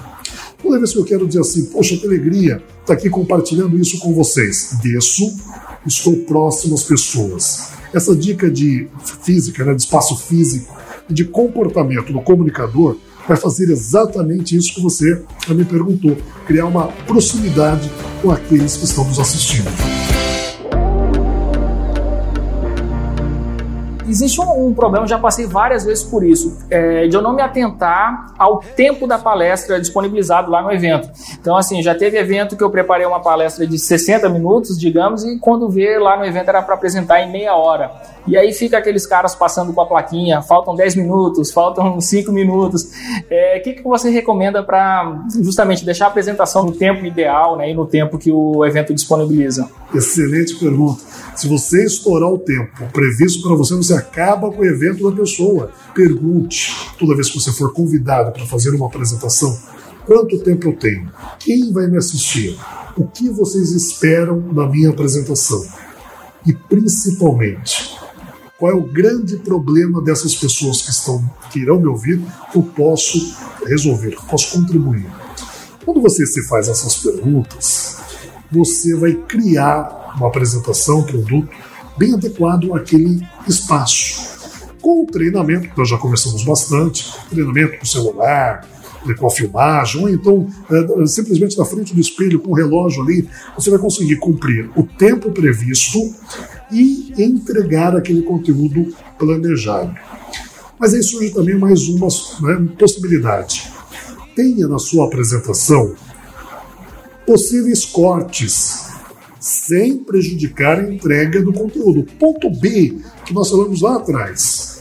Toda 0.62 0.78
vez 0.78 0.92
que 0.92 0.98
eu 0.98 1.04
quero 1.04 1.26
dizer 1.26 1.40
assim, 1.40 1.66
poxa, 1.66 1.96
que 1.96 2.06
alegria 2.06 2.62
estar 2.80 2.94
aqui 2.94 3.08
compartilhando 3.08 3.78
isso 3.78 3.98
com 3.98 4.12
vocês, 4.14 4.76
desço, 4.82 5.32
estou 5.86 6.16
próximo 6.24 6.74
às 6.74 6.84
pessoas. 6.84 7.72
Essa 7.92 8.14
dica 8.14 8.50
de 8.50 8.88
física, 9.22 9.64
né, 9.64 9.74
de 9.74 9.82
espaço 9.82 10.16
físico 10.16 10.74
e 11.08 11.14
de 11.14 11.24
comportamento 11.24 12.12
do 12.12 12.20
comunicador 12.20 12.96
vai 13.26 13.36
fazer 13.36 13.70
exatamente 13.70 14.56
isso 14.56 14.74
que 14.74 14.82
você 14.82 15.22
me 15.48 15.64
perguntou, 15.64 16.16
criar 16.46 16.66
uma 16.66 16.88
proximidade 17.06 17.90
com 18.20 18.30
aqueles 18.30 18.76
que 18.76 18.84
estão 18.84 19.04
nos 19.04 19.18
assistindo. 19.18 19.70
Existe 24.08 24.40
um, 24.40 24.68
um, 24.68 24.74
problema, 24.74 25.06
já 25.06 25.18
passei 25.18 25.46
várias 25.46 25.84
vezes 25.84 26.04
por 26.04 26.24
isso, 26.24 26.58
é, 26.70 27.06
de 27.06 27.14
eu 27.14 27.22
não 27.22 27.34
me 27.34 27.42
atentar 27.42 28.34
ao 28.38 28.58
tempo 28.58 29.06
da 29.06 29.18
palestra 29.18 29.80
disponibilizado 29.80 30.50
lá 30.50 30.62
no 30.62 30.72
evento. 30.72 31.10
Então, 31.40 31.56
assim, 31.56 31.82
já 31.82 31.94
teve 31.94 32.18
evento 32.18 32.56
que 32.56 32.64
eu 32.64 32.70
preparei 32.70 33.06
uma 33.06 33.20
palestra 33.20 33.66
de 33.66 33.78
60 33.78 34.28
minutos, 34.28 34.78
digamos, 34.78 35.24
e 35.24 35.38
quando 35.38 35.68
vê 35.68 35.98
lá 35.98 36.16
no 36.16 36.24
evento 36.24 36.48
era 36.48 36.62
para 36.62 36.74
apresentar 36.74 37.20
em 37.20 37.30
meia 37.30 37.54
hora. 37.54 37.90
E 38.26 38.36
aí 38.36 38.52
fica 38.52 38.78
aqueles 38.78 39.06
caras 39.06 39.34
passando 39.34 39.72
com 39.72 39.80
a 39.80 39.86
plaquinha, 39.86 40.40
faltam 40.42 40.74
10 40.74 40.96
minutos, 40.96 41.50
faltam 41.50 41.98
5 42.00 42.30
minutos. 42.30 42.84
O 42.84 42.88
é, 43.30 43.58
que, 43.60 43.72
que 43.74 43.82
você 43.82 44.10
recomenda 44.10 44.62
para 44.62 45.24
justamente 45.40 45.84
deixar 45.84 46.06
a 46.06 46.08
apresentação 46.08 46.64
no 46.64 46.72
tempo 46.72 47.04
ideal 47.04 47.56
né, 47.56 47.70
e 47.70 47.74
no 47.74 47.86
tempo 47.86 48.18
que 48.18 48.30
o 48.30 48.64
evento 48.64 48.94
disponibiliza? 48.94 49.68
Excelente 49.94 50.54
pergunta. 50.56 51.02
Se 51.34 51.48
você 51.48 51.84
estourar 51.84 52.28
o 52.28 52.38
tempo 52.38 52.86
previsto 52.92 53.42
para 53.42 53.56
você, 53.56 53.74
você 53.74 53.94
acaba 53.94 54.50
com 54.50 54.60
o 54.60 54.64
evento 54.64 55.10
da 55.10 55.16
pessoa. 55.16 55.70
Pergunte, 55.94 56.72
toda 56.98 57.14
vez 57.14 57.28
que 57.28 57.40
você 57.40 57.52
for 57.52 57.72
convidado 57.72 58.32
para 58.32 58.46
fazer 58.46 58.70
uma 58.70 58.86
apresentação, 58.86 59.56
quanto 60.06 60.38
tempo 60.38 60.68
eu 60.68 60.76
tenho? 60.76 61.10
Quem 61.38 61.72
vai 61.72 61.86
me 61.88 61.98
assistir? 61.98 62.58
O 62.96 63.06
que 63.06 63.28
vocês 63.30 63.72
esperam 63.72 64.38
da 64.52 64.66
minha 64.68 64.90
apresentação? 64.90 65.62
E 66.46 66.52
principalmente, 66.52 68.01
qual 68.62 68.70
é 68.70 68.74
o 68.76 68.82
grande 68.84 69.38
problema 69.38 70.00
dessas 70.00 70.36
pessoas 70.36 70.82
que 70.82 70.90
estão 70.90 71.20
que 71.50 71.58
irão 71.58 71.80
me 71.80 71.88
ouvir 71.88 72.22
eu 72.54 72.62
posso 72.62 73.18
resolver, 73.66 74.16
posso 74.30 74.56
contribuir? 74.56 75.04
Quando 75.84 76.00
você 76.00 76.24
se 76.24 76.46
faz 76.46 76.68
essas 76.68 76.98
perguntas, 76.98 77.96
você 78.52 78.94
vai 78.94 79.14
criar 79.14 80.14
uma 80.16 80.28
apresentação, 80.28 81.00
um 81.00 81.02
produto 81.02 81.48
bem 81.98 82.14
adequado 82.14 82.72
àquele 82.72 83.26
espaço. 83.48 84.22
Com 84.80 85.02
o 85.02 85.06
treinamento, 85.06 85.68
nós 85.76 85.88
já 85.88 85.98
conversamos 85.98 86.44
bastante, 86.44 87.12
treinamento 87.30 87.80
com 87.80 87.84
celular, 87.84 88.64
com 89.18 89.26
a 89.26 89.30
filmagem, 89.30 90.00
ou 90.00 90.08
então 90.08 90.46
é, 90.70 91.06
simplesmente 91.08 91.58
na 91.58 91.64
frente 91.64 91.92
do 91.92 92.00
espelho 92.00 92.38
com 92.38 92.52
o 92.52 92.54
relógio 92.54 93.02
ali, 93.02 93.28
você 93.56 93.70
vai 93.70 93.80
conseguir 93.80 94.16
cumprir 94.18 94.70
o 94.76 94.84
tempo 94.84 95.32
previsto 95.32 95.98
e 96.72 97.12
entregar 97.18 97.96
aquele 97.96 98.22
conteúdo 98.22 98.94
planejado. 99.18 99.94
Mas 100.78 100.94
aí 100.94 101.02
surge 101.02 101.30
também 101.30 101.56
mais 101.56 101.88
uma 101.88 102.08
né, 102.40 102.68
possibilidade. 102.78 103.70
Tenha 104.34 104.66
na 104.66 104.78
sua 104.78 105.06
apresentação 105.06 105.94
possíveis 107.26 107.84
cortes, 107.84 108.86
sem 109.38 109.98
prejudicar 109.98 110.80
a 110.80 110.92
entrega 110.92 111.40
do 111.42 111.52
conteúdo. 111.52 112.04
Ponto 112.18 112.50
B, 112.50 112.98
que 113.24 113.32
nós 113.32 113.50
falamos 113.50 113.80
lá 113.80 113.96
atrás. 113.96 114.80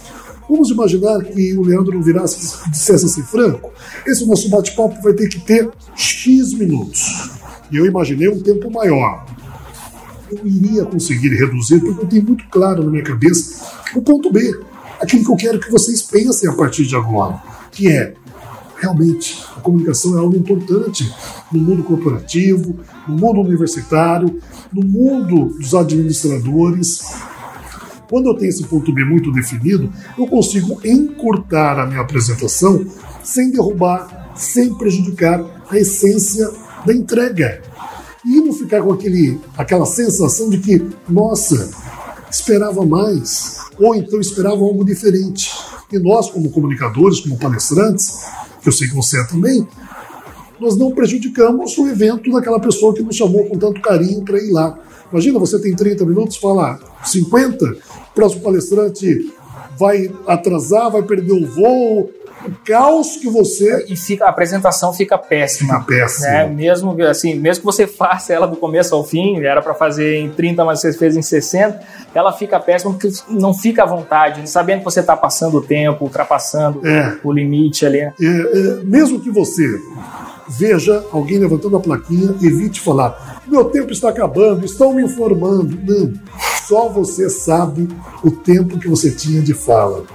Vamos 0.50 0.70
imaginar 0.70 1.24
que 1.24 1.56
o 1.56 1.62
Leandro 1.62 2.02
virasse 2.02 2.58
e 2.68 2.72
dissesse 2.72 3.06
assim, 3.06 3.24
Franco, 3.24 3.72
esse 4.06 4.26
nosso 4.26 4.50
bate-papo 4.50 5.02
vai 5.02 5.14
ter 5.14 5.30
que 5.30 5.40
ter 5.40 5.70
X 5.96 6.54
minutos. 6.54 7.32
E 7.72 7.78
eu 7.78 7.86
imaginei 7.86 8.28
um 8.28 8.42
tempo 8.42 8.70
maior. 8.70 9.26
Eu 10.32 10.48
iria 10.48 10.86
conseguir 10.86 11.30
reduzir, 11.30 11.80
porque 11.80 12.04
eu 12.04 12.08
tenho 12.08 12.24
muito 12.24 12.48
claro 12.50 12.84
na 12.84 12.90
minha 12.90 13.04
cabeça 13.04 13.66
o 13.94 14.02
ponto 14.02 14.32
B, 14.32 14.58
aquilo 15.02 15.26
que 15.26 15.32
eu 15.32 15.36
quero 15.36 15.60
que 15.60 15.70
vocês 15.70 16.02
pensem 16.02 16.50
a 16.50 16.54
partir 16.54 16.86
de 16.86 16.96
agora, 16.96 17.42
que 17.72 17.90
é 17.90 18.14
realmente 18.82 19.44
a 19.56 19.60
comunicação 19.60 20.16
é 20.16 20.20
algo 20.20 20.36
importante 20.36 21.14
no 21.52 21.60
mundo 21.60 21.84
corporativo, 21.84 22.80
no 23.08 23.18
mundo 23.18 23.42
universitário, 23.42 24.40
no 24.74 24.84
mundo 24.84 25.58
dos 25.58 25.76
administradores. 25.76 27.02
Quando 28.10 28.30
eu 28.30 28.36
tenho 28.36 28.50
esse 28.50 28.64
ponto 28.64 28.92
B 28.92 29.06
muito 29.06 29.32
definido, 29.32 29.92
eu 30.18 30.26
consigo 30.28 30.80
encurtar 30.84 31.80
a 31.80 31.86
minha 31.86 32.02
apresentação 32.02 32.86
sem 33.24 33.52
derrubar, 33.52 34.34
sem 34.36 34.74
prejudicar 34.74 35.46
a 35.70 35.78
essência 35.78 36.50
da 36.86 36.94
entrega. 36.94 37.62
E 38.26 38.40
não 38.40 38.54
ficar 38.54 38.82
com 38.82 38.94
aquele, 38.94 39.40
aquela 39.58 39.86
sensação 39.86 40.50
de 40.50 40.60
que, 40.60 40.86
nossa, 41.10 41.72
esperava 42.30 42.86
mais, 42.86 43.58
ou 43.80 43.96
então 43.96 44.20
esperava 44.20 44.62
algo 44.62 44.86
diferente. 44.86 45.52
E 45.92 46.00
nós, 46.00 46.30
como 46.30 46.52
comunicadores, 46.52 47.20
como 47.20 47.38
palestrantes, 47.38 48.20
que 48.62 48.70
eu 48.70 48.74
sei 48.74 48.88
que 48.88 48.96
você 48.96 49.20
é 49.20 49.24
também, 49.26 49.68
nós 50.60 50.78
não 50.78 50.92
prejudicamos 50.92 51.76
o 51.78 51.88
evento 51.88 52.32
daquela 52.32 52.60
pessoa 52.60 52.94
que 52.94 53.02
nos 53.02 53.16
chamou 53.16 53.46
com 53.46 53.58
tanto 53.58 53.82
carinho 53.82 54.24
para 54.24 54.38
ir 54.38 54.52
lá. 54.52 54.78
Imagina, 55.12 55.40
você 55.40 55.60
tem 55.60 55.76
30 55.76 56.06
minutos, 56.06 56.38
fala 56.38 56.80
50, 57.04 57.66
o 57.66 58.14
próximo 58.14 58.44
palestrante 58.44 59.34
vai 59.78 60.14
atrasar, 60.28 60.92
vai 60.92 61.02
perder 61.02 61.34
o 61.34 61.48
voo, 61.48 62.12
o 62.46 62.52
caos 62.66 63.18
que 63.18 63.30
você. 63.30 63.86
E 63.88 63.96
fica, 63.96 64.26
a 64.26 64.30
apresentação 64.30 64.94
fica 64.94 65.18
péssima. 65.18 65.80
Fica 65.82 65.86
péssima. 65.86 66.30
Né? 66.30 66.48
Mesmo, 66.48 66.96
assim, 67.04 67.36
mesmo 67.36 67.62
que 67.62 67.66
você 67.66 67.86
faça 67.88 68.34
ela 68.34 68.48
do 68.48 68.56
começo 68.56 68.94
ao 68.96 69.04
fim, 69.04 69.40
era 69.44 69.62
para 69.62 69.74
fazer 69.74 70.18
em 70.18 70.30
30, 70.30 70.64
mas 70.66 70.82
você 70.82 70.94
fez 70.94 71.16
em 71.16 71.22
60, 71.22 71.80
ela 72.14 72.32
fica 72.34 72.60
péssima 72.60 72.92
porque 72.92 73.10
não 73.30 73.54
fica 73.54 73.84
à 73.84 73.86
vontade, 73.86 74.50
sabendo 74.50 74.80
que 74.80 74.86
você 74.86 75.00
está 75.00 75.16
passando 75.16 75.58
o 75.58 75.62
tempo, 75.62 76.06
ultrapassando 76.06 76.86
é. 76.86 77.18
o 77.24 77.32
limite 77.32 77.86
ali. 77.86 78.00
É, 78.00 78.12
é, 78.22 78.84
mesmo 78.84 79.20
que 79.20 79.30
você 79.30 79.64
veja 80.48 81.06
alguém 81.12 81.38
levantando 81.38 81.78
a 81.78 81.80
plaquinha, 81.80 82.36
evite 82.42 82.80
falar: 82.80 83.42
meu 83.48 83.66
tempo 83.66 83.92
está 83.92 84.10
acabando, 84.10 84.66
estão 84.66 84.94
me 84.94 85.04
informando. 85.04 85.78
Não. 85.86 86.14
Só 86.68 86.90
você 86.90 87.30
sabe 87.30 87.88
o 88.24 88.32
tempo 88.32 88.78
que 88.78 88.88
você 88.88 89.12
tinha 89.12 89.42
de 89.42 89.54
fala. 89.54 90.06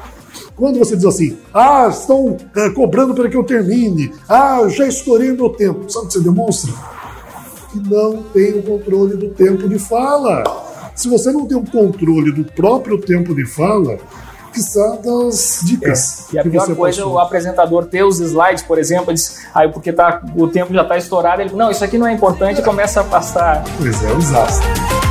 Quando 0.57 0.79
você 0.79 0.97
diz 0.97 1.05
assim, 1.05 1.37
ah, 1.53 1.89
estão 1.91 2.37
é, 2.57 2.71
cobrando 2.71 3.15
para 3.15 3.29
que 3.29 3.37
eu 3.37 3.45
termine, 3.45 4.13
ah, 4.27 4.67
já 4.69 4.87
estourei 4.87 5.33
meu 5.33 5.51
tempo, 5.51 5.91
sabe 5.91 6.07
o 6.07 6.09
que 6.09 6.15
você 6.15 6.21
demonstra? 6.21 6.73
Que 7.71 7.91
não 7.91 8.23
tem 8.23 8.59
o 8.59 8.63
controle 8.63 9.17
do 9.17 9.29
tempo 9.29 9.69
de 9.69 9.79
fala. 9.79 10.45
Se 10.95 11.11
você 11.11 11.31
não 11.31 11.45
tem 11.45 11.59
o 11.59 11.71
controle 11.71 12.33
do 12.33 12.45
próprio 12.53 12.99
tempo 12.99 13.35
de 13.35 13.45
fala, 13.45 13.99
precisar 14.51 14.97
das 14.97 15.61
dicas. 15.63 16.27
É. 16.33 16.37
E 16.37 16.39
a 16.39 16.43
pior 16.43 16.75
coisa 16.75 17.03
é 17.03 17.05
o 17.05 17.19
apresentador 17.19 17.85
ter 17.85 18.03
os 18.03 18.19
slides, 18.19 18.63
por 18.63 18.79
exemplo, 18.79 19.13
diz, 19.13 19.47
aí 19.55 19.71
porque 19.71 19.93
tá, 19.93 20.23
o 20.35 20.49
tempo 20.49 20.73
já 20.73 20.83
está 20.83 20.97
estourado, 20.97 21.43
ele 21.43 21.55
não, 21.55 21.71
isso 21.71 21.85
aqui 21.85 21.99
não 21.99 22.07
é 22.07 22.15
importante, 22.15 22.59
é. 22.59 22.63
e 22.63 22.65
começa 22.65 23.03
a 23.03 23.05
passar. 23.05 23.63
Pois 23.77 24.03
é, 24.03 24.11
é 24.11 24.15
um 24.15 24.19
desastre. 24.19 25.06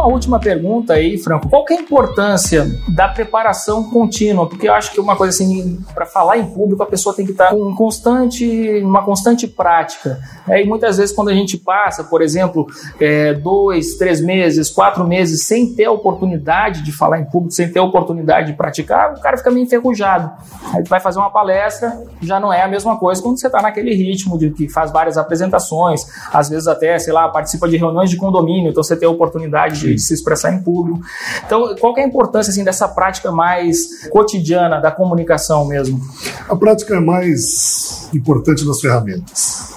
Uma 0.00 0.08
última 0.08 0.40
pergunta 0.40 0.94
aí, 0.94 1.18
Franco. 1.18 1.48
Qual 1.48 1.64
é 1.68 1.74
a 1.74 1.80
importância 1.80 2.66
da 2.88 3.06
preparação 3.08 3.84
contínua? 3.84 4.48
Porque 4.48 4.68
eu 4.68 4.72
acho 4.72 4.92
que 4.92 5.00
uma 5.00 5.14
coisa 5.14 5.34
assim, 5.34 5.78
para 5.94 6.06
falar 6.06 6.38
em 6.38 6.46
público, 6.46 6.82
a 6.82 6.86
pessoa 6.86 7.14
tem 7.14 7.26
que 7.26 7.32
estar 7.32 7.50
com 7.50 7.74
constante, 7.74 8.80
uma 8.82 9.04
constante 9.04 9.46
prática. 9.46 10.18
É, 10.48 10.62
e 10.62 10.66
muitas 10.66 10.96
vezes, 10.96 11.14
quando 11.14 11.28
a 11.28 11.34
gente 11.34 11.58
passa, 11.58 12.02
por 12.02 12.22
exemplo, 12.22 12.66
é, 12.98 13.34
dois, 13.34 13.96
três 13.96 14.20
meses, 14.20 14.70
quatro 14.70 15.06
meses, 15.06 15.46
sem 15.46 15.74
ter 15.74 15.84
a 15.84 15.92
oportunidade 15.92 16.82
de 16.82 16.92
falar 16.92 17.20
em 17.20 17.24
público, 17.24 17.54
sem 17.54 17.70
ter 17.70 17.78
a 17.78 17.82
oportunidade 17.82 18.48
de 18.48 18.52
praticar, 18.54 19.14
o 19.14 19.20
cara 19.20 19.36
fica 19.36 19.50
meio 19.50 19.64
enferrujado. 19.64 20.30
Aí 20.74 20.82
vai 20.84 21.00
fazer 21.00 21.18
uma 21.18 21.30
palestra, 21.30 22.02
já 22.22 22.40
não 22.40 22.52
é 22.52 22.62
a 22.62 22.68
mesma 22.68 22.98
coisa 22.98 23.20
quando 23.20 23.38
você 23.38 23.48
está 23.48 23.60
naquele 23.60 23.94
ritmo 23.94 24.38
de 24.38 24.50
que 24.50 24.68
faz 24.68 24.90
várias 24.90 25.18
apresentações, 25.18 26.06
às 26.32 26.48
vezes 26.48 26.66
até, 26.66 26.98
sei 26.98 27.12
lá, 27.12 27.28
participa 27.28 27.68
de 27.68 27.76
reuniões 27.76 28.08
de 28.08 28.16
condomínio, 28.16 28.70
então 28.70 28.82
você 28.82 28.96
tem 28.96 29.06
a 29.06 29.10
oportunidade 29.12 29.80
de, 29.80 29.89
de, 29.94 30.00
se 30.00 30.14
expressar 30.14 30.52
em 30.52 30.62
público. 30.62 31.00
Então, 31.44 31.74
qual 31.76 31.96
é 31.98 32.02
a 32.02 32.06
importância 32.06 32.50
assim, 32.50 32.64
dessa 32.64 32.88
prática 32.88 33.30
mais 33.30 34.08
cotidiana 34.08 34.80
da 34.80 34.90
comunicação 34.90 35.66
mesmo? 35.66 36.00
A 36.48 36.56
prática 36.56 36.96
é 36.96 37.00
mais 37.00 38.08
importante 38.14 38.64
das 38.64 38.80
ferramentas. 38.80 39.74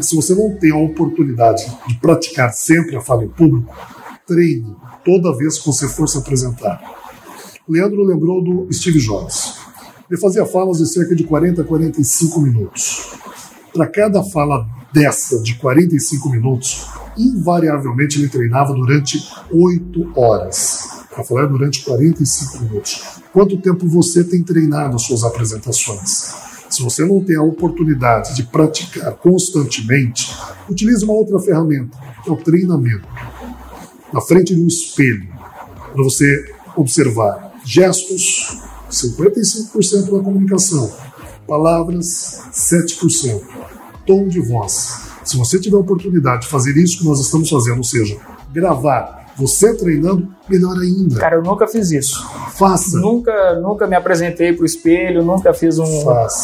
Se 0.00 0.14
você 0.14 0.34
não 0.34 0.56
tem 0.56 0.70
a 0.70 0.76
oportunidade 0.76 1.64
de 1.88 1.96
praticar 1.96 2.52
sempre 2.52 2.96
a 2.96 3.00
fala 3.00 3.24
em 3.24 3.28
público, 3.28 3.74
treine 4.26 4.76
toda 5.04 5.36
vez 5.36 5.58
que 5.58 5.66
você 5.66 5.88
for 5.88 6.08
se 6.08 6.18
apresentar. 6.18 6.80
Leandro 7.68 8.02
lembrou 8.02 8.42
do 8.42 8.72
Steve 8.72 8.98
Jobs. 8.98 9.54
Ele 10.10 10.20
fazia 10.20 10.46
falas 10.46 10.78
de 10.78 10.86
cerca 10.86 11.14
de 11.14 11.24
40 11.24 11.62
a 11.62 11.64
45 11.64 12.40
minutos. 12.40 13.12
Para 13.72 13.86
cada 13.86 14.22
fala 14.24 14.66
dessa 14.92 15.40
de 15.42 15.54
45 15.56 16.30
minutos, 16.30 16.86
invariavelmente 17.16 18.18
ele 18.18 18.28
treinava 18.28 18.72
durante 18.72 19.18
8 19.50 20.12
horas. 20.16 20.88
Para 21.14 21.24
falar 21.24 21.46
durante 21.46 21.84
45 21.84 22.64
minutos. 22.64 23.02
Quanto 23.32 23.60
tempo 23.60 23.88
você 23.88 24.22
tem 24.22 24.42
treinado 24.42 24.96
as 24.96 25.02
suas 25.02 25.24
apresentações? 25.24 26.32
Se 26.70 26.82
você 26.82 27.04
não 27.04 27.24
tem 27.24 27.36
a 27.36 27.42
oportunidade 27.42 28.36
de 28.36 28.44
praticar 28.44 29.12
constantemente, 29.14 30.34
utilize 30.68 31.04
uma 31.04 31.14
outra 31.14 31.38
ferramenta, 31.40 31.98
que 32.22 32.30
é 32.30 32.32
o 32.32 32.36
treinamento. 32.36 33.08
Na 34.12 34.20
frente 34.20 34.54
de 34.54 34.60
um 34.60 34.66
espelho, 34.66 35.28
para 35.92 36.02
você 36.02 36.54
observar 36.76 37.52
gestos, 37.64 38.60
55% 38.90 40.16
da 40.16 40.22
comunicação, 40.22 40.90
palavras, 41.48 42.42
7%, 42.52 43.42
tom 44.06 44.28
de 44.28 44.40
voz, 44.40 45.08
se 45.24 45.36
você 45.36 45.58
tiver 45.58 45.76
a 45.76 45.80
oportunidade 45.80 46.42
de 46.42 46.48
fazer 46.48 46.76
isso 46.76 46.98
que 46.98 47.04
nós 47.04 47.18
estamos 47.20 47.48
fazendo, 47.48 47.78
ou 47.78 47.84
seja, 47.84 48.16
gravar 48.52 49.17
você 49.38 49.72
treinando, 49.76 50.28
melhor 50.48 50.76
ainda. 50.76 51.20
Cara, 51.20 51.36
eu 51.36 51.42
nunca 51.42 51.68
fiz 51.68 51.92
isso. 51.92 52.28
Faça. 52.56 52.98
Nunca, 52.98 53.54
nunca 53.60 53.86
me 53.86 53.94
apresentei 53.94 54.52
para 54.52 54.64
o 54.64 54.66
espelho, 54.66 55.22
nunca 55.22 55.54
fiz 55.54 55.78
um, 55.78 55.84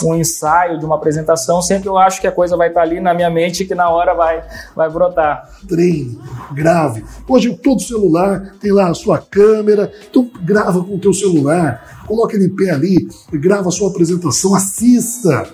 um 0.05 0.15
ensaio 0.15 0.79
de 0.79 0.85
uma 0.85 0.95
apresentação. 0.95 1.61
Sempre 1.61 1.89
eu 1.89 1.99
acho 1.99 2.21
que 2.21 2.27
a 2.29 2.33
coisa 2.33 2.57
vai 2.57 2.69
estar 2.69 2.83
ali 2.83 3.01
na 3.01 3.13
minha 3.13 3.29
mente 3.29 3.65
e 3.65 3.67
que 3.67 3.75
na 3.75 3.91
hora 3.91 4.15
vai, 4.15 4.45
vai 4.77 4.89
brotar. 4.89 5.51
Treine, 5.69 6.17
grave. 6.53 7.05
Hoje 7.29 7.53
todo 7.57 7.83
celular 7.83 8.55
tem 8.61 8.71
lá 8.71 8.91
a 8.91 8.95
sua 8.95 9.19
câmera, 9.19 9.91
então 10.09 10.31
grava 10.43 10.83
com 10.85 10.95
o 10.95 10.99
teu 11.01 11.13
celular, 11.13 12.05
coloca 12.07 12.37
ele 12.37 12.47
em 12.47 12.55
pé 12.55 12.71
ali, 12.71 13.09
grava 13.33 13.71
a 13.71 13.73
sua 13.73 13.91
apresentação, 13.91 14.55
assista 14.55 15.49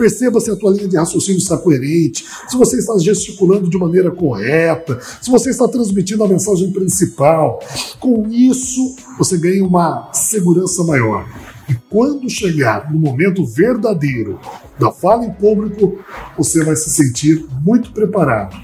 Perceba 0.00 0.40
se 0.40 0.50
a 0.50 0.56
tua 0.56 0.70
linha 0.70 0.88
de 0.88 0.96
raciocínio 0.96 1.36
está 1.36 1.58
coerente, 1.58 2.24
se 2.48 2.56
você 2.56 2.78
está 2.78 2.96
gesticulando 2.96 3.68
de 3.68 3.76
maneira 3.76 4.10
correta, 4.10 4.98
se 5.20 5.30
você 5.30 5.50
está 5.50 5.68
transmitindo 5.68 6.24
a 6.24 6.28
mensagem 6.28 6.72
principal. 6.72 7.60
Com 7.98 8.26
isso, 8.30 8.96
você 9.18 9.36
ganha 9.36 9.62
uma 9.62 10.10
segurança 10.14 10.82
maior. 10.84 11.28
E 11.68 11.74
quando 11.90 12.30
chegar 12.30 12.90
no 12.90 12.98
momento 12.98 13.44
verdadeiro 13.44 14.40
da 14.78 14.90
fala 14.90 15.26
em 15.26 15.32
público, 15.32 16.02
você 16.34 16.64
vai 16.64 16.76
se 16.76 16.88
sentir 16.88 17.44
muito 17.62 17.92
preparado 17.92 18.56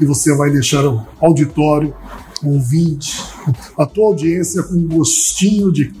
e 0.00 0.04
você 0.04 0.32
vai 0.36 0.52
deixar 0.52 0.86
o 0.86 1.04
auditório, 1.20 1.92
o 2.40 2.52
ouvinte, 2.52 3.20
a 3.76 3.84
tua 3.84 4.06
audiência 4.06 4.62
com 4.62 4.74
um 4.74 4.86
gostinho 4.86 5.72
de 5.72 5.92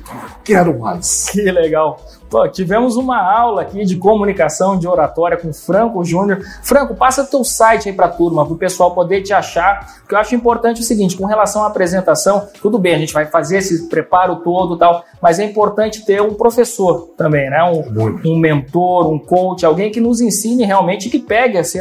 quero 0.44 0.78
mais. 0.78 1.30
Que 1.32 1.42
legal. 1.50 2.00
Pô, 2.28 2.48
tivemos 2.48 2.96
uma 2.96 3.20
aula 3.20 3.62
aqui 3.62 3.84
de 3.84 3.96
comunicação, 3.96 4.78
de 4.78 4.88
oratória 4.88 5.36
com 5.36 5.52
Franco 5.52 6.04
Júnior. 6.04 6.42
Franco, 6.62 6.94
passa 6.94 7.24
teu 7.24 7.44
site 7.44 7.88
aí 7.88 7.94
para 7.94 8.06
a 8.06 8.08
turma, 8.10 8.44
para 8.44 8.54
o 8.54 8.58
pessoal 8.58 8.92
poder 8.92 9.22
te 9.22 9.32
achar. 9.32 9.94
Porque 10.00 10.14
eu 10.14 10.18
acho 10.18 10.34
importante 10.34 10.80
o 10.80 10.84
seguinte, 10.84 11.16
com 11.16 11.26
relação 11.26 11.62
à 11.62 11.68
apresentação, 11.68 12.48
tudo 12.60 12.78
bem, 12.78 12.94
a 12.94 12.98
gente 12.98 13.14
vai 13.14 13.26
fazer 13.26 13.58
esse 13.58 13.88
preparo 13.88 14.36
todo 14.36 14.76
tal, 14.76 15.04
mas 15.22 15.38
é 15.38 15.44
importante 15.44 16.04
ter 16.04 16.20
um 16.20 16.34
professor 16.34 17.10
também, 17.16 17.48
né? 17.48 17.62
Um, 17.64 18.32
um 18.32 18.38
mentor, 18.38 19.10
um 19.10 19.18
coach, 19.18 19.64
alguém 19.64 19.90
que 19.90 20.00
nos 20.00 20.20
ensine 20.20 20.64
realmente, 20.64 21.08
que 21.08 21.18
pegue, 21.18 21.56
assim, 21.56 21.78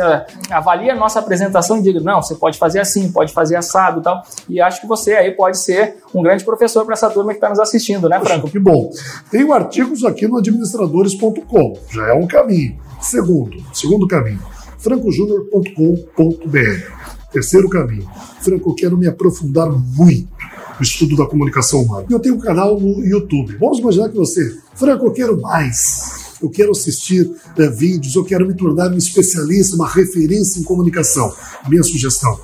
avalie 0.52 0.90
a 0.90 0.96
nossa 0.96 1.20
apresentação 1.20 1.78
e 1.78 1.82
diga, 1.82 2.00
não, 2.00 2.22
você 2.22 2.36
pode 2.36 2.58
fazer 2.58 2.80
assim, 2.80 3.12
pode 3.12 3.34
fazer 3.34 3.56
assado 3.56 4.02
tal. 4.02 4.22
E 4.48 4.62
acho 4.62 4.82
que 4.82 4.88
você 4.88 5.16
aí 5.16 5.32
pode 5.32 5.58
ser 5.58 6.03
um 6.20 6.24
grande 6.24 6.44
professor 6.44 6.84
para 6.86 6.94
essa 6.94 7.10
turma 7.10 7.32
que 7.32 7.38
está 7.38 7.50
nos 7.50 7.60
assistindo, 7.60 8.10
né, 8.10 8.20
Franco? 8.20 8.50
que 8.50 8.60
bom. 8.60 8.92
Tenho 9.32 9.54
artigos 9.54 10.04
aqui 10.04 10.28
no 10.28 10.38
administradores.com, 10.38 11.80
já 11.92 12.10
é 12.10 12.14
um 12.14 12.28
caminho. 12.28 12.78
Segundo, 13.02 13.58
segundo 13.74 14.08
caminho, 14.08 14.42
francojúnior.com.br. 14.78 17.04
Terceiro 17.32 17.68
caminho, 17.68 18.08
Franco, 18.42 18.70
eu 18.70 18.76
quero 18.76 18.98
me 18.98 19.08
aprofundar 19.08 19.72
muito 19.72 20.30
no 20.78 20.84
estudo 20.84 21.16
da 21.16 21.26
comunicação 21.26 21.82
humana. 21.82 22.06
Eu 22.10 22.20
tenho 22.20 22.36
um 22.36 22.40
canal 22.40 22.80
no 22.80 23.04
YouTube. 23.04 23.58
Vamos 23.58 23.80
imaginar 23.80 24.10
que 24.10 24.16
você, 24.16 24.56
Franco, 24.76 25.08
eu 25.08 25.12
quero 25.12 25.42
mais 25.42 26.24
eu 26.44 26.50
quero 26.50 26.72
assistir 26.72 27.22
uh, 27.22 27.72
vídeos, 27.72 28.16
eu 28.16 28.26
quero 28.26 28.46
me 28.46 28.54
tornar 28.54 28.92
um 28.92 28.98
especialista, 28.98 29.78
uma 29.78 29.88
referência 29.88 30.60
em 30.60 30.64
comunicação. 30.64 31.34
Minha 31.70 31.84
sugestão: 31.84 32.38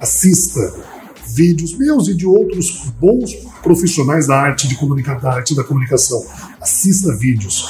assista 0.00 0.60
vídeos 1.34 1.76
meus 1.76 2.08
e 2.08 2.14
de 2.14 2.26
outros 2.26 2.92
bons 3.00 3.32
profissionais 3.62 4.26
da 4.26 4.36
arte 4.36 4.68
de 4.68 4.76
comunicar, 4.76 5.18
da 5.20 5.32
arte 5.32 5.54
da 5.54 5.64
comunicação. 5.64 6.22
Assista 6.60 7.16
vídeos 7.16 7.64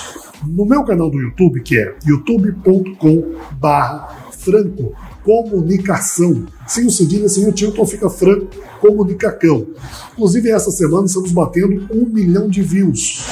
no 0.47 0.65
meu 0.65 0.85
canal 0.85 1.11
do 1.11 1.21
YouTube, 1.21 1.61
que 1.63 1.77
é 1.79 1.95
youtube.com/franco 2.05 4.95
comunicação. 5.23 6.47
Sem 6.67 6.87
o 6.87 6.91
cedilha, 6.91 7.29
sem 7.29 7.49
o 7.49 7.53
Tilton, 7.53 7.87
fica 7.87 8.11
franco 8.11 8.49
comunicacão. 8.81 9.67
Inclusive, 10.13 10.51
essa 10.51 10.71
semana 10.71 11.07
estamos 11.07 11.31
batendo 11.31 11.87
um 11.93 12.07
milhão 12.07 12.49
de 12.49 12.63
views. 12.63 13.25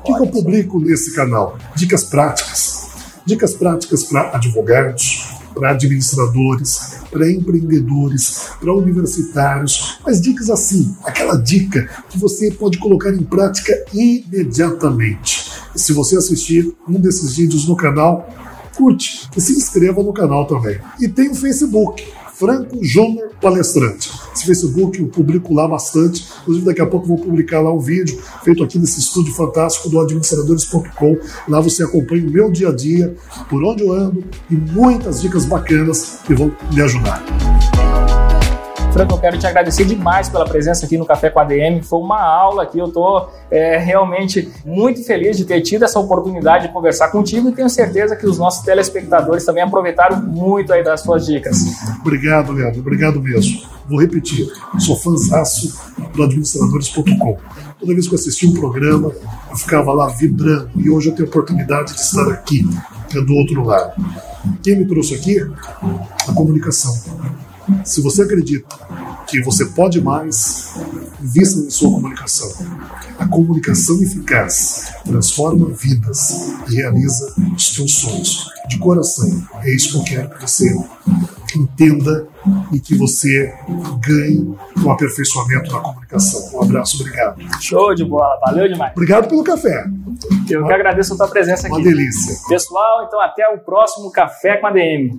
O 0.00 0.04
que, 0.04 0.14
que 0.14 0.22
eu 0.22 0.26
publico 0.26 0.78
nesse 0.78 1.14
canal? 1.14 1.56
Dicas 1.74 2.04
práticas. 2.04 2.86
Dicas 3.24 3.54
práticas 3.54 4.04
para 4.04 4.36
advogados, 4.36 5.27
para 5.58 5.72
administradores, 5.72 7.00
para 7.10 7.30
empreendedores, 7.30 8.50
para 8.60 8.72
universitários, 8.72 9.98
mas 10.06 10.20
dicas 10.20 10.48
assim, 10.48 10.94
aquela 11.04 11.36
dica 11.36 11.88
que 12.08 12.16
você 12.16 12.50
pode 12.52 12.78
colocar 12.78 13.10
em 13.10 13.22
prática 13.22 13.72
imediatamente. 13.92 15.50
E 15.74 15.78
se 15.78 15.92
você 15.92 16.16
assistir 16.16 16.72
um 16.88 17.00
desses 17.00 17.36
vídeos 17.36 17.66
no 17.66 17.76
canal, 17.76 18.32
curte 18.76 19.28
e 19.36 19.40
se 19.40 19.52
inscreva 19.52 20.02
no 20.02 20.12
canal 20.12 20.46
também. 20.46 20.78
E 21.00 21.08
tem 21.08 21.28
o 21.30 21.34
Facebook, 21.34 22.06
Franco 22.38 22.78
Júnior 22.84 23.30
Palestrante. 23.40 24.12
Esse 24.32 24.46
Facebook 24.46 25.00
eu 25.00 25.08
publico 25.08 25.52
lá 25.52 25.66
bastante. 25.66 26.24
Inclusive, 26.42 26.66
daqui 26.66 26.80
a 26.80 26.86
pouco 26.86 27.06
vou 27.06 27.18
publicar 27.18 27.60
lá 27.60 27.72
um 27.72 27.80
vídeo 27.80 28.16
feito 28.44 28.62
aqui 28.62 28.78
nesse 28.78 29.00
estúdio 29.00 29.34
fantástico 29.34 29.88
do 29.88 29.98
administradores.com. 30.00 31.18
Lá 31.48 31.60
você 31.60 31.82
acompanha 31.82 32.24
o 32.24 32.30
meu 32.30 32.50
dia 32.50 32.68
a 32.68 32.74
dia, 32.74 33.16
por 33.50 33.64
onde 33.64 33.82
eu 33.82 33.92
ando 33.92 34.22
e 34.48 34.54
muitas 34.54 35.20
dicas 35.20 35.44
bacanas 35.44 36.20
que 36.24 36.32
vão 36.32 36.54
me 36.72 36.80
ajudar. 36.80 37.24
Franco, 38.92 39.14
eu 39.14 39.18
quero 39.18 39.38
te 39.38 39.46
agradecer 39.46 39.84
demais 39.84 40.28
pela 40.28 40.44
presença 40.44 40.86
aqui 40.86 40.96
no 40.96 41.04
Café 41.04 41.28
com 41.30 41.38
a 41.38 41.44
DM. 41.44 41.82
Foi 41.82 41.98
uma 41.98 42.20
aula 42.20 42.62
aqui, 42.62 42.78
eu 42.78 42.86
estou 42.86 43.30
é, 43.50 43.76
realmente 43.76 44.50
muito 44.64 45.04
feliz 45.04 45.36
de 45.36 45.44
ter 45.44 45.60
tido 45.60 45.84
essa 45.84 46.00
oportunidade 46.00 46.66
de 46.66 46.72
conversar 46.72 47.08
contigo 47.08 47.48
e 47.48 47.52
tenho 47.52 47.68
certeza 47.68 48.16
que 48.16 48.26
os 48.26 48.38
nossos 48.38 48.64
telespectadores 48.64 49.44
também 49.44 49.62
aproveitaram 49.62 50.22
muito 50.22 50.72
aí 50.72 50.82
das 50.82 51.02
suas 51.02 51.26
dicas. 51.26 51.58
Obrigado, 52.00 52.52
Leandro. 52.52 52.80
Obrigado 52.80 53.20
mesmo. 53.20 53.60
Vou 53.88 54.00
repetir, 54.00 54.50
sou 54.78 54.96
fãzaço 54.96 55.78
do 56.14 56.22
administradores.com. 56.22 57.38
Toda 57.78 57.92
vez 57.92 58.08
que 58.08 58.14
eu 58.14 58.18
assistia 58.18 58.48
um 58.48 58.54
programa, 58.54 59.12
eu 59.50 59.56
ficava 59.56 59.92
lá 59.92 60.08
vibrando 60.08 60.70
e 60.76 60.90
hoje 60.90 61.10
eu 61.10 61.14
tenho 61.14 61.28
a 61.28 61.30
oportunidade 61.30 61.94
de 61.94 62.00
estar 62.00 62.28
aqui, 62.32 62.66
do 63.12 63.34
outro 63.34 63.62
lado. 63.62 63.92
Quem 64.62 64.78
me 64.78 64.86
trouxe 64.86 65.14
aqui? 65.14 65.38
A 66.26 66.32
comunicação 66.32 66.92
se 67.84 68.00
você 68.00 68.22
acredita 68.22 68.76
que 69.26 69.40
você 69.42 69.66
pode 69.66 70.00
mais, 70.00 70.74
invista 71.22 71.60
em 71.60 71.70
sua 71.70 71.90
comunicação. 71.90 72.66
A 73.18 73.26
comunicação 73.26 74.00
eficaz 74.00 74.94
transforma 75.04 75.68
vidas 75.70 76.52
e 76.68 76.76
realiza 76.76 77.34
os 77.54 77.74
seus 77.74 77.94
sonhos. 77.94 78.50
De 78.68 78.78
coração, 78.78 79.46
é 79.62 79.74
isso 79.74 79.92
que 79.92 79.98
eu 79.98 80.04
quero 80.04 80.30
que 80.30 80.42
você 80.42 80.76
entenda 81.56 82.28
e 82.72 82.78
que 82.78 82.94
você 82.94 83.52
ganhe 84.06 84.54
o 84.84 84.90
aperfeiçoamento 84.90 85.70
da 85.70 85.80
comunicação. 85.80 86.58
Um 86.58 86.62
abraço, 86.62 87.00
obrigado. 87.00 87.40
Show 87.60 87.94
de 87.94 88.04
bola, 88.04 88.38
valeu 88.40 88.68
demais. 88.68 88.92
Obrigado 88.92 89.28
pelo 89.28 89.42
café. 89.42 89.86
Eu 90.48 90.66
que 90.66 90.72
agradeço 90.72 91.14
a 91.14 91.16
tua 91.16 91.28
presença 91.28 91.66
aqui. 91.66 91.76
Uma 91.76 91.82
delícia. 91.82 92.36
Pessoal, 92.48 93.04
então 93.04 93.20
até 93.20 93.48
o 93.48 93.58
próximo 93.58 94.10
Café 94.10 94.56
com 94.56 94.66
a 94.66 94.70
DM. 94.70 95.18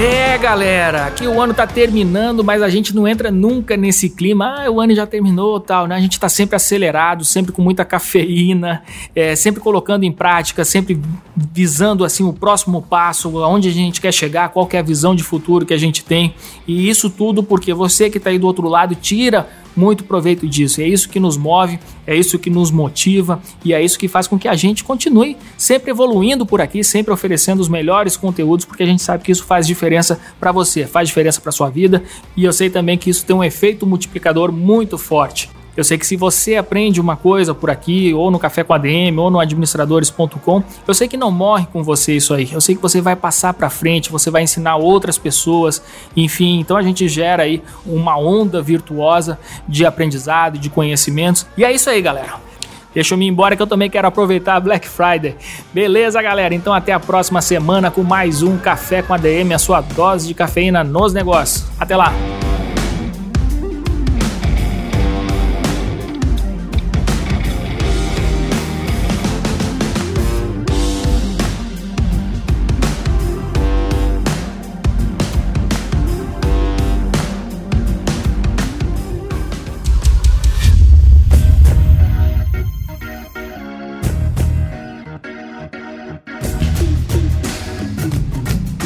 É, 0.00 0.38
galera, 0.38 1.06
aqui 1.06 1.26
o 1.26 1.42
ano 1.42 1.52
tá 1.52 1.66
terminando, 1.66 2.44
mas 2.44 2.62
a 2.62 2.68
gente 2.68 2.94
não 2.94 3.08
entra 3.08 3.32
nunca 3.32 3.76
nesse 3.76 4.08
clima. 4.08 4.60
Ah, 4.60 4.70
o 4.70 4.80
ano 4.80 4.94
já 4.94 5.04
terminou, 5.04 5.58
tal, 5.58 5.88
né? 5.88 5.96
A 5.96 6.00
gente 6.00 6.20
tá 6.20 6.28
sempre 6.28 6.54
acelerado, 6.54 7.24
sempre 7.24 7.50
com 7.50 7.60
muita 7.60 7.82
cafeína, 7.84 8.84
é, 9.12 9.34
sempre 9.34 9.60
colocando 9.60 10.04
em 10.04 10.12
prática, 10.12 10.64
sempre 10.64 11.00
visando 11.34 12.04
assim 12.04 12.22
o 12.22 12.32
próximo 12.32 12.80
passo, 12.80 13.42
aonde 13.42 13.70
a 13.70 13.72
gente 13.72 14.00
quer 14.00 14.14
chegar, 14.14 14.50
qual 14.50 14.68
que 14.68 14.76
é 14.76 14.78
a 14.78 14.84
visão 14.84 15.16
de 15.16 15.24
futuro 15.24 15.66
que 15.66 15.74
a 15.74 15.78
gente 15.78 16.04
tem. 16.04 16.32
E 16.64 16.88
isso 16.88 17.10
tudo 17.10 17.42
porque 17.42 17.74
você 17.74 18.08
que 18.08 18.20
tá 18.20 18.30
aí 18.30 18.38
do 18.38 18.46
outro 18.46 18.68
lado 18.68 18.94
tira 18.94 19.48
muito 19.78 20.04
proveito 20.04 20.48
disso. 20.48 20.80
É 20.80 20.86
isso 20.86 21.08
que 21.08 21.20
nos 21.20 21.36
move, 21.36 21.78
é 22.06 22.16
isso 22.16 22.38
que 22.38 22.50
nos 22.50 22.70
motiva 22.70 23.40
e 23.64 23.72
é 23.72 23.82
isso 23.82 23.98
que 23.98 24.08
faz 24.08 24.26
com 24.26 24.38
que 24.38 24.48
a 24.48 24.54
gente 24.54 24.82
continue 24.82 25.36
sempre 25.56 25.90
evoluindo 25.90 26.44
por 26.44 26.60
aqui, 26.60 26.82
sempre 26.82 27.12
oferecendo 27.12 27.60
os 27.60 27.68
melhores 27.68 28.16
conteúdos, 28.16 28.64
porque 28.64 28.82
a 28.82 28.86
gente 28.86 29.02
sabe 29.02 29.22
que 29.22 29.32
isso 29.32 29.44
faz 29.44 29.66
diferença 29.66 30.20
para 30.40 30.50
você, 30.50 30.86
faz 30.86 31.08
diferença 31.08 31.40
para 31.40 31.52
sua 31.52 31.70
vida 31.70 32.02
e 32.36 32.44
eu 32.44 32.52
sei 32.52 32.68
também 32.68 32.98
que 32.98 33.08
isso 33.08 33.24
tem 33.24 33.36
um 33.36 33.44
efeito 33.44 33.86
multiplicador 33.86 34.50
muito 34.52 34.98
forte. 34.98 35.48
Eu 35.78 35.84
sei 35.84 35.96
que 35.96 36.04
se 36.04 36.16
você 36.16 36.56
aprende 36.56 37.00
uma 37.00 37.16
coisa 37.16 37.54
por 37.54 37.70
aqui, 37.70 38.12
ou 38.12 38.32
no 38.32 38.38
Café 38.40 38.64
com 38.64 38.74
a 38.74 38.78
DM, 38.78 39.16
ou 39.16 39.30
no 39.30 39.38
administradores.com, 39.38 40.64
eu 40.84 40.92
sei 40.92 41.06
que 41.06 41.16
não 41.16 41.30
morre 41.30 41.68
com 41.72 41.84
você 41.84 42.16
isso 42.16 42.34
aí. 42.34 42.48
Eu 42.52 42.60
sei 42.60 42.74
que 42.74 42.82
você 42.82 43.00
vai 43.00 43.14
passar 43.14 43.54
para 43.54 43.70
frente, 43.70 44.10
você 44.10 44.28
vai 44.28 44.42
ensinar 44.42 44.74
outras 44.74 45.16
pessoas, 45.16 45.80
enfim. 46.16 46.58
Então 46.58 46.76
a 46.76 46.82
gente 46.82 47.08
gera 47.08 47.44
aí 47.44 47.62
uma 47.86 48.18
onda 48.18 48.60
virtuosa 48.60 49.38
de 49.68 49.86
aprendizado, 49.86 50.58
de 50.58 50.68
conhecimentos. 50.68 51.46
E 51.56 51.64
é 51.64 51.72
isso 51.72 51.88
aí, 51.88 52.02
galera. 52.02 52.34
Deixa 52.92 53.14
eu 53.14 53.18
me 53.18 53.28
embora 53.28 53.54
que 53.54 53.62
eu 53.62 53.66
também 53.68 53.88
quero 53.88 54.08
aproveitar 54.08 54.56
a 54.56 54.60
Black 54.60 54.88
Friday. 54.88 55.36
Beleza, 55.72 56.20
galera? 56.20 56.56
Então 56.56 56.74
até 56.74 56.92
a 56.92 56.98
próxima 56.98 57.40
semana 57.40 57.88
com 57.88 58.02
mais 58.02 58.42
um 58.42 58.58
Café 58.58 59.00
com 59.00 59.14
a 59.14 59.16
DM, 59.16 59.54
a 59.54 59.60
sua 59.60 59.80
dose 59.80 60.26
de 60.26 60.34
cafeína 60.34 60.82
nos 60.82 61.12
negócios. 61.12 61.68
Até 61.78 61.96
lá! 61.96 62.12